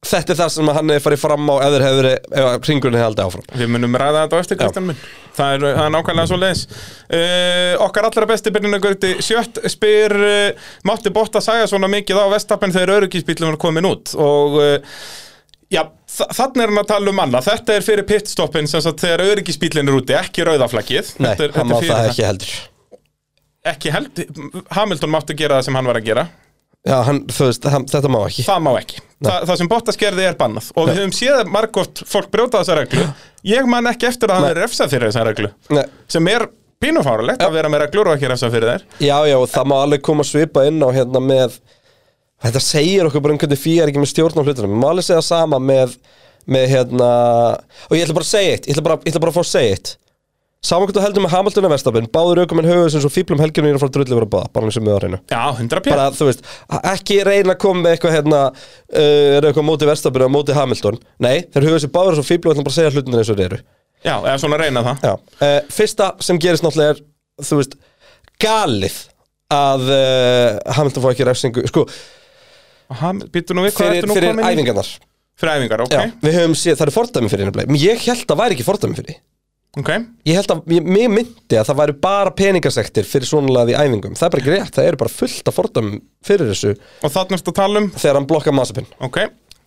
[0.05, 3.25] þetta er það sem hann hefði farið fram á hefði verið, ef ringurinn hefði haldið
[3.25, 4.99] áfram Við munum ræða þetta á eftir, Kristján minn.
[5.35, 6.61] Það er, það er nákvæmlega svo leiðis.
[7.09, 12.75] Uh, okkar allra besti byrjunagauti sjött spyr uh, mátti Botta sagja svona mikið á Vestapen
[12.75, 14.99] þegar öryggisbílum var komin út og uh,
[15.75, 15.81] já,
[16.15, 17.49] þa þannig er hann að tala um annað.
[17.49, 21.11] Þetta er fyrir pitstoppin sem sagt þegar öryggisbílinn er úti, ekki rauðaflaggið.
[21.19, 22.55] Nei, Þetta er- hann má þetta er fyrir það ekki heldur
[23.65, 24.19] Ekki held,
[24.77, 26.23] Hamilton mátti gera það sem hann var að gera.
[26.85, 28.99] Já, hann, þú veist, hann, þetta má ekki Það má ekki.
[29.25, 32.75] Þa, það sem Bottas gerði er bannað og við höfum séð margótt fólk brjóta þessa
[32.77, 33.07] reglu.
[33.49, 35.49] Ég man ekki eftir að hann er refsað fyrir þessa reglu.
[35.73, 35.81] Nei.
[36.13, 36.45] sem er
[36.83, 39.75] pínufáralegt að vera með reglur og ekki refsa fyrir þær Já, já, og það má
[39.81, 41.57] alveg koma svipa inn á hérna með
[42.43, 44.73] Þetta segir okkur bara um hvernig fyrir ekki með stjórn á hlutunum.
[44.81, 45.95] Má alveg segja sama með,
[46.51, 47.11] með hérna
[47.87, 49.43] Og ég ætla bara að segja eitt Ég ætla bara, ég ætla bara að fá
[49.45, 49.93] að segja eitt.
[50.65, 53.69] Saman hvernig þú heldur með Hamilton og Verstapin Báður aukumenn höfuð sem svo fíblum helginu
[53.69, 55.83] Ég er að fara drulli vera báða Bara eins og með á hreinu Já, 100
[55.85, 56.47] pjö Bara, þú veist,
[56.89, 60.97] ekki reyna að koma með eitthvað hérna uh, Er eitthvað móti Verstapin og móti Hamilton.
[61.21, 63.37] Nei, þeir höfuð sem báður svo fíblum Og ætla bara að segja hlutunum eins og
[63.37, 63.61] þeir eru.
[64.05, 65.05] Já, eða svona reyna það.
[65.05, 65.13] Já,
[65.45, 66.99] uh, fyrsta sem gerist náttúrulega er,
[67.45, 67.77] þú veist,
[68.41, 68.97] galið
[69.55, 71.85] að uh, Hamilton fá ekki refsingu, sko,
[73.33, 74.49] Býttu nú við, hvað fyrir, ertu nú fyrir komin í?
[74.55, 74.89] æfingarnar.
[75.35, 78.29] Fyrir æfingar, ok, Já, við höfum séð, það eru fordæmi fyrir men ég held að
[78.31, 79.17] það væri ekki fordæmi fyrir
[79.75, 79.89] ok
[80.29, 84.13] Ég held að, ég, mér myndi að það væri bara peningasektir fyrir svona lagði æfingum.
[84.15, 86.71] Það er bara ekki rétt, það eru bara fullt af fordæmi fyrir þessu
[87.03, 88.87] Og þarna ertu að tala um, þegar hann blokkar Mazepin.
[89.03, 89.19] ok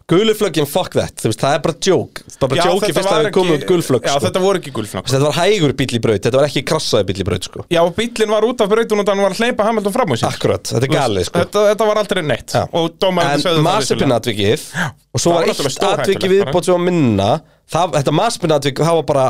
[0.08, 2.22] Guluflöggin, fuck that, veist, það er bara joke.
[2.32, 4.22] Það er bara í þetta fyrst að við komum út gulflögg Já, sko.
[4.24, 7.20] þetta voru ekki gulflögg Þetta var hægur bíll í braut, þetta var ekki krassaði bíll
[7.20, 7.64] í braut sko.
[7.68, 10.16] Já, og bíllinn var út af brautun og hann var að hleypa Hamilton fram á
[10.16, 10.30] sér.
[10.32, 11.42] Akkurat, þetta er galið sko.
[11.44, 12.56] þetta, þetta var aldrei neitt.
[12.56, 14.16] Sögðu En það vissulega.
[14.16, 14.66] atvikið
[15.12, 16.34] Og svo Það var eitt náttúrulega stórhættulegt atviki bara.
[16.38, 17.28] viðbót sem var minna.
[17.68, 19.26] Það, Þetta Mazepin atvik, það var bara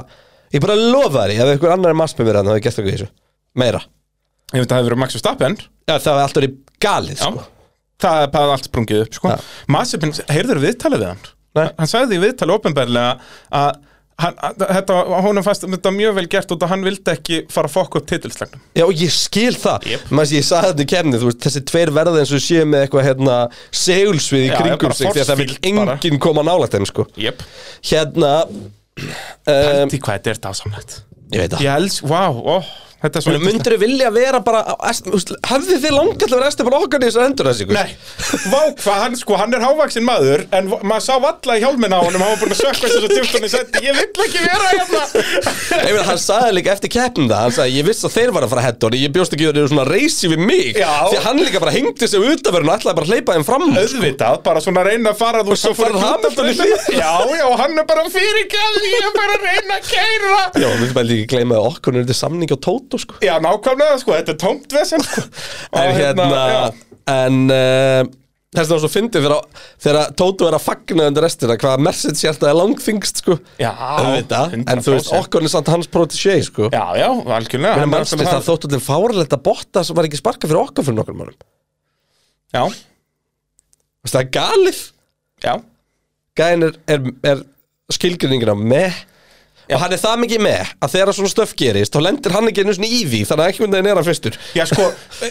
[0.54, 2.96] Ég bara lofa þér, ef einhver annar er Mazepin verið Það hefði gert eitthvað í
[2.98, 3.08] þessu,
[3.58, 3.80] meira.
[4.54, 5.56] Ég veit að það hefur verið Max Verstappen.
[5.88, 6.54] Já, það var alltaf verið
[6.86, 7.57] galið Já.
[7.98, 9.34] Það er bara allt sprungið upp sko.
[9.34, 9.50] Já.
[9.74, 11.28] Mazepin, heyrður viðtalið við hann
[11.58, 11.68] Nei.
[11.80, 13.78] Hann sagði í viðtalið ofinberlega að
[14.18, 18.62] honum fannst þetta mjög vel gert að hann vildi ekki fara að fokka upp titilslagnum
[18.74, 20.08] Já, og ég skil það Jep.
[20.10, 22.84] Maður, Ég sagði þetta í kemni, þú veist, þessi tveir verða eins og séu með
[22.86, 23.36] eitthvað hérna
[23.84, 27.06] segulsvið í kringum sig því að það vil enginn koma nálægt þeim sko.
[27.18, 27.46] Jep,
[27.92, 30.98] Hérna um, Því hvað þetta er dásamlegt
[31.30, 32.58] Ég veit það Ég els, er svo
[32.98, 34.64] Myndur þið vilja vera bara
[35.46, 37.92] Hefði þið langað til að vera Esteban okkar í þessar endur þessi Nei,
[38.50, 42.00] vá hvað hann sko, hann er hávaksin maður En maður sá valla í hjálminn á
[42.02, 45.02] honum Hann var búin að sökka þessu tjúftunni Setti, ég vill ekki vera hérna.
[45.88, 48.46] Ég meina, hann sagði líka eftir keppnum það Hann sagði, ég vissi að þeir var
[48.48, 50.74] að fara hetta honum Ég bjóst ekki að þeir eru svona reysi við mig.
[50.74, 50.90] Já.
[51.12, 53.84] Því hann líka bara hengdi sig utanverðin og ætlaði bara að hleypa þeim fram sko.
[53.84, 56.74] Auðvitað, bara svona að reyna að fara þú Og svo í hlið.
[56.98, 60.68] Já, já, og hann er bara fyrirgefði Ég er bara að reyna að keira Já,
[60.68, 62.58] við viljum líka gleyma að okkur er þetta samning á
[62.88, 63.18] Tóto sko.
[63.24, 65.24] Já, nákvæmlega, sko, þetta er tómt vesen sko.
[65.82, 66.62] En hérna já.
[67.08, 68.08] En uh,
[68.56, 72.48] þess vegna svo fyndið þegar, þegar Tóto er að fagna undir restina Hvað Mercedes hjarta
[72.48, 73.36] er langþingst sko.
[73.60, 74.56] Já, Auðvitað.
[74.60, 75.20] En þú veist, 100%.
[75.20, 76.70] okkur er samt hans protégé sko.
[76.72, 80.62] Já, já, algjörlega En mannstu það þóttu til fárlegt að Bottas var ekki sparka fyrir
[80.64, 81.36] okkar fyrir nokkur mannum
[82.56, 82.64] Já,
[84.08, 84.80] Það er galið
[85.44, 85.52] já
[86.38, 87.40] Gæðin er, er, er
[87.92, 88.96] skilgrinningin á með
[89.68, 92.64] Og hann er það mikið með að þegar svona stöf gerist þá lendir hann ekki
[92.64, 94.38] einu svona í því þannig að ekki myndið er hann fyrstur.
[94.56, 94.86] Já, sko,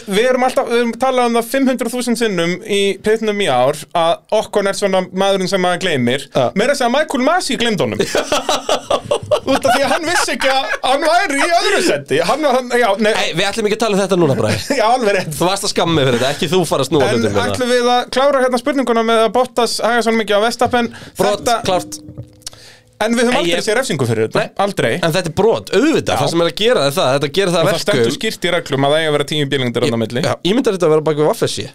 [0.06, 4.38] við erum alltaf, við erum talað um það 500.000 sinnum í pitnum í ár að
[4.38, 6.28] okkon er svona maðurinn sem maður gleymir.
[6.34, 6.50] Ja.
[6.54, 8.04] Meira að segja að Michael Masi glemd honum.
[9.48, 12.68] Út af því að hann vissi ekki að hann væri í öðru setti Hann, hann
[12.76, 15.34] já, nei, Nei, við ætlum ekki að tala um þetta núna já, alveg rétt.
[15.38, 17.72] Þú varst að skamma mig fyrir þetta, ekki þú fara að snúa En með ætlum
[17.72, 22.00] við að klára hérna spurninguna með að Bottas haga svona mikið á Vestapen Brot, klárt
[23.00, 24.42] En við höfum En aldrei ég- séð refsingu fyrir þetta.
[24.64, 24.94] Aldrei.
[25.02, 26.18] En þetta er brot, auðvitað, Já.
[26.22, 28.42] það sem er að gera er það Þetta gerir það að það stendur verkum skýrt
[28.48, 30.22] í reglum að það eiga að vera tíu bílingdir á milli.
[30.26, 31.66] Já, Ímyndar þetta að vera bak við vaffessi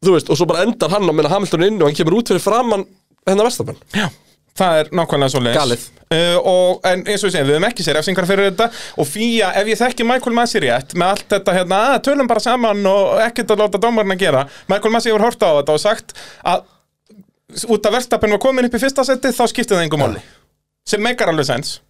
[0.00, 2.30] Þú veist, og svo bara endar hann á minna Hamilton inn og hann kemur út
[2.32, 2.86] fyrir framann
[3.28, 4.06] hennar Vestapen Já,
[4.56, 5.84] það er nákvæmlega svo leiðis Galið.
[6.40, 8.70] og, En eins og ég segi, við höfum ekki sér refsingar fyrir þetta.
[8.96, 11.80] Og Fía, ef ég þekki Michael Masi rétt Með allt þetta hérna,
[16.48, 16.64] að
[17.68, 20.22] út af Verstappen var komin upp í fyrsta seti Þá skipti það engum máli.
[20.88, 21.80] Sem meikar alveg sens.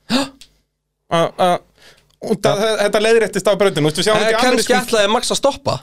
[2.21, 5.13] Út af þetta leiðréttist á brautinu Þú veist, við sjáum En ekki kannski amerískum- ætlaði
[5.15, 5.75] Max að stoppa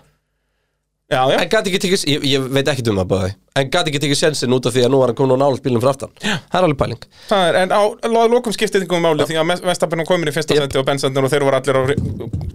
[1.07, 3.27] Já, já, En gæti ekki tekið, ég, ég veit ekki um það bæði
[3.61, 5.61] En gæti ekki tekið sensin út af því að nú var hann komin á nála
[5.63, 6.11] bílum fyrir aftan.
[6.19, 7.05] Það er alveg pæling.
[7.29, 7.81] Það er, en á
[8.11, 10.67] lo- lokum skiptið engum máli Því að Verstappen var komin í fyrsta Jep.
[10.67, 11.81] seti Og Bensandur og þeir voru allir á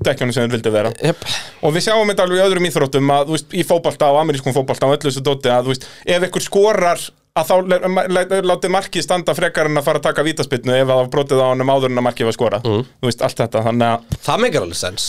[0.06, 0.92] dekkjónu sem þeir vildu vera.
[1.02, 1.24] Jep.
[1.64, 4.54] Og við sjáum þetta alveg í öðrum íþróttum að, þú veist, í fótbolta og amerískum
[4.54, 8.06] fótbolta og öllu þessu dóti að, þú veist, ef ykkur skorar að þá le- ma-
[8.12, 11.40] le- látið markið standa frekar en að fara að taka vítaspinnu ef það var brotið
[11.40, 12.66] á honum áður en að markið var skorað.
[12.68, 12.86] Mm.
[13.00, 15.06] þú veist, allt þetta, þannig að Það meikar alveg sens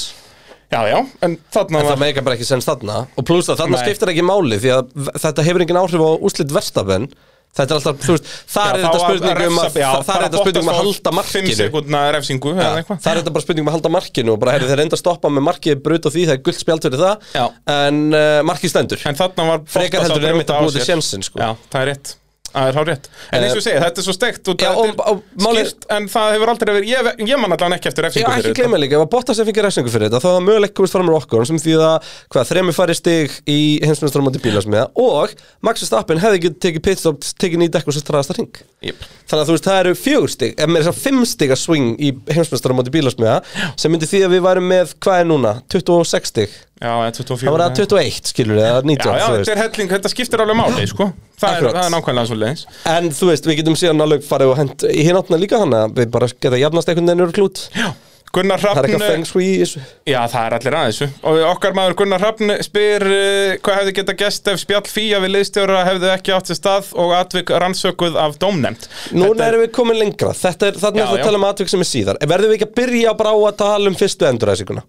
[0.73, 3.61] já, já, en þarna En það var meikar bara ekki sens þarna Og pluss að
[3.61, 3.83] þarna Nei.
[3.85, 4.97] skiptir ekki máli Því að
[5.27, 7.07] þetta hefur engin áhrif á úrslit verstafen
[7.53, 10.15] Þetta er alltaf, þú veist Það er Já, þetta að spurning um að Það það
[10.15, 13.77] er þetta spurning um að halda markinu eitthvað Það er þetta bara spurning um að
[13.77, 16.33] halda markinu og bara heyrðu þeir reynda að stoppa með markið brut og því það
[16.33, 17.45] er gullt spjald fyrir það Já.
[17.75, 20.65] en uh, markið stendur en þarna var Frekar Bottas að heldur einmitt brjóta að á
[20.65, 20.89] búa til sér.
[20.89, 21.43] sjensin, sko.
[21.43, 22.15] já, það er rétt
[22.53, 23.07] Það er hár rétt.
[23.33, 26.05] En eins og ég segi, þetta er svo steikt og Já, þetta er skýrt En
[26.13, 28.79] það hefur aldrei verið Ég, ég man allan ekki eftir Já, refsingu ekki fyrir gleyma
[28.81, 31.17] líka, ef að Bottas sem fengið refsingu fyrir þetta þá var möguleik komist fram með
[31.17, 35.33] okkur sem því að hvað, þremi fari stig í heimsmyndstarmóti bílasmiða og
[35.65, 39.07] Max Verstappen hefði ekki tekið pitstop tekið nýt dekk og svo straðast að ring Jep.
[39.31, 41.61] Þannig að þú veist, það eru fjögur stig ef með þess að fimm stig að
[41.63, 43.39] swing í heimsmyndstarmóti bílasmiða
[43.79, 47.47] sem myndi því að við værum með, hvað er núna, 26 stig Já, eða 24
[47.47, 50.43] Það var að 21, skilur við, eða 19 Já, já, þetta er helling, þetta skiptir
[50.43, 51.09] alveg máli, sko.
[51.39, 52.63] Það er, það er nákvæmlega svo leiðis
[52.93, 55.85] En þú veist, við getum síðan alveg farið og hent í hinn áttina líka þannig
[55.85, 57.87] að við bara geta jafnast einhvern veginn úr klút Já,
[58.33, 59.81] Gunnar Það er Hrafn eitthvað feng shui í þessu.
[60.09, 61.17] Já, það er allir aðeins.
[61.29, 65.35] Og okkar maður Gunnar Hrafn spyr uh, Hvað hefði geta gest ef spjall fíja við
[65.35, 68.89] liðstjóra hefði ekki átt sér stað og atvik rannsökuð af dómnefnd?
[69.13, 70.33] Núna erum við komin lengra.
[70.33, 71.19] Þetta er, þannig Já, að já.
[71.19, 72.21] við tala um atvik sem er síðar.
[72.33, 74.87] Verðum við ekki að byrja bara á að tala um fyrstu enduræsinguna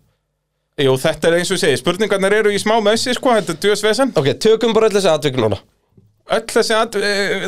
[0.83, 4.11] Jú, þetta er eins og segi, spurningarnir eru í smá mössi, sko, þetta er djöðsvesen
[4.19, 5.61] Ok, tökum bara öll þessi atvik núna.
[6.35, 7.05] Öll þessi atvik,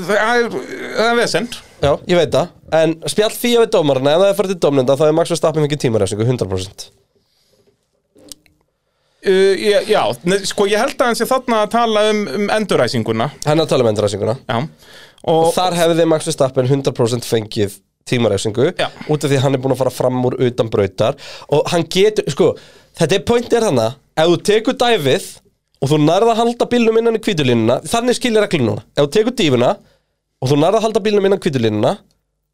[0.06, 0.46] það er,
[0.98, 1.48] það er vesen.
[1.82, 2.52] Já, ég veit það.
[2.78, 5.66] En spjall fíja við dómarana Ef það er farið til dómnenda þá er Max Verstappen
[5.66, 6.86] ekki tímaræsingu 100%
[9.26, 9.56] Uh,
[9.90, 13.26] já, ne- sko ég held að hann sé þarna að tala um, um enduræsinguna.
[13.42, 14.58] Hann er að tala um endurræsinguna Já.
[15.26, 17.74] Og Og, þar hefði Max Verstappen 100% fengið
[18.06, 18.86] tímaræsingu Já.
[19.10, 21.18] út af því hann er búin að fara fram úr utan brautar.
[21.50, 22.52] Og hann getur, sko,
[23.00, 25.26] þetta er pointið er þannig ef þú tekur dæfið
[25.84, 29.10] og þú nærða að halda bílnum innan í kvítulínuna þannig skilir reglum núna, ef þú
[29.18, 29.74] tekur dífuna
[30.40, 31.96] og þú nærða að halda bílnum innan kvítulínuna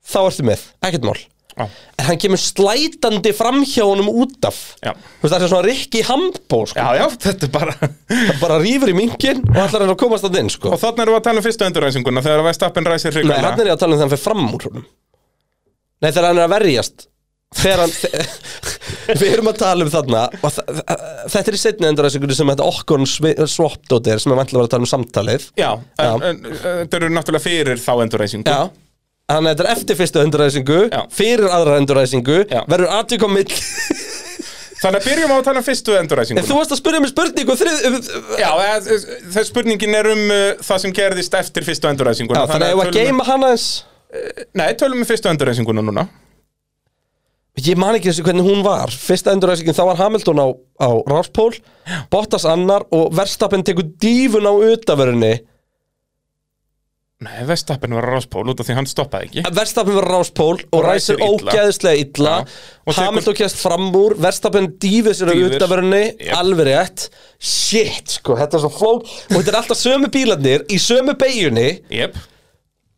[0.03, 1.21] þá ertu með, ekkert mál
[1.53, 1.67] Já.
[2.01, 4.95] en hann kemur slætandi framhjá honum út af Já.
[4.97, 6.81] Þú veist, það er svona Rikki Hambó sko.
[6.81, 7.75] já, já, þetta er bara
[8.09, 10.71] Það bara rýfur í minkinn og ætlar hann að komast að inn sko.
[10.73, 13.67] Og þarna erum við að tala um fyrstu enduræsinguna þegar Vestappen ræsir Nei, hann hrikalega
[13.67, 14.87] er ég að tala um þegar hann fer fram úr honum
[16.01, 17.07] Nei, þegar hann er að verjast
[17.61, 17.95] Þegar hann
[19.21, 20.57] Við erum að tala um þarna og
[21.33, 24.73] Þetta er í setni enduræsingunni sem þetta okkur swap-dót er sem er vantilega að að
[24.75, 25.49] tala um samtalið.
[25.61, 26.17] Já, uh,
[26.83, 28.63] þetta eru náttúrulega fyrir þá enduræsingu Já
[29.33, 30.79] Þannig að þetta er eftir fyrstu enduræsingu.
[31.15, 32.41] Fyrir aðra enduræsingu.
[32.69, 33.47] Verður aðtík á mill
[34.83, 37.13] Þannig að byrjum á að tala um fyrstu En enduræsinguna þú varst að spyrja mig
[37.13, 38.09] spurningu þrið
[38.41, 38.51] Já,
[38.83, 42.81] þess spurningin er um uh, það sem gerðist eftir fyrstu enduræsinguna Já, þannig að ég
[42.81, 43.67] var að geima hana eins
[44.11, 46.07] við- Nei, tölum við fyrstu enduræsinguna núna
[47.61, 48.89] Ég man ekki þessu hvernig hún var.
[48.89, 50.47] Fyrsta enduræsingin þá var Hamilton á,
[50.81, 51.53] á Ráspól
[52.11, 55.35] Bottas annar og Verstappen tekur dífun á utavörunni.
[57.23, 59.43] Nei, Vestappen var ráspól út af því hann stoppaði ekki.
[59.55, 61.53] Verstappen verður ráspól og, Og ræsir illa.
[61.53, 62.33] ógæðislega illa.
[62.43, 66.01] Tekur- Hamilton kjast fram úr Verstappen dýfið sér á utavörunni.
[66.19, 66.33] Jep.
[66.41, 67.05] alveg rétt.
[67.39, 71.69] Shit, sko, þetta er svo flók og þetta er alltaf sömu bílarnir í sömu beigjunni
[71.95, 72.17] Jep,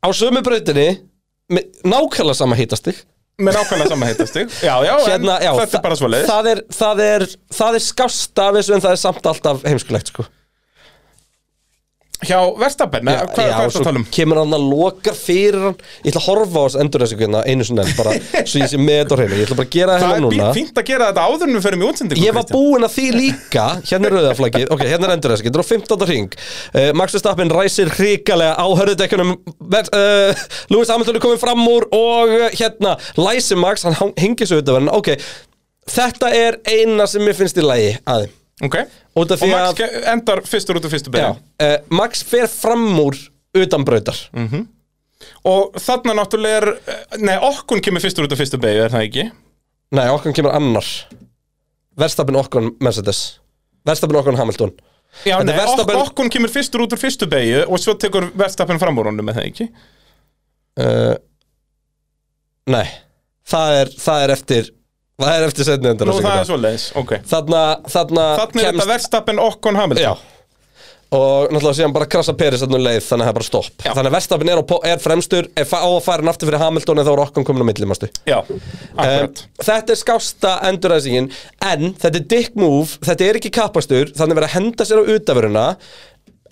[0.00, 0.88] á sömu brautinni
[1.84, 2.96] nákvæmlega sama hitastig
[3.43, 6.62] með nákvæmlega sama heitastig Já, já, hérna, já, þetta er bara svo leiðis það er,
[6.76, 7.26] það, er,
[7.59, 10.26] það er skást af þessu en það er samt alltaf heimskulegt sko.
[12.25, 14.07] Hjá Vestappen, hvað hvað er það að tala um?
[14.16, 15.77] kemur hann að loka fyrir hann.
[16.05, 18.14] Ég ætla að horfa á þessu endurræsinguna einu sinni enn bara,
[18.51, 19.39] svo ég sé með þetta hreinu.
[19.41, 20.49] Ég ætla bara að gera það Það hérna er núna.
[20.49, 22.95] bí- fínt að gera þetta áður en við förum í útsendingu Ég var búinn að
[22.97, 26.07] því líka Hérna er rauðaflaggið, ok, hérna er endurræsingin Þetta er á 15.
[26.12, 29.35] ring uh, Max Verstappen ræsir hrikalega á hörðudekkunum.
[29.64, 34.89] Uh, Lewis Hamilton er komin fram úr Og uh, hérna, læsi Max Hann svo auðvitað
[34.95, 35.12] Ok,
[35.91, 38.29] þetta er eina sem mér finnst í lagi að
[38.62, 38.76] Ok,
[39.18, 42.22] Út af og því Max að endar fyrstur út af fyrstu já, byrjun uh, Max
[42.22, 43.18] fer fram úr
[43.59, 44.18] utan brautar.
[45.48, 49.07] Og þarna náttúrulega er eh, Nei, okkun kemur fyrstur út af fyrstu beigju, er það
[49.09, 49.24] ekki?
[49.94, 50.86] Nei, okkur kemur annar.
[51.98, 53.22] Verstappen okkur Mercedes.
[53.86, 54.74] Verstappen okkur Hamilton.
[55.26, 58.80] Já, nei, Verstappen- ok, okkun kemur fyrstur út úr fyrstu beigju Og svo tekur Verstappen
[58.82, 59.68] fram úr honum, er það ekki?
[60.82, 61.14] uh,
[62.74, 62.86] Nei
[63.44, 64.70] það er, það er eftir
[65.22, 67.12] Það er eftir setni Nú, endurræsinguna það er svo leiðis, ok.
[67.30, 67.58] Þarna,
[67.94, 70.06] þarna Þannig er þetta Verstappen, okkun, Hamilton.
[70.08, 70.30] Já.
[71.14, 73.76] Og náttúrulega síðan bara krasa Peris þarna um leið Þannig að það er bara stopp.
[73.84, 73.90] Já.
[73.94, 76.50] Þannig að Verstappen er, á, po- er fremstur Er fa- á að færa hann aftur
[76.50, 78.64] fyrir Hamilton En þá er okkur komin á millimastu Já, um,
[78.98, 79.44] akkurat.
[79.68, 81.30] Þetta er skásta endurræsingin
[81.70, 85.10] En þetta er dick move Þetta er ekki kappastur Þannig verið að henda sér á
[85.14, 85.66] utafurina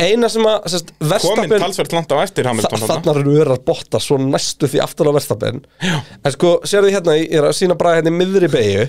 [0.00, 0.90] Eina sem að sest,
[1.20, 3.12] Komin talsvert langt á eftir Hamilton Þa, þarna.
[3.12, 5.60] Þarna rörar botta svo næstu því aftur á Verstappen.
[5.84, 8.88] En sko, sérðu hérna, ég er að sína bara hérna í miðri beigju.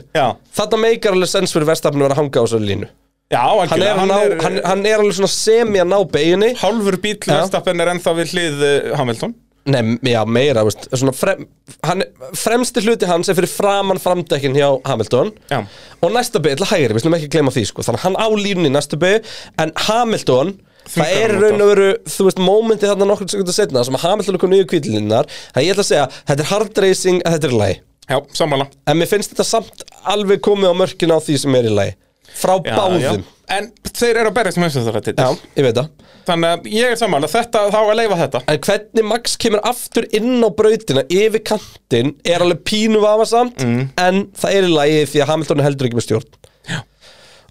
[0.56, 2.90] Þarna meikar alveg sens fyrir Verstappen að vera að hanga á þessu línu.
[3.34, 6.54] Já, hann er, hann, ná, hann, hann er alveg svona semi að ná beigjunni.
[6.60, 7.40] Hálfur bíl Já.
[7.40, 9.34] Verstappen er ennþá við hlið uh, Hamilton.
[9.64, 11.46] Nei, já, meira, veist, svona frem,
[11.88, 12.04] hann,
[12.36, 15.32] Fremsti hluti hans er fyrir framan framdekkin hjá Hamilton.
[15.48, 15.62] Já.
[16.04, 17.86] Og næsta ætla hægri, við slum ekki gleyma því sko.
[17.88, 19.24] Þannig að hann á línunni í næstu beigju
[19.64, 20.52] En Hamilton,
[20.90, 24.06] það er í raun og veru Þú veist, mómenti þarna nokkur sekundar setna Sem að
[24.08, 27.50] Hamilton er komið niður kvítilinnar Þannig ég ætla að segja, þetta er hard racing, þetta
[27.50, 27.78] er í lagi.
[28.10, 28.66] Já, sammála.
[28.92, 31.94] En mér finnst þetta samt alveg komið á mörkina á því sem er í lagi.
[32.36, 33.04] Frá já, báðum.
[33.04, 33.14] Já.
[33.54, 35.88] En þeir eru að berjast þessu þetta Já, ég veit það.
[36.28, 38.42] Þannig að ég er sammála, þetta, þá að leifa þetta.
[38.52, 43.90] En hvernig Max kemur aftur inn á brautina yfir kantinn er alveg pínu vafasamt Mm.
[44.00, 46.40] en það er í lagi því að Hamilton heldur ekki með stjórn.
[46.72, 46.80] Já.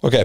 [0.03, 0.17] Ok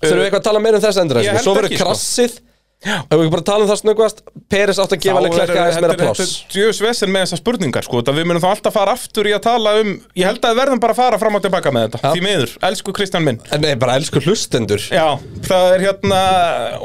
[0.00, 1.90] Þurfum við eitthvað að tala meira um þess endur Ég held Svo verður ekki, sko.
[1.90, 2.38] krassið.
[2.80, 5.82] Ef við ekki bara tala um það snöggvast Peris átt að gefa alveg klerka aðeins
[5.84, 6.30] meira pláss.
[6.48, 9.42] Djöfus vesen með þessar spurningar sko, þetta Við munum þá alltaf fara aftur í að
[9.44, 12.00] tala um Ég held að við verðum bara að fara fram og tilbaka með þetta
[12.00, 12.14] Já.
[12.14, 13.40] Því miður, elsku Kristján minn.
[13.52, 14.86] En nei, bara elsku hlustendur.
[14.88, 15.04] Já,
[15.44, 16.22] það er hérna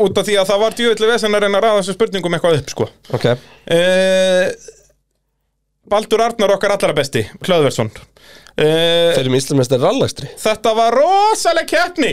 [0.03, 2.59] út af því að það var djöfulli vesen að reyna að ræða þessu spurningum eitthvað
[2.59, 2.89] upp sko.
[3.15, 3.29] Ok.
[3.71, 4.45] Uh,
[5.95, 7.91] Baldur Arnar okkar allra besti Hlöðversson
[8.55, 12.11] Þeir eru með Íslandmestari rallagstri Þetta var rosaleg keppni.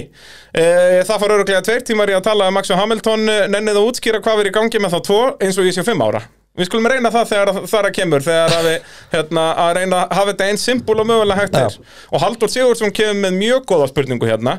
[0.51, 3.79] Uh, Það fór öruglega tveir tímar í að tala um Max og Hamilton uh, Nennið
[3.79, 6.25] að útskýra hvað við í gangi með þá tvo eins og ég sé fimm ára.
[6.59, 10.01] Við skulum reyna það þegar það er að kemur Þegar að við hérna, að reyna
[10.03, 11.79] að hafa þetta eins simpul og mögulega hægt er.
[12.13, 14.59] Og Haldur Sigurðsson kemur með mjög góða spurningu hérna.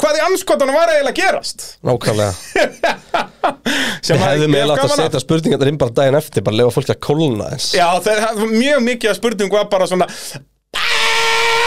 [0.00, 1.64] Hvað í anskotanum var eiginlega að gerast?
[1.84, 2.32] Nákvæmlega.
[4.00, 6.94] Við að- hefðum eiginlega átt að setja spurningar inn bara daginn eftir Bara lefa fólki
[6.94, 10.08] að kólna eins Já, það er mjög mikið að spurningu var bara svona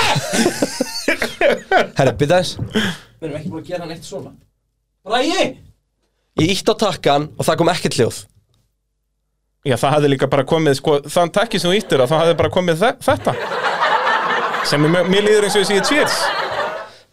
[1.97, 2.57] Herri, byrja þess
[3.23, 4.31] Við erum ekki búin að gera hann eitt svona.
[5.07, 5.57] Bræði Ég!
[6.43, 8.17] Ítt á takkan og það kom ekkert hljóð.
[9.63, 12.38] Já, það hefði líka bara komið, sko, þann takki sem þú íttir að það hefði
[12.41, 13.34] bara komið þe þetta.
[14.67, 16.17] Sem er, mér líður eins og ég sé cheers.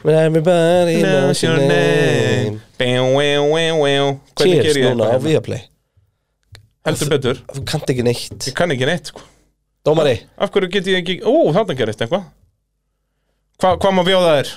[0.01, 2.57] Everybody knows your name.
[2.81, 4.07] Bæu, bæu, bæu, bæu
[4.41, 5.13] Hvernig Cheers ger ég núna á þetta?
[5.13, 5.29] hérna?
[5.29, 5.63] Viaplay.
[6.89, 8.39] Heldur betur, Þú kannt ekki neitt.
[8.49, 9.23] Ég kann ekki neitt, sko.
[9.85, 10.17] Dómari.
[10.41, 12.25] Af hverju get ég ekki, ó, þarna gerist eitthvað
[13.61, 14.53] Hva, Hvað má bjóða þér?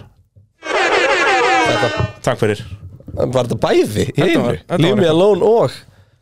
[0.64, 2.06] Þetta.
[2.24, 2.62] Takk fyrir.
[3.14, 4.44] Var þetta bæði í Þetta einu?
[4.46, 5.72] var- þetta Leave me alone og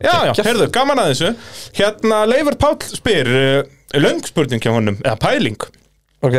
[0.01, 1.27] Já, já, heyrðu, gaman að þessu.
[1.77, 5.59] Hérna, Leifur Páll spyr uh, Löng spurning hjá honum, eða pæling
[6.21, 6.35] Ok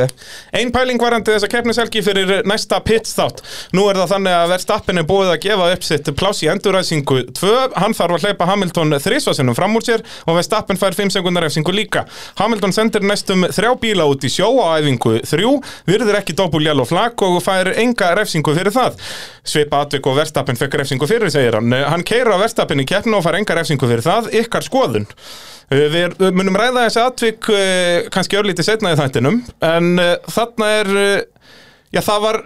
[0.55, 3.41] Ein pæling varandi þessa keppniselgi fyrir næsta pits þátt.
[3.75, 7.19] Nú er það þannig að Verstappen er búið að gefa upp sitt pláss í enduræsingu
[7.35, 7.51] 2.
[7.83, 11.75] Hann þarf að hleypa Hamilton þrísvarsinnum fram úr sér og Verstappen fær 5 sekundar efsingu
[11.75, 12.05] líka.
[12.39, 15.53] Hamilton sendir næstum þrjá bíla út í sjó á æfingu 3,
[15.91, 19.01] virðir ekki doppul og flak og fær enga refsingu fyrir það.
[19.43, 21.75] Svipa atvik og Verstappen fekk refsingu fyrir, segir hann.
[21.75, 24.31] Hann keira Verstappen í keppni og fær enga refsingu fyrir það.
[24.45, 25.11] Ykkar skoðun.
[25.73, 30.71] Uh, Við munum ræða þessi atvik uh, kannski örlítið setna í þættinum en uh, þarna
[30.83, 30.91] er
[31.93, 32.39] já það var,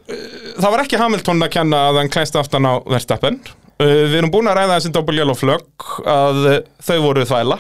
[0.57, 3.41] það var ekki Hamilton að kenna að hann klænst aftan á Verstappen.
[3.81, 6.43] Uh, Við erum búin að ræða þessi double yellow flögg að
[6.87, 7.59] þau voru þvæla.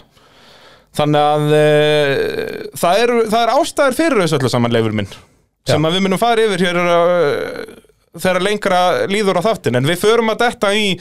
[0.96, 1.42] Þannig að
[2.80, 5.10] það, er, það er ástæður fyrir þessu öllu saman leifur minn
[5.68, 6.78] sem að við munum fara yfir hér
[8.16, 8.78] þegar lengra
[9.10, 10.94] líður á þáttin en við förum að detta í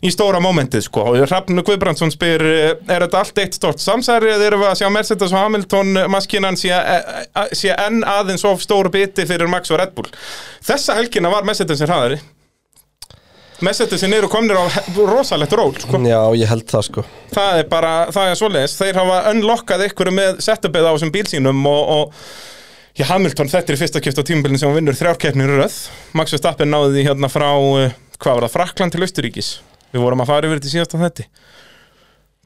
[0.00, 1.04] í stóra mómentið sko.
[1.10, 4.80] Og Hrafn Guðbrandsson spyr eh, er þetta allt eitt stort samsæri eða erum við að
[4.80, 9.50] sjá Mercedes og Hamilton maskinan sé, eh, eh, sé enn aðeins of stór biti fyrir
[9.52, 10.08] Max og Red Bull?
[10.64, 12.20] Þessa helgina var Mercedesin hraðari.
[13.60, 14.64] Mercedesin eru komnir á
[14.96, 16.00] rosalegt ról sko.
[16.08, 17.04] Já, ég held það sko.
[17.34, 18.76] Það er bara, það er svoleiðis.
[18.80, 23.82] Þeir hafa unlockað ykkur með setupið á þessum bílsínum og, og já, Hamilton þetta er
[23.82, 25.76] fyrsta kipt á tímabilin sem hann vinnur þrjárkeppnir röð.
[26.16, 29.58] Max Verstappen náði því hérna frá hvað var það, Frakland til Austuríkis
[29.94, 31.26] við vorum að fara yfir þetta í síðasta þetta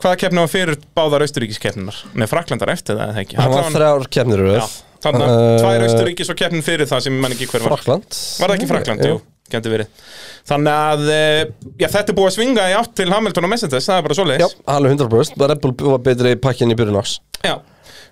[0.05, 3.39] hvaða keppni var fyrir báðar Austuríkiskeppninar nei, Fraklandar eftir það eða ekki?
[3.39, 4.65] Það var þrjár kemnir já,
[5.05, 7.77] þannig að Eh, tvær Austuríkis og keppnin fyrir það sem ég man ekki hver var.
[7.77, 9.05] Frakland Var það ekki Frakland?
[9.09, 9.21] Jú,
[9.55, 10.03] gæti verið.
[10.49, 11.45] Þannig að, eh,
[11.81, 14.15] já, þetta er búið að svinga í átt til Hamilton og Mercedes, það er bara
[14.15, 17.55] Já, svoleiðis alveg 100% Red Bull var betri pakkin í byrjun ás Já.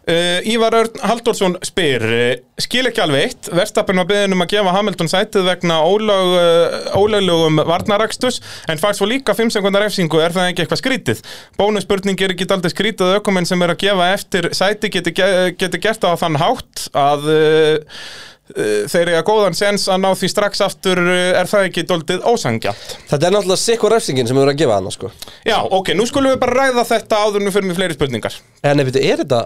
[0.03, 3.51] Uh, Ívar Örn Halldórsson spyr uh, skil ekki alveg eitt.
[3.55, 8.41] Verstappen var beðin um að gefa Hamilton sætið vegna ólög, uh, ólöglegum varnarakstus
[8.73, 11.23] en fær svo líka 5 sekundar efsingu er það ekki eitthvað skrítið?
[11.61, 15.55] Bónusspurning er ekki aldrei skrítið að ökumenn sem er að gefa eftir sæti geti, ge-
[15.63, 18.05] geti gert á þann hátt að uh,
[18.53, 22.99] þeir eru að góðan sens að ná því strax aftur er það ekki doldið ósangjant
[23.09, 25.13] Þetta er náttúrulega sikkur refsingin sem við erum að gefa hana sko.
[25.47, 28.37] Já, ok, nú skulum við bara ræða þetta áður við fyrir með fleiri spurningar.
[28.67, 29.45] En ef þetta er þetta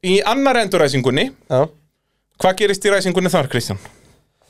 [0.00, 1.64] Í annar enduræsingunni Já.
[2.40, 3.80] Hvað gerist í ræsingunni þar, Kristján?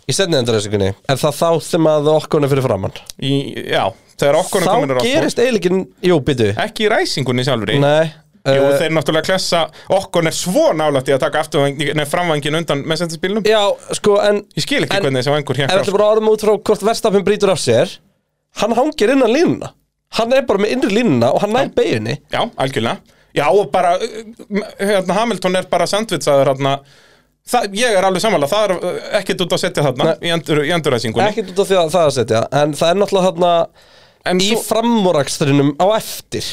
[0.07, 3.33] Í setni endurreysingunni Er það þá sem að okkur er fyrir framann Í,
[3.71, 7.81] já, þegar okkur er komin Þá gerist eiginleikin Jú, byttu Ekki í ræsingunni sjálfri?
[7.83, 8.13] Nei.
[8.41, 9.65] Jú, uh, þeir náttúrulega klessa
[9.99, 11.43] Okkur er svo nálægt í að taka
[12.09, 13.61] framvængin undan messendaspilnum Já,
[13.99, 16.55] sko, en Ég skil ekki En- hvernig þessi vangur hér þetta bara orðum út frá
[16.57, 17.99] hvort Verstappen brýtur af sér
[18.63, 19.75] Hann hangir innan línuna
[20.17, 22.17] Hann er bara með innri línuna og hann beginni
[23.37, 26.75] Já, og bara, uh, hérna, Hamilton er bara sandvitsaður hérna
[27.75, 30.17] ég er alveg samanlega, það er uh, ekkert út að setja þarna Nei.
[30.29, 33.01] í, endur, í enduræsingunni Ekkert út af því að það að setja En það er
[33.01, 33.55] náttúrulega þarna
[34.31, 36.45] En Í svo- framúrakstrinum á eftir.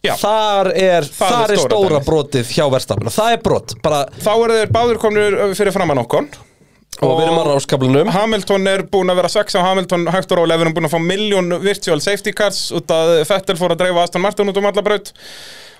[0.00, 0.14] Já.
[0.16, 3.10] Þar er, Það er þar er stóra stóra brotið hjá Verstappen.
[3.10, 6.30] Og það er brot bara, Þá eru þeir báður komnir fyrir framann okkur.
[7.00, 10.40] Og við erum á ráskablinum Hamilton er búin að vera sex á Hamilton hægt og
[10.40, 13.84] rólega, við erum búin að fá miljón virtual safety cars út að Fettel fór að
[13.84, 15.12] dreifa Aston Martin út um alla braut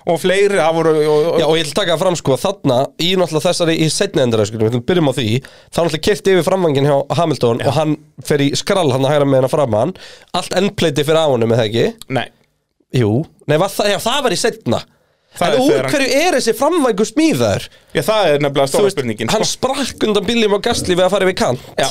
[0.07, 2.77] og fleiri, það voru og, og, Já, og ég að taka það fram sko, þarna
[2.97, 6.33] í náttúrulega þessari í setni endurræskunum, við ætlum að byrjum á því þá náttúrulega kyrti
[6.35, 9.93] yfir framvangin hjá Hamilton og hann fer í skrall hann að hægra með hennar framann
[10.33, 11.85] allt endpleiti fyrir á honum, eða ekki?
[12.17, 12.25] Nei,
[12.97, 13.11] Jú,
[13.47, 14.81] nei, var það, já, það var í setna
[15.31, 17.67] Það En er úr þegar hann- hverju er þessi framvangur smíðaður?
[17.95, 19.53] já, það er nefnilega Þú stóra veist, spurningin hann sko.
[19.53, 21.61] sprakk undan bíljum á gasli við að fara yfir kant.
[21.79, 21.87] Já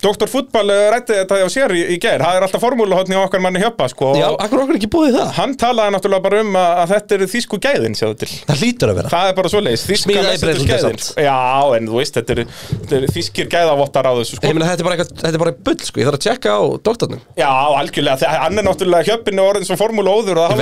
[0.00, 0.28] Dr.
[0.30, 2.22] Fútball rætti þetta á sér í, í gær.
[2.24, 5.28] Það er alltaf formúluhotni á okkar manni hjöpa sko, Já, akkur okkur ekki búið það?
[5.36, 8.30] Hann talaði náttúrulega bara um að, að þetta eru þýsku gæðin sjáðu til.
[8.48, 9.08] Það hlýtur að vera.
[9.12, 11.04] Það er bara í Mercedes Bretlandi gæðin samt.
[11.20, 11.36] Já,
[11.76, 14.44] en þú veist, þetta eru, þetta eru þýskir gæðavottar á þessu sko.
[14.48, 16.48] Ég meina, þetta er bara, eitthvað, þetta er bara bull, sko, ég þarf að tjekka
[16.56, 17.20] á doktornum.
[17.36, 17.50] Já,
[17.80, 20.60] algjörlega, hann er náttúrulega hjöppinu orðin svo formúlu óður og það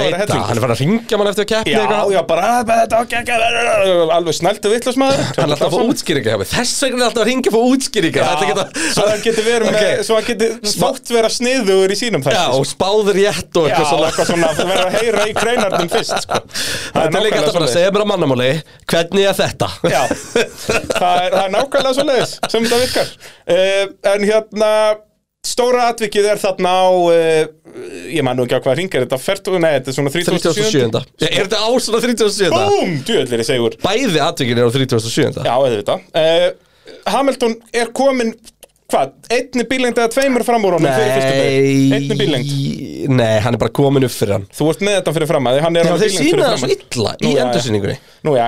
[9.28, 9.79] Ég það, er Já, já, er Þess er Já, geti verið Ok.
[9.79, 10.49] með, svo hann geti
[10.79, 14.31] þótt vera sniðugur í sínum Já, þætti og spáður rétt og Já, eitthvað svona eitthvað
[14.33, 16.41] svona, þú verður að heyra í greinarnum fyrst sko.
[16.95, 18.49] Það er nákvæmlega alltaf bara að segja mér á mannamáli
[18.93, 19.69] Hvernig er þetta?
[19.89, 20.01] Já,
[20.95, 23.13] það er, það er nákvæmlega svo leiðis sem þetta virkar
[23.57, 23.85] uh,
[24.15, 24.73] En hérna,
[25.47, 27.43] stóra atvikið er þarna á uh,
[28.09, 30.55] Ég man nú ekki á hvað ringar þetta Fertu, nei, þetta er svona 37.
[30.57, 31.03] 37.
[31.21, 32.49] Já, Er þetta á svona 37?
[32.55, 35.45] Búm, djöðlir ég segur Bæði atvikin er á 37.
[35.47, 36.49] Já, uh,
[37.13, 38.33] Hamilton er komin,
[38.89, 41.97] hvað, einni bílengd eða tveimur fram úr honum fyrir fyrstu beygju?
[41.99, 42.53] Einni bílengd?
[43.19, 44.47] Nei, hann er bara komin upp fyrir hann.
[44.57, 46.63] Þú ert með þetta fyrir fram að hann er alveg þeir bílengd sína fyrir það
[46.63, 46.71] svo
[47.03, 47.41] illa í já.
[47.45, 47.99] endursýningunni.
[48.25, 48.47] Nú, já,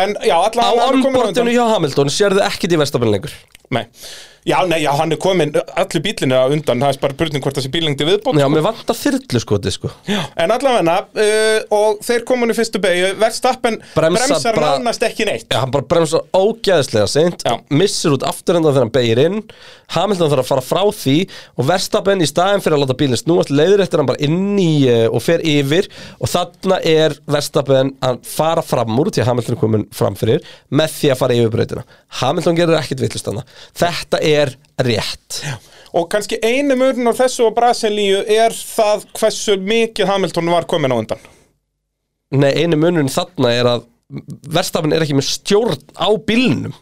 [0.00, 1.52] en já, Á allavega hann er komin onboardinu undan.
[1.58, 3.36] hjá Hamilton sérðu ekkit í verstafinn lengur.
[3.76, 3.84] Nei,
[4.46, 7.58] já, nei, já, hann er komin allir bílinni á undan, það er bara spurning hvort
[7.58, 9.90] þessi bílengdi viðbót Já, mér vantar þyrlu skoti sko.
[10.06, 15.06] Já, en allavega uh, og þeir komin í fyrstu beigju Verstappen Bremsa bremsar bara- nánast
[15.06, 15.48] ekki neitt.
[15.50, 17.56] Já, hann bara bremsar ógæðislega seint Já.
[17.74, 19.40] Missir út afturenda þegar hann beigir inn.
[19.94, 21.16] Hamilton þarf að fara frá því
[21.56, 24.70] Og Verstappen í staðin fyrir að láta bílinn snúast Leiður eftir hann bara inn í
[24.90, 25.86] uh, og fer yfir.
[26.18, 30.42] Og þarna er Verstappen að fara fram úr Því að Hamilton komin fram fyrir
[30.74, 31.86] Með því að fara yfir breytina
[32.22, 33.04] Hamilton gerir ekkit
[33.76, 34.52] Þetta er
[34.86, 35.40] rétt.
[35.96, 40.92] Og kannski einu mörn á þessu og Brasilíu er það hversu mikið Hamilton var komin
[40.92, 41.22] á undan.
[42.36, 43.86] Nei, einu munurinn þarna er að
[44.54, 46.74] Verstappen er ekki með stjórn á bílnum.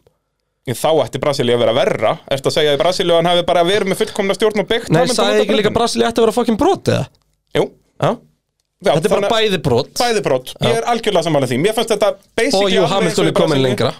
[0.69, 2.11] Þá ætti Brasilíu að vera verra.
[2.33, 5.05] Ertu að segja að Brasilíu hann hafi bara verið með fullkomna stjórn og byggt Nei,
[5.13, 5.77] sagði ekki líka brautinni?
[5.79, 7.07] Brasili ætti að vera fokkin brot eða?
[7.57, 7.65] Jú,
[8.05, 8.11] Já,
[8.85, 9.93] já, þetta er bara að- bæði brot.
[10.01, 11.59] Bæði brot, ég er algjörlega samanlega því.
[11.65, 13.69] Mér fannst þetta basically Og jú, Hamilton er komin Brasilíu.
[13.69, 13.93] lengra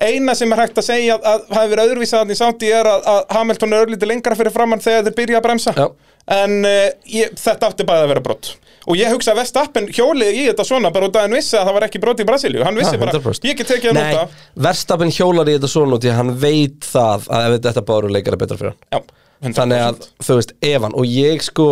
[0.00, 3.20] Eina sem er hægt að segja að, hafi verið öðruvísaðan í sátti er að, að
[3.36, 5.86] Hamilton er örlítið lengra fyrir framann þegar þeir byrja að bremsa Já.
[6.32, 8.52] En uh, ég, þetta átti bæði að vera brott
[8.82, 11.68] Og ég hugsa að Vestappen hjólið í þetta svona bara út að hann vissi að
[11.68, 13.46] það var ekki brot í Brasilíu Hann vissi bara, 100%.
[13.46, 16.86] ég get tekið að Nei, nota Verstappen hjólar í þetta svona út í hann veit
[16.86, 19.58] það að ef þetta báru leikara betra fyrir hann Já, 100%.
[19.60, 21.68] Þannig að, þú veist, Evan og ég sko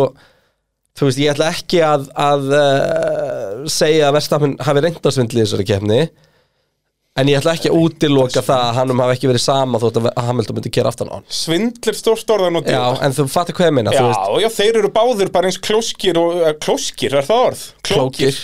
[0.99, 5.67] Þú veist, ég ætla ekki að, að uh, segja að Verstappen hafi reyndarsvindli í þessari
[5.69, 6.01] keppni
[7.19, 10.05] En ég ætla ekki að útiloka það að hannum hafi ekki verið sama þótt að
[10.29, 13.67] Hamilton myndi kera aftan á hann Svindlir stórt orðan og Já, en þú fattir hvað
[13.67, 14.43] ég meina, Já, þú veist.
[14.45, 17.65] já, þeir eru báðir bara eins klóskir og, uh, klóskir, er það orð?
[17.89, 18.39] Klókir.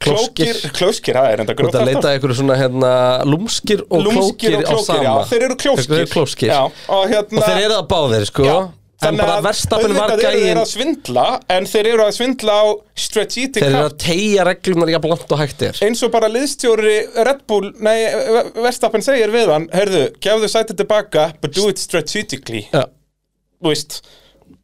[0.00, 0.60] Klókir, Klóskir.
[0.76, 2.92] klóskir, það er enda Þú ert að leita að einhverju svona hérna
[3.28, 5.02] lúmskir og Lúmskir klókir og á klókir, sama.
[5.04, 6.52] já, þeir eru klóskir Þeir eru klóskir.
[6.52, 6.60] Já,
[6.96, 8.46] og hérna Og þeir eru það báðir, sko.
[8.48, 8.56] Já,
[9.00, 12.66] þannig að verstafinn var eru þeir gæin að svindla En þeir eru að svindla á
[13.06, 15.82] strategic Þeir eru að tegja reglunar jafn langt og hægt er.
[15.86, 16.96] Eins og bara liðstjóri
[17.26, 17.98] Red Bull, nei,
[18.60, 22.66] Verstappen segir við hann Heyrðu, gefðu sætið tilbaka but do it strategically.
[22.70, 24.00] Þú veist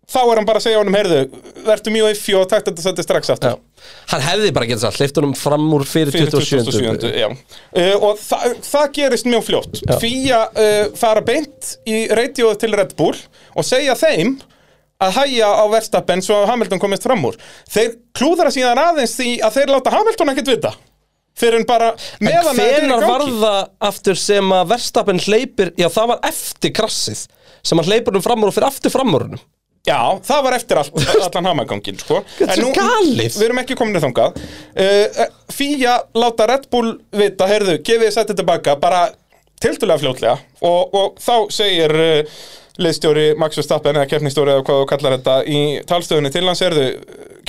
[0.07, 1.21] Þá er hann bara að segja honum, heyrðu,
[1.67, 5.01] verður mjög iffi og takt þetta sætið strax aftur já Hann hefði bara getað sagt,
[5.03, 6.75] hleyft honum fram úr fyrir, fyrir 27.
[6.75, 7.11] 27.
[7.19, 7.27] Já.
[7.75, 9.97] Uh, og þa það gerist mjög fljótt Já.
[10.03, 13.19] Fía uh, fara beint í radioð til Red Bull
[13.59, 14.37] og segja þeim
[15.03, 17.37] að hæja á Verstappen svo að Hamilton komist fram úr
[17.69, 20.73] þeir klúðra síðan aðeins því að þeir láta Hamilton ekkert vita
[21.37, 23.59] fyrir en bara En meðan það er í hvenar var gangi það
[23.91, 27.27] aftur sem að Verstappen hleypir Já, það var eftir krassið
[27.67, 29.45] sem hann hleypur um fram úr og fyrir aftur fram úr honum
[29.87, 30.97] Já, það var eftir allt,
[31.29, 32.23] allan hamagangin sko.
[32.43, 33.37] En galið.
[33.39, 35.21] Við erum ekki komin þangað uh,
[35.55, 39.05] Fía láta Red Bull vita Heyrðu, gefið sættið tilbaka Bara
[39.63, 40.35] tildulega fljótlega
[40.67, 42.41] Og, og þá segir uh,
[42.83, 46.89] liðstjóri Max Verstappen eða keppnistjóri eða hvað þú kallar þetta í talstöðunni til hans Heyrðu,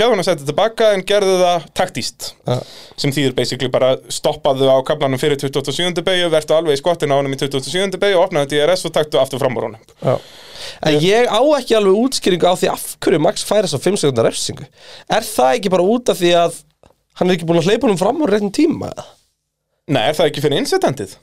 [0.05, 2.57] hann að sættið tilbaka En gerðu það taktíst Já.
[3.01, 6.03] sem þýðir basically bara stoppaðu á kaplanum fyrir 27.
[6.05, 7.97] beigju, vertu alveg í skottinu á honum í 27.
[8.01, 10.15] beigju, opnaðu DRS og taktu aftur fram úr honum Já.
[10.85, 14.01] En ég á ekki alveg útskýringu á því af hverju Max færi þess að 5
[14.03, 14.65] sekundar refsingu
[15.09, 16.59] Er það ekki bara út af því að
[17.17, 18.91] hann er ekki búin að hleypa honum fram úr réttum tíma?
[19.87, 21.15] Nei, er það ekki fyrir insetendið?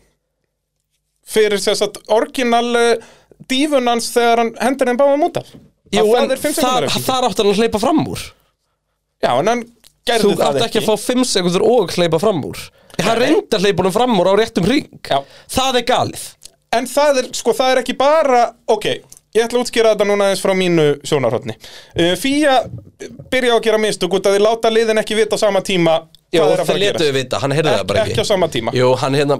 [1.24, 3.12] Fyrir þess að orginal uh,
[3.51, 5.52] dífunans þegar hann hendur þeim báðum út af
[5.94, 6.64] Jú, en það refsing.
[7.06, 8.22] þar átti hann að hleypa fram úr
[9.23, 9.62] Já, en hann
[10.09, 10.85] gerði Þú það átti ekki, ekki.
[10.85, 12.62] að fá 5 sekundur og hleypa fram úr.
[13.05, 15.19] Hann reyndi að hleypa honum fram úr á réttum ring Já.
[15.51, 16.24] Það er galið.
[16.74, 18.85] En það er, sko, það er ekki bara Ok,
[19.35, 22.57] ég ætla að útskýra þetta núna aðeins frá mínu sjónarhóttni uh, Fía
[23.31, 26.01] byrja á að gera mistök út að þið láta liðin ekki vita á sama tíma
[26.35, 28.24] Já, hvað er að þeir fara að letuðu vita, hann heyrði það bara ekki Ekki.
[28.27, 28.74] á sama tíma.
[28.77, 29.39] Jú, hann hérna,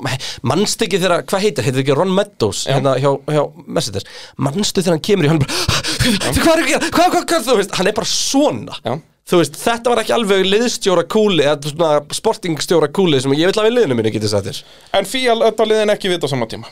[0.51, 4.07] mannstu ekki þegar, hvað heitir, heitir ekki Ron Meadows hérna hjá, hjá Mercedes?
[4.37, 7.77] Mannstu þegar hann kemur í hann bara Hvað er ekki, hvað, hvað, hvað, þú veist,
[7.79, 8.79] hann er bara svona.
[8.85, 8.97] Já.
[9.25, 13.57] Þú veist, þetta var ekki alveg liðstjóra kúli, eða svona sportingstjóra kúli sem ég vil
[13.57, 14.59] að við liðinu minni getið þér.
[14.99, 16.69] En Fía láta liðin ekki vita á sama tíma.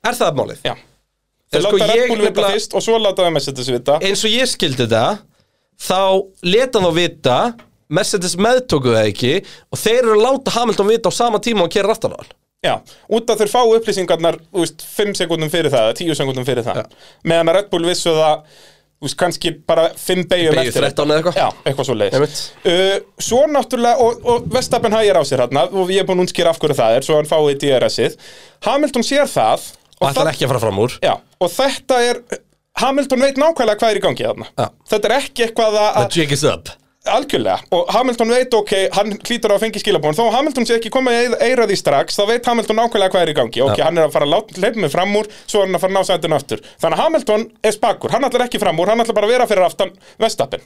[0.00, 0.62] Er það málið?
[0.64, 0.72] Já.
[1.52, 3.98] Þeir sko, láta Red Bull vita fyrst og svo láta Mercedes vita.
[4.00, 5.04] Eins og ég skildi þetta
[5.82, 6.00] þá
[6.48, 7.36] leta þá vita
[7.92, 9.32] Mercedes meðtóku það ekki
[9.72, 12.32] og þeir eru að láta Hamilton vita á sama tíma og kerir aftan á hann
[12.62, 12.76] Já,
[13.10, 16.84] út af þeir fá upplýsingarnar þú veist, 5 sekundum fyrir það, 10 sekundum fyrir það.
[17.26, 18.44] Meðan að Red Bull vissu það
[19.02, 21.40] þú veist, kannski bara 5 beigjum Beygju 13 eða eitthvað.
[21.40, 22.42] Já, eitthvað svo leiðis Einmitt.
[22.70, 22.92] uh,
[23.26, 26.52] Svo náttúrulega, og, og Vestapen hægir á sér hérna og ég er búin að únskýra
[26.54, 28.14] af hverju það er svo hann fái DRS-ið
[28.68, 29.66] Hamilton sér það
[29.98, 30.94] Og ætlar það- ekki að fara fram úr.
[31.02, 31.12] Já,
[31.42, 32.22] og þetta er
[32.78, 34.46] Hamilton veit nákvæmlega hvað er í gangi þarna.
[34.54, 34.68] Já.
[34.94, 36.70] Þetta er ekki eitthvað að The jig is up
[37.02, 40.92] Algjörlega, og Hamilton veit ok, hann hlýtur á að fengi skilabóðan þó Hamilton sé ekki
[40.94, 43.62] komið að eira því strax þá veit Hamilton nákvæmlega hvað er í gangi.
[43.64, 43.84] Ok, Já.
[43.88, 45.98] hann er að fara að hleypa mig fram úr svo er hann að fara að
[45.98, 46.62] ná sætinu aftur.
[46.78, 49.48] Þannig að Hamilton er spakur, hann ætlar ekki fram úr hann ætlar bara að vera
[49.50, 49.90] fyrir aftan
[50.22, 50.62] Verstappen.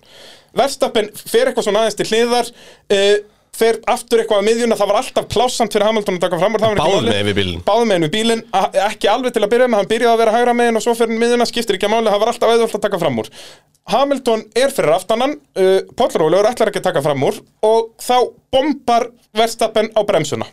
[0.60, 3.16] Verstappen fer eitthvað svona aðeins til hliðar uh,
[3.56, 6.62] fer aftur eitthvað að miðjuna það var alltaf plássamt fyrir Hamilton að taka fram úr
[6.64, 7.12] það var ekki Báðum málið.
[7.14, 7.62] megin við bílinn.
[7.66, 8.42] Báðum megin við bílinn,
[8.86, 11.20] ekki alveg til að byrja með hann byrjaði að vera hægra megin og svo fyrir
[11.22, 13.30] miðjuna skiptir ekki að máli, það var alltaf auðvöld að taka fram úr.
[13.94, 18.16] Hamilton er fyrir aftanan uh, Póllrólegur ætlar ekki að taka fram úr og þá
[18.52, 20.48] bombar Verstappen á bremsuna.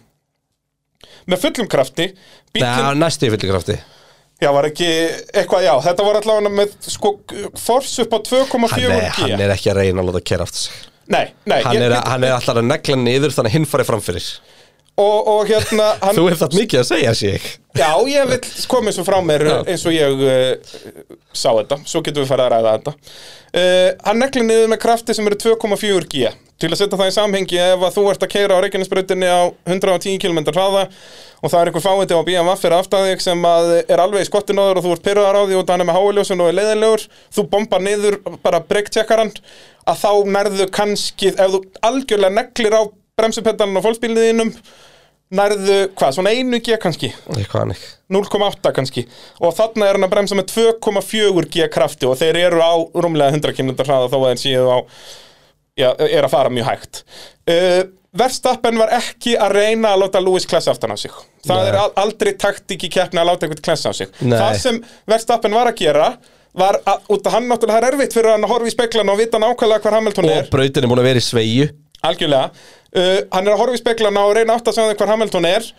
[1.28, 2.10] Með fullum krafti
[2.56, 3.80] bílinn, næsti í fyllikrafti
[4.44, 4.88] já var ekki
[5.40, 7.14] eitthvað, já, þetta var allavega með sko,
[7.64, 9.22] force upp á 2,4 hann, er- G.
[9.22, 10.82] hann er ekki að reyna að láta kera aftur sig
[11.12, 13.90] Nei, nei, Hann ég- er, hann er alltaf að negla niður þannig að hinn farið
[13.92, 14.28] framfyrir
[15.00, 18.40] og, og hérna hann, Þú hefði það mikið að segja, sé ég Já, ég vil
[18.70, 22.52] koma svo frá mér eins og ég uh, sá þetta, svo getum við farið að
[22.54, 22.94] ræða þetta.
[23.50, 26.30] Uh, Hann neglir niður með krafti sem eru 2,4 G.
[26.62, 29.42] Til að setja það í samhengi ef að þú ert að keira á Reykjanesbrautinni á
[29.66, 30.86] 110 km hraða
[31.44, 34.30] og það er einhver fáiði á BMW fyrir aftan þig sem að er alveg í
[34.30, 37.04] skottinóður og þú ert pyrraðar á því og hann er með háiljósun og er leiðinlegur
[37.36, 39.34] þú bombar niður bara breaktjekkaran
[39.84, 42.82] að þá nærðu kannski ef þú algjörlega neglir á
[43.20, 44.52] bremsupedalinn og fólksbílniðinum
[45.34, 47.10] nærðu, hvað, svona einu G kannski?
[47.34, 49.06] Eitthvað hann ekki 0,8 kannski.
[49.42, 53.34] Og þarna er hann að bremsa með 2,4 G krafti og þeir eru á rúmlega
[53.34, 54.78] 100 km hraða þó að þeir séu á
[55.80, 57.04] já, er að fara mjög hægt.
[57.50, 57.82] Uh,
[58.14, 61.14] Verstappen var ekki að reyna að láta Lewis klessa aftan á sig.
[61.48, 61.70] Það Nei.
[61.72, 64.12] er al aldrei taktík í keppni að láta einhvern klessa á sig.
[64.22, 64.38] Nei.
[64.38, 64.78] það sem
[65.10, 66.12] Verstappen var að gera
[66.54, 69.18] var að, út að hann náttúrulega er erfitt fyrir hann að horfa í speklan og
[69.18, 70.46] vita nákvæmlega hvar Hamilton er.
[70.46, 71.68] Og brautin er búin að vera í sveigju.
[72.06, 72.52] Algjörlega
[72.98, 73.82] uh, Hann er að horfa í
[74.40, 75.70] reyna átt að sjá því hvar Hamilton er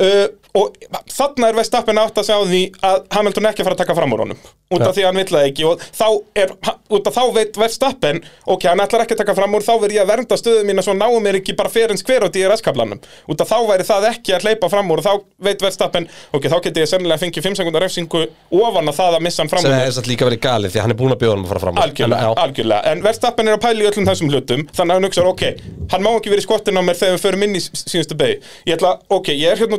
[0.00, 0.74] uh, Og
[1.08, 3.94] þarna er Verstappen átt að sjá því að Hamilton er ekki að fara að taka
[3.96, 4.40] fram úr honum
[4.72, 4.92] Út af Ja.
[4.92, 5.64] því að hann vill það ekki.
[5.68, 6.08] Og þá,
[6.42, 6.50] er,
[6.96, 8.20] út af þá veit Verstappen
[8.52, 10.84] Ok, hann ætlar ekki að taka fram úr Þá verð ég að vernda stöðu mína
[10.84, 13.00] Svo náum mér ekki bara fyrir eins hver á DRS-kablanum
[13.32, 15.12] Út af þá væri það ekki að hleypa fram úr Og þá
[15.48, 19.24] veit Verstappen Ok, þá geti ég sennilega fengið 5 sekundar refsingu Ofan að það að
[19.28, 19.80] missa hann fram sem úr.
[19.88, 21.64] er satt líka verið galið því að hann er búin að bjóða hann að fara
[21.64, 21.76] fram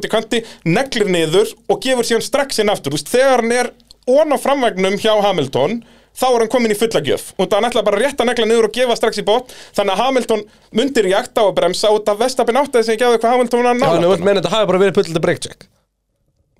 [0.03, 1.81] er að í að við í Ég ég er út í kanti, neglir niður og
[1.83, 2.91] gefur síðan strax inn aftur.
[2.91, 3.73] Þú veist, Þegar hann er
[4.09, 7.33] ón á framvægnum hjá Hamilton þá er hann komin í fulla gjöf.
[7.37, 9.93] Og það hann ætla bara rétt að negla niður og gefa strax í bótt þannig
[9.93, 13.21] að Hamilton mundir jakt á að bremsa út af Verstappen áttaði sem ekki á því
[13.23, 15.65] hvað Hamilton var að Já, en þú meina þetta hafi bara verið pullandi breakcheck.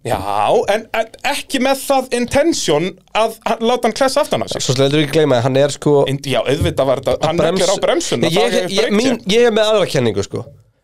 [0.04, 0.20] Já,
[0.68, 4.66] en, en ekki með það intention að láta hann klessa aftan á sig.
[4.66, 5.94] Svo sleður ekki gleyma að hann er sko
[6.28, 9.48] Já, auðvitað var þetta, hann neglir á bremsuna ég, það ég, er ég, mín, ég
[9.48, 10.44] er með aðra kenningu sko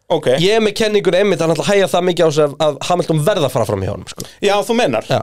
[0.09, 2.77] Ok, Ég er með kenningun einmitt að að hæja það mikið á sig að- að
[2.89, 4.25] Hamilton verða að fara fram hjá honum sko.
[4.41, 5.19] Já þú mennar Já.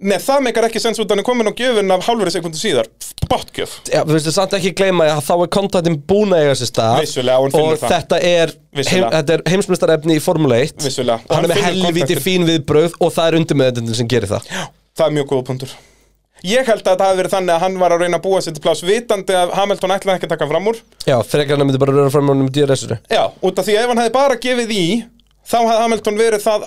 [0.00, 2.56] Nei, það meikar ekki sens út að hann er komin á gjöfun af hálfri sekundu
[2.56, 2.86] síðar.
[3.28, 6.70] Botgjöf Já, þú veist, samt ekki gleyma að þá er kontaktin búin að eiga sér
[6.72, 7.92] stað Vissulega, og hann finnur og það.
[7.92, 8.54] þetta er,
[8.88, 9.04] heim,
[9.36, 13.12] er heimsmyndstarefni í Formule 1 Vissulega, og hann hann er með helviti fín viðbröð og
[13.12, 14.48] það er undirmeðendin sem gerir það.
[14.96, 15.76] Það er mjög góða punktur
[16.46, 18.54] Ég held að það hafi verið þannig að hann var að reyna að búa sér
[18.56, 20.78] til pláss vitandi að Hamilton ætlaði ekki að taka fram úr.
[21.04, 23.82] Já, frekar hann myndi bara röra fram honum í DRS-inu Já, út af því að
[23.82, 24.84] ef hann hefði bara gefið í
[25.50, 26.66] þá hefði Hamilton verið það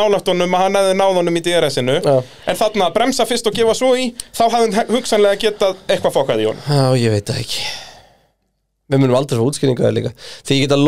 [0.00, 3.56] nálægt honum að hann hefði náð honum í DRS-inu en þarna að bremsa fyrst og
[3.56, 6.64] gefa svo í þá hefði hann hugsanlega getað eitthvað fokkað í honum.
[6.68, 7.62] Já, ég veit það ekki.
[8.88, 10.12] Við munum aldrei útskýringu það líka.
[10.48, 10.84] Því ég get að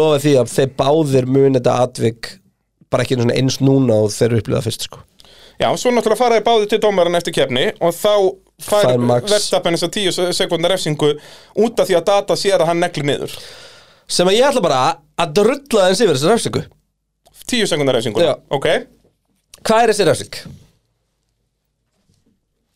[1.60, 2.36] að
[2.90, 5.04] bara ekki eins núna og þeir upplýða fyrst sko
[5.60, 8.12] Já, svo náttúrulega faraði báði til dómaran eftir kefni og þá
[8.64, 8.94] fær.
[9.28, 11.10] Verstappen þess að 10 sekundar refsingu
[11.60, 13.34] út af því að data sér að hann negli niður
[14.10, 14.80] Sem að ég ætla bara
[15.20, 16.62] að drulla eins yfir þessi refsingu
[17.50, 18.34] 10 sekundar refsingu, Já.
[18.52, 18.66] ok
[19.60, 20.40] Hvað er þessi refsing?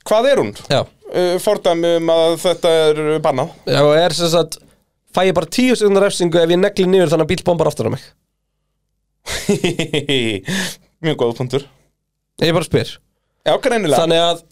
[0.05, 0.53] Hvað er hún?
[0.69, 0.83] Já,
[1.15, 4.57] Uh, fordæmi um að þetta er bannað Já og er sem sagt
[5.15, 7.87] Fæ ég bara tíu sekundar refsingu ef ég negli niður þannig að bíl bombar aftur
[7.87, 8.03] á mig
[11.05, 11.67] Mjög góð punktur
[12.43, 12.97] Ég bara spyr.
[13.47, 14.01] Já, greinilega.
[14.03, 14.43] Þannig að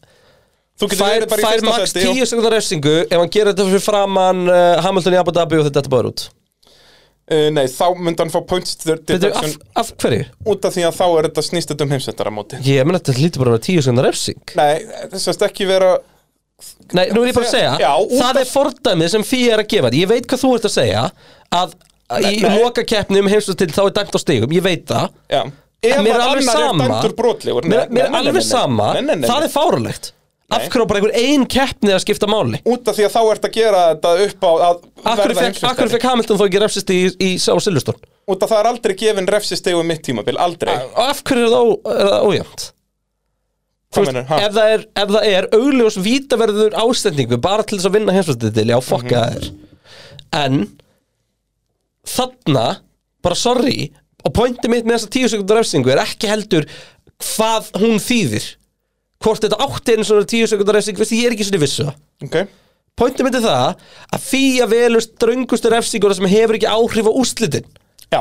[0.83, 3.51] Þú getur verið bara í fyrsta max seti og- tíu sekundar refsingu ef hann gerir
[3.53, 6.25] þetta fyrir framann uh, Hamilton í Abu Dhabi og þetta bara út?
[7.33, 10.25] Uh, Nei, þá myndi hann fá points Veitu, deduction af, af hverju?
[10.53, 12.59] út af því að þá er þetta snýst þetta um heimsvettara móti.
[12.67, 14.41] Ég menn þetta lítur bara að vera tíu sekundar refsing.
[14.59, 14.73] Nei,
[15.13, 15.93] þess að ekki vera
[16.97, 19.55] Nei, nú er ég bara að segja Já, út Það af- er fordæmið sem fyrir
[19.57, 21.05] er að gefa Ég veit hvað þú ert að segja
[21.59, 21.73] Að
[22.13, 22.59] í Nei, nei.
[22.61, 24.53] loka keppni um heimsvæmstill þá er dæmt á stigum.
[24.53, 25.15] Ég veit það.
[25.33, 25.41] Já,
[25.83, 26.89] ef mér er alveg er sama
[27.19, 30.13] brotlegur Mér, mér er alveg sama Það er fárulegt
[30.53, 33.21] Af hverju á bara einhver ein keppni að skipta máli út af því að þá
[33.33, 35.71] ert að gera þetta upp á að Akkur verða fekk, heimsmeistari.
[35.73, 37.97] akkur fekk Hamilton þó ekki refsist í, í, á Silveston
[38.29, 41.65] út af það er aldrei gefin refsistegu mitt tímabil, aldrei Og af hverju er það,
[41.65, 42.67] ó, er það ójönd?
[43.93, 44.29] Hvað meinarðu?
[44.29, 44.37] Ha?
[44.45, 48.69] ef, það er, ef það er augljós vítaverður ástendingu bara til þess að vinna heimsvæmstættil
[48.75, 49.33] já, fokka Mhm.
[49.33, 50.61] það er en
[52.13, 52.67] þarna
[53.23, 53.91] bara sorry
[54.23, 56.67] og pointi mitt með þessa tíu sekundar refsingu er ekki heldur
[57.23, 58.49] hvað hún þýðir.
[59.23, 61.99] Hvort þetta átti einu svona tíu sekundar refsing veist, ég er ekki svona vissu það.
[62.27, 62.51] Okay.
[62.99, 63.81] pointi mitt er það
[64.15, 67.71] að fýja velur ströngustu refsinguna sem hefur ekki áhrif á úrslitin.
[68.13, 68.21] Já,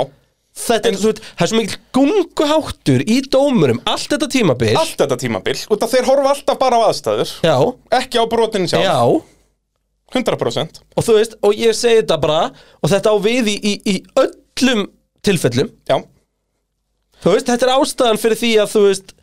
[0.57, 4.71] þetta er, svo, það er svo mikil gunguháttur í dómurum allt þetta tímabil.
[4.79, 5.57] Allt þetta tímabil.
[5.73, 7.35] Út af þeir horfa alltaf bara á aðstæður.
[7.45, 7.57] Já,
[7.99, 9.27] ekki á brotinu sjálf, já.
[10.11, 12.41] 100% og þú veist, og ég segi þetta bara
[12.83, 14.89] og þetta á við í, í, í öllum
[15.25, 15.69] tilfellum.
[15.89, 15.97] Já,
[17.21, 19.13] þú veist, þetta er ástæðan fyrir því að þú veist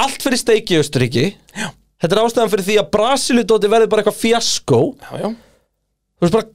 [0.00, 1.24] allt fyrir steiki í Östuríki
[1.58, 1.66] Já.
[2.00, 5.28] þetta er ástæðan fyrir því að Brasilidóti verður bara eitthvað fjaskó já, já.
[6.16, 6.48] Þú veist bara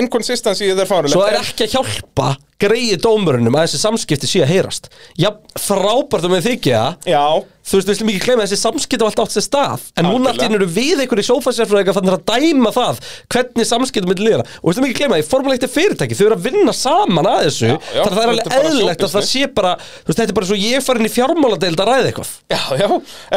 [0.00, 2.28] inconsistency er þeir fárulegt svo er ekki að hjálpa
[2.60, 4.90] greiði dómurunum að þessi samskipti sé að heyrast.
[5.18, 6.82] Já, frábært um við þykja.
[7.08, 7.24] Já,
[7.70, 9.86] þú veist, við slum ekki gleyma að þessi samskipti var alltaf átt sér stað.
[10.00, 13.00] En núna einu eru við einhverju sófasérfræðingar fannir að dæma það
[13.34, 16.18] hvernig samskipti með liðana og við slum ekki gleyma að í formuleikt er fyrirtæki.
[16.18, 17.70] Þau eru að vinna saman að þessu.
[17.70, 20.20] Já, já, þannig að það er alveg bara eðlilegt að það sé bara þú veist,
[20.22, 22.34] þetta er bara svo ég farin í fjármáladeild að ræða eitthvað.
[22.50, 22.88] Já, já.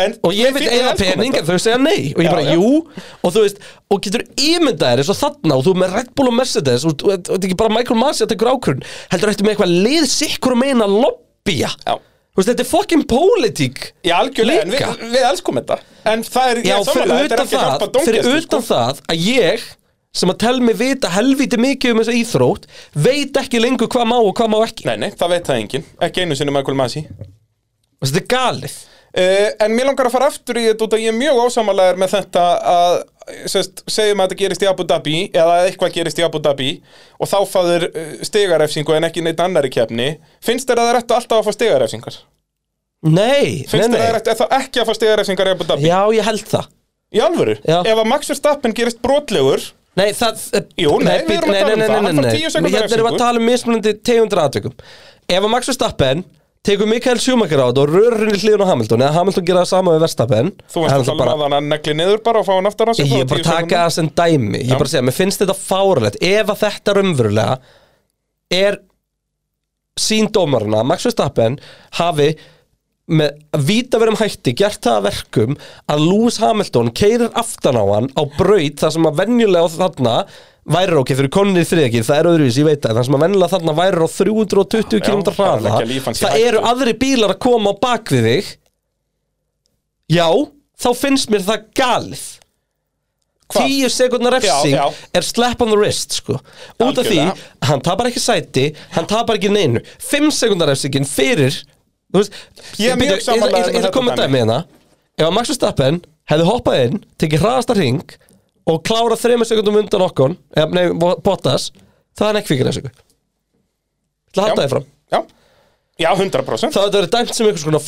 [0.03, 2.13] En, og ég vil eða pening en þau segja nei.
[2.15, 2.57] Og ég bara já.
[2.57, 2.83] jú.
[3.23, 3.63] Og þú veist
[3.93, 7.11] og getur ímyndaðir eins og þarna og þú með Red Bull og Mercedes og og
[7.13, 10.55] þetta er ekki bara Michael Masi að tekur ákvörðun heldur eftir með eitthvað lið sikkur
[10.57, 11.93] og meina lobbya Já.
[12.37, 14.91] veist þetta er fucking pólitík Já, algjörlega, en Líka.
[14.97, 15.79] við, við elskum þetta
[16.13, 18.73] En það er, Já, ég sammála, þetta er ekki að hjálpa það, fyrir utan sko.
[18.73, 19.67] það að ég
[20.13, 22.65] sem að tel mig vita helviti mikið um þessa íþrótt
[23.05, 25.85] veit ekki lengur hvað má og hvað má ekki Nei, nei, það veit það enginn
[26.05, 27.01] Ekki einu sinni Michael Masi
[28.03, 28.75] þetta er galið
[29.13, 32.15] En mér langar að fara aftur í þetta út að ég er mjög ósamalegar með
[32.15, 32.95] þetta að
[33.51, 36.69] sest, segjum að þetta gerist í Abu Dhabi eða að eitthvað gerist í Abu Dhabi
[37.19, 40.99] og þá fáður uh, stigarefsingu en ekki neitt annari kefni Finnst þér að það er
[41.01, 42.17] eftir alltaf að fá stigarefsingar?
[43.03, 45.69] Nei, Finnst nei, þér að það er nei þá ekki að fá stigarefsingar í Abu
[45.69, 45.87] Dhabi?
[45.89, 46.69] Já, ég held það
[47.13, 47.55] Í alvöru?
[47.61, 47.79] Já.
[47.85, 50.39] Ef að Max Verstappen gerist brotlegur Nei, það
[50.81, 51.91] Jú, nei, við erum að tala um það.
[51.93, 54.73] Hann fær 10 sekúndna Hérna erum við að tala um mismunandi tegundur aðtökum
[55.29, 56.23] Ef að Max Verstappen
[56.63, 59.71] tekur Mikael Schumacher á þetta og rörur henni hliðun á Hamilton eða Hamilton gera það
[59.73, 60.51] sama við Verstappen.
[60.71, 63.05] Þú veist að tala bara- að hann negli niður bara og fá hann aftur sig
[63.11, 64.63] Ég er bara að taka það sem dæmi.
[64.63, 67.59] Ég er bara að segja, mér finnst þetta fáralegt Ef að þetta
[68.53, 68.79] er
[69.99, 71.59] sín dómarina að Max Verstappen
[71.99, 72.31] hafi
[73.13, 73.35] með
[73.67, 75.57] vítaverum hætti gert það að verkum
[75.91, 80.15] að Lewis Hamilton keirir aftan á hann á braut þar sem að venjulega á þarna
[80.63, 83.51] væri ok, fyrir konunni þriðakir, það er öðruvís, ég veit það þar sem að venjulega
[83.53, 86.45] þarna væri á 320 Já, km það hraða að það hættu.
[86.47, 88.53] eru aðri bílar að koma á bak við þig
[90.13, 90.27] já,
[90.79, 92.23] þá finnst mér það galið
[93.53, 93.67] Hvað?
[93.69, 95.09] 10 sekundar refsing Já, já.
[95.19, 96.39] er slap on the wrist sko.
[96.81, 97.19] út af því,
[97.67, 101.59] hann tapar ekki sæti hann tapar ekki neinu 5 sekundar refsingin fyrir
[102.13, 102.33] þú veist,
[102.79, 104.61] Ég er að koma dæmi hérna
[105.19, 105.99] ef að Max Verstappen
[106.31, 108.15] hefði hoppað inn tekið hraðasta ring
[108.69, 111.69] og klárað 3 sekundum undan okkon eða, nei, Bottas,
[112.15, 112.83] það er hann ekki fyrir þessu
[114.33, 114.49] Það Já.
[114.49, 114.85] halda þið fram.
[115.13, 115.19] Já,
[116.01, 117.83] já 100% Það verið dæmt sem einhvers konar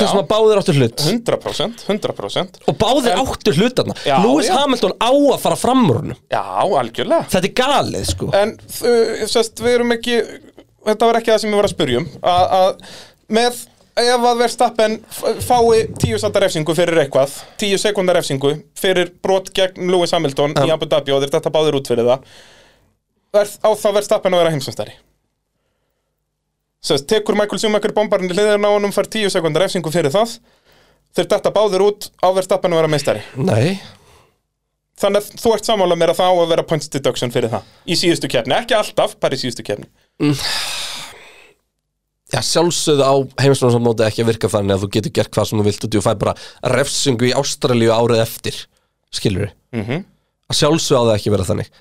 [0.00, 0.12] þar Já.
[0.14, 1.02] sem að báðir áttu hlut.
[1.08, 4.54] 100%, 100% og báðir En- áttu hlutarna Já, Lewis já.
[4.56, 6.22] Hamilton á að fara fram úr honum.
[6.32, 6.40] Já,
[6.80, 7.28] algjörlega.
[7.34, 8.30] Þetta er galið sko.
[8.38, 10.22] En uh, sest, við erum ekki
[10.82, 12.96] Þetta var ekki það sem við varum að spyrjum að, að
[13.32, 13.60] með
[13.98, 14.96] ef að Verstappen
[15.44, 20.72] fái tíu sata refsingu fyrir eitthvað tíu sekundar refsingu fyrir brot gegn Lewis Hamilton í
[20.72, 22.24] Abu Dhabi og þeir þetta báðir út fyrir það
[23.42, 24.96] er, á þá Verstappen að vera heimsumstæri
[26.82, 30.38] Sest, tekur Michael Schumacher bombarinn í hliðina á honum fær tíu sekundar refsingu fyrir það
[31.14, 33.22] þeir þetta báðir út á Verstappen að vera meistari?
[33.36, 33.76] Nei.
[34.98, 37.68] Þannig að þú ert sammála mér að það á að vera points deduction fyrir það
[37.86, 39.88] Í síðustu keppni, ekki alltaf, bara í síðustu keppni
[42.32, 43.14] Já, sjálfsögðu á
[43.44, 46.04] heimsmjónsmóti ekki að virka þannig að þú getur gert hvað sem þú vilt og þú
[46.06, 46.36] fær bara
[46.72, 48.60] refsingu í Ástralíu árið eftir
[49.12, 50.04] skilur við mm -hmm.
[50.48, 51.72] að sjálfsögðu á það ekki vera þannig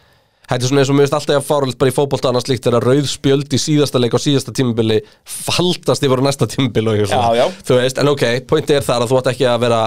[0.52, 2.66] Þetta er svona eins og mér finnst alltaf að fáralt bara í fótbolta annars líkt
[2.66, 6.98] þegar rauð spjöld í síðasta leik á síðasta tímabili faldast yfir á næsta tímabili og
[6.98, 7.30] eitthvað svona.
[7.32, 7.64] Já, já.
[7.64, 9.82] Þú veist, en ok, pointi er þar að þú ætti ekki að vera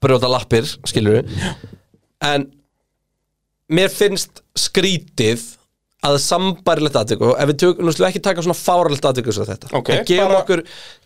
[0.00, 1.26] brjóta lappir, skilur við
[2.24, 2.46] En
[3.68, 5.44] mér finnst skrítið
[6.02, 9.44] að sambarilegt aðtöku og ef við tökum, nú slum ekki taka svona fáralegt aðtöku svo
[9.46, 9.68] þetta.
[9.78, 10.62] Ok, en gefum, bara- okkur,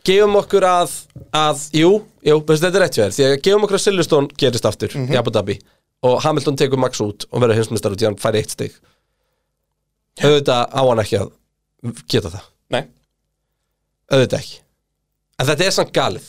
[0.09, 0.95] gefum okkur að,
[1.37, 1.91] að jú,
[2.25, 3.17] jú, veistu, þetta er rétt hjá þér.
[3.19, 5.13] Því að gefum okkur að Silveston gerist aftur Mhm.
[5.13, 5.59] í Abu Dhabi
[6.03, 8.73] og Hamilton tekur Max út og verður hinsmistar út í hann færi eitt stig.
[10.23, 11.31] Auðvitað á hann ekki að
[12.09, 12.45] geta það.
[12.73, 12.83] Nei,
[14.11, 14.59] auðvitað ekki.
[15.39, 16.29] En þetta er samt galið.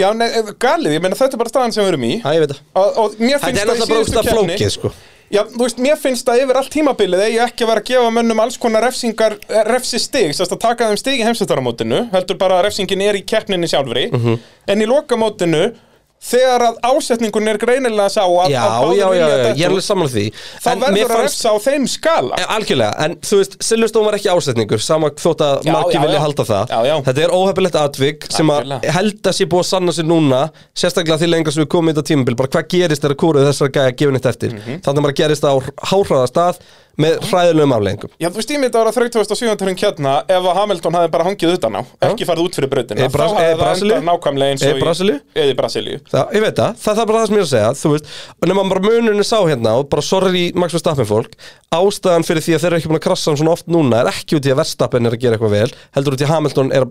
[0.00, 2.12] Já, nei, galið, ég meina þetta er bara staðan sem við erum í.
[2.22, 2.60] Það ég veit það.
[2.80, 4.92] Og, og mér Þetta finnst er náttúrulega bara keppni- flókið sko
[5.32, 8.08] Já, þú veist, mér finnst að yfir allt tímabilið eigi ekki að vera að gefa
[8.12, 12.36] mönnum alls konar refsingar, eh, refsi stig, sérst að taka þeim stig í heimsvættaramótinu, heldur
[12.36, 14.38] bara að refsingin er í keppninni sjálfri, Mhm.
[14.68, 15.74] en í lokamótinu,
[16.22, 19.84] þegar að ásetningun er greinilega sá að, Já, að já, já, já, ég er alveg
[19.86, 20.24] saman því
[20.62, 22.36] þá En verður að refsa á þeim skala.
[22.38, 25.74] Eh, Algjörlega, en þú veist, Silveston var ekki ásetningur sama þótt að já,
[26.04, 26.74] vilja halda það.
[27.08, 30.42] Þetta er óhefilegt atvik sem að held að sé búið að sanna sig núna
[30.78, 33.74] sérstaklega því lengra sem við komum í þetta tímabil bara hvað gerist þegar kúruð þessar
[33.74, 34.80] gæja gefin eitt eftir Mhm.
[34.84, 35.52] þannig að bara gerist á
[35.90, 36.62] háhraða stað
[37.00, 39.76] með hræðilegum afleggingum Já, þú veist, ég myndi að vera 37.
[39.82, 42.70] hérna ef að Hamilton hafði bara hangið utan á, ekki farið út fyrir
[43.14, 43.94] Bras- þá hafði það Brasilíu?
[43.96, 45.16] endað nákvæmlega eins Eða og í Brasilíu?
[45.34, 46.00] Eða í Brasilíu.
[46.12, 48.10] Það, ég veit það, það er bara það sem ég er að segja þú veist,
[48.42, 51.36] og nema bara munurinn sá hérna og bara sorry Max Verstappen fólk
[51.72, 54.12] ástæðan fyrir því að þeir eru ekki búin að krassa hann svona oft núna er
[54.12, 56.72] ekki út í að Verstappen er að gera eitthvað vel heldur út í að Hamilton
[56.76, 56.84] er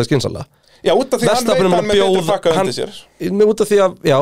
[0.00, 0.46] að skynsala
[0.80, 2.92] Já, út af því hann veit að að hann með betur pakka undir sér.
[3.44, 4.16] Út af því að, já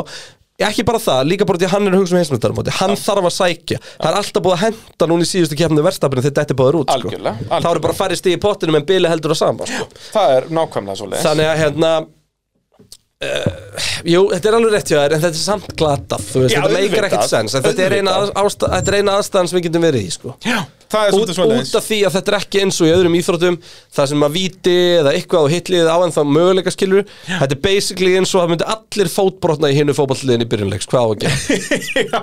[0.66, 2.94] ekki bara það, líka bara út í að hann er að hugsa um heimsmyndarmóti hann
[2.98, 6.38] þarf að sækja, það er alltaf búið að henda núna í síðustu keppni verðstafinu þegar
[6.40, 6.96] þetta er búið út sko.
[6.98, 9.86] Algjörlega, þá eru bara að í stíð í pottinu með bili heldur að sama sko.
[10.16, 11.26] Það er nákvæmlega svo leiðis.
[11.28, 11.92] þannig að hérna
[13.18, 15.72] Uh, jú, þetta er alveg rétt hjá þér en þetta er samt
[16.52, 20.34] Já, þetta meikar ekkert sens þetta er eina aðstæðan sem við getum verið í sko.
[20.46, 20.60] Já,
[20.92, 21.72] það er út, svolítið svo leiðis.
[21.72, 23.58] út af því að þetta er ekki eins og í öðrum íþróttum
[23.98, 27.64] það sem að víti eða eitthvað á hitlið á en þá möguleika skilur þetta er
[27.64, 31.18] basically eins og að myndi allir fótbrotna í hinnu fótballliðin í byrjunleiks hvað á að
[31.26, 31.36] gera?
[32.12, 32.22] Já,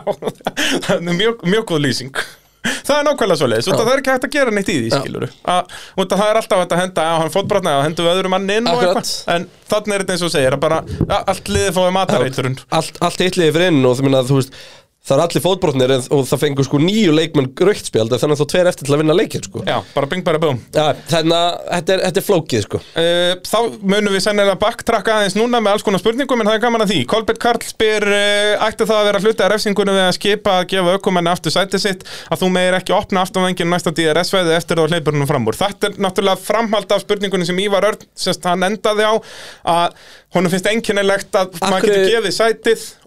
[0.88, 2.26] það er mjög, mjög góð lýsing.
[2.66, 4.96] Það er nákvæmlega svo leiðis, það er ekki hægt að gera neitt í því, Já.
[5.02, 8.70] skilur Það er alltaf hægt að henda að hann fótbrotna og hendu öðrum manni inn
[8.70, 9.12] og eitthvað.
[9.36, 10.80] En þannig er þetta eins og segir, að bara
[11.20, 14.58] allt liðið fóði matareiturinn allt, allt hitliði fyrir inn og þú veist
[15.06, 18.70] það er allir fótbrotnir og það fengur sko nýju leikmenn rauktspjald þannig að þú tveir
[18.72, 19.60] eftir til að vinna leikinn sko.
[19.68, 22.78] Já, bara bing bara búm Já, þannig að þetta er, þetta er flókið sko.
[22.96, 26.64] Uh, þá munum við sennilega backtracka aðeins núna með alls konar spurningum en það er
[26.66, 30.06] gaman að því Kolbett Karl spyr uh, ætti það að vera hluti af refsingunum við
[30.08, 32.02] að skipa að gefa ökumenni aftur sætið sitt
[32.34, 35.92] að þú meir ekki opna aftanvengin næsta DRS-væði eftir þá hleypur húnum fram úr Þetta
[35.92, 37.04] er náttúrulega framhald af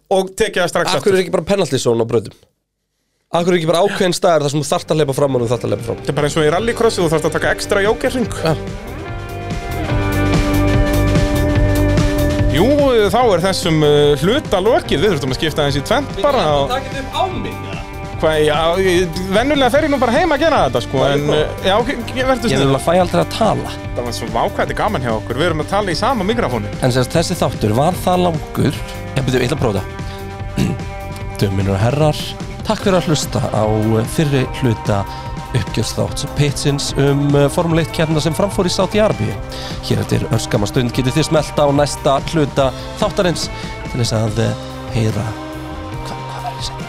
[0.09, 2.37] að að og tekið það strax Akkur er ekki bara penalty zone á bröðum
[3.29, 5.49] Akkur er ekki bara ákveðin staðar þar sem þú þarft að leipa fram og þú
[5.53, 5.99] þarft að leipa fram?
[6.01, 8.53] Þetta er bara eins og í rallycrossi þú þarfst að taka ekstra jókerring Já.
[12.59, 12.65] Jú,
[13.13, 16.45] þá er þessum uh, hluta lokið, við þurfum að skipta aðeins í tvent bara.
[16.57, 17.59] og Það getur upp á mig
[18.19, 21.37] Hvað, já, ég- venjulega fer ég nú bara heim að gera þetta, sko, en, uh,
[21.63, 22.65] já, verður Ég snið.
[22.65, 23.75] vil að fæ aldrei að tala.
[23.95, 26.73] Það var svo vákvæði gaman hjá okkur, við erum að tala í sama mikrofónu.
[26.83, 28.81] En sérst, þessi þáttur var það langur
[29.17, 29.97] Ég byrju, ég ætla að prófa það
[31.39, 32.21] Döminur og herrar
[32.67, 33.65] Takk fyrir að hlusta á
[34.13, 35.01] fyrri hluta
[35.57, 39.31] uppgjörsþátt Pitsins um uh, Formule 1 kefna sem framfór í Sáti Arbi
[39.89, 42.71] Hér eftir örskama stund getið þið smelta á næsta hluta
[43.01, 43.49] þáttarins
[43.89, 44.67] til þess að uh,
[44.97, 45.25] heyra
[46.05, 46.85] Hva, hvað verður sem?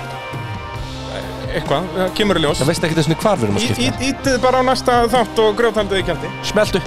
[1.49, 2.59] Eitthvað, það kemur í ljós.
[2.59, 5.55] Það veist ekki þessum hvar við erum að skipta Ítið bara á næsta þátt og
[5.57, 6.33] grjótaldið í kjaldi.
[6.45, 6.83] Smeltu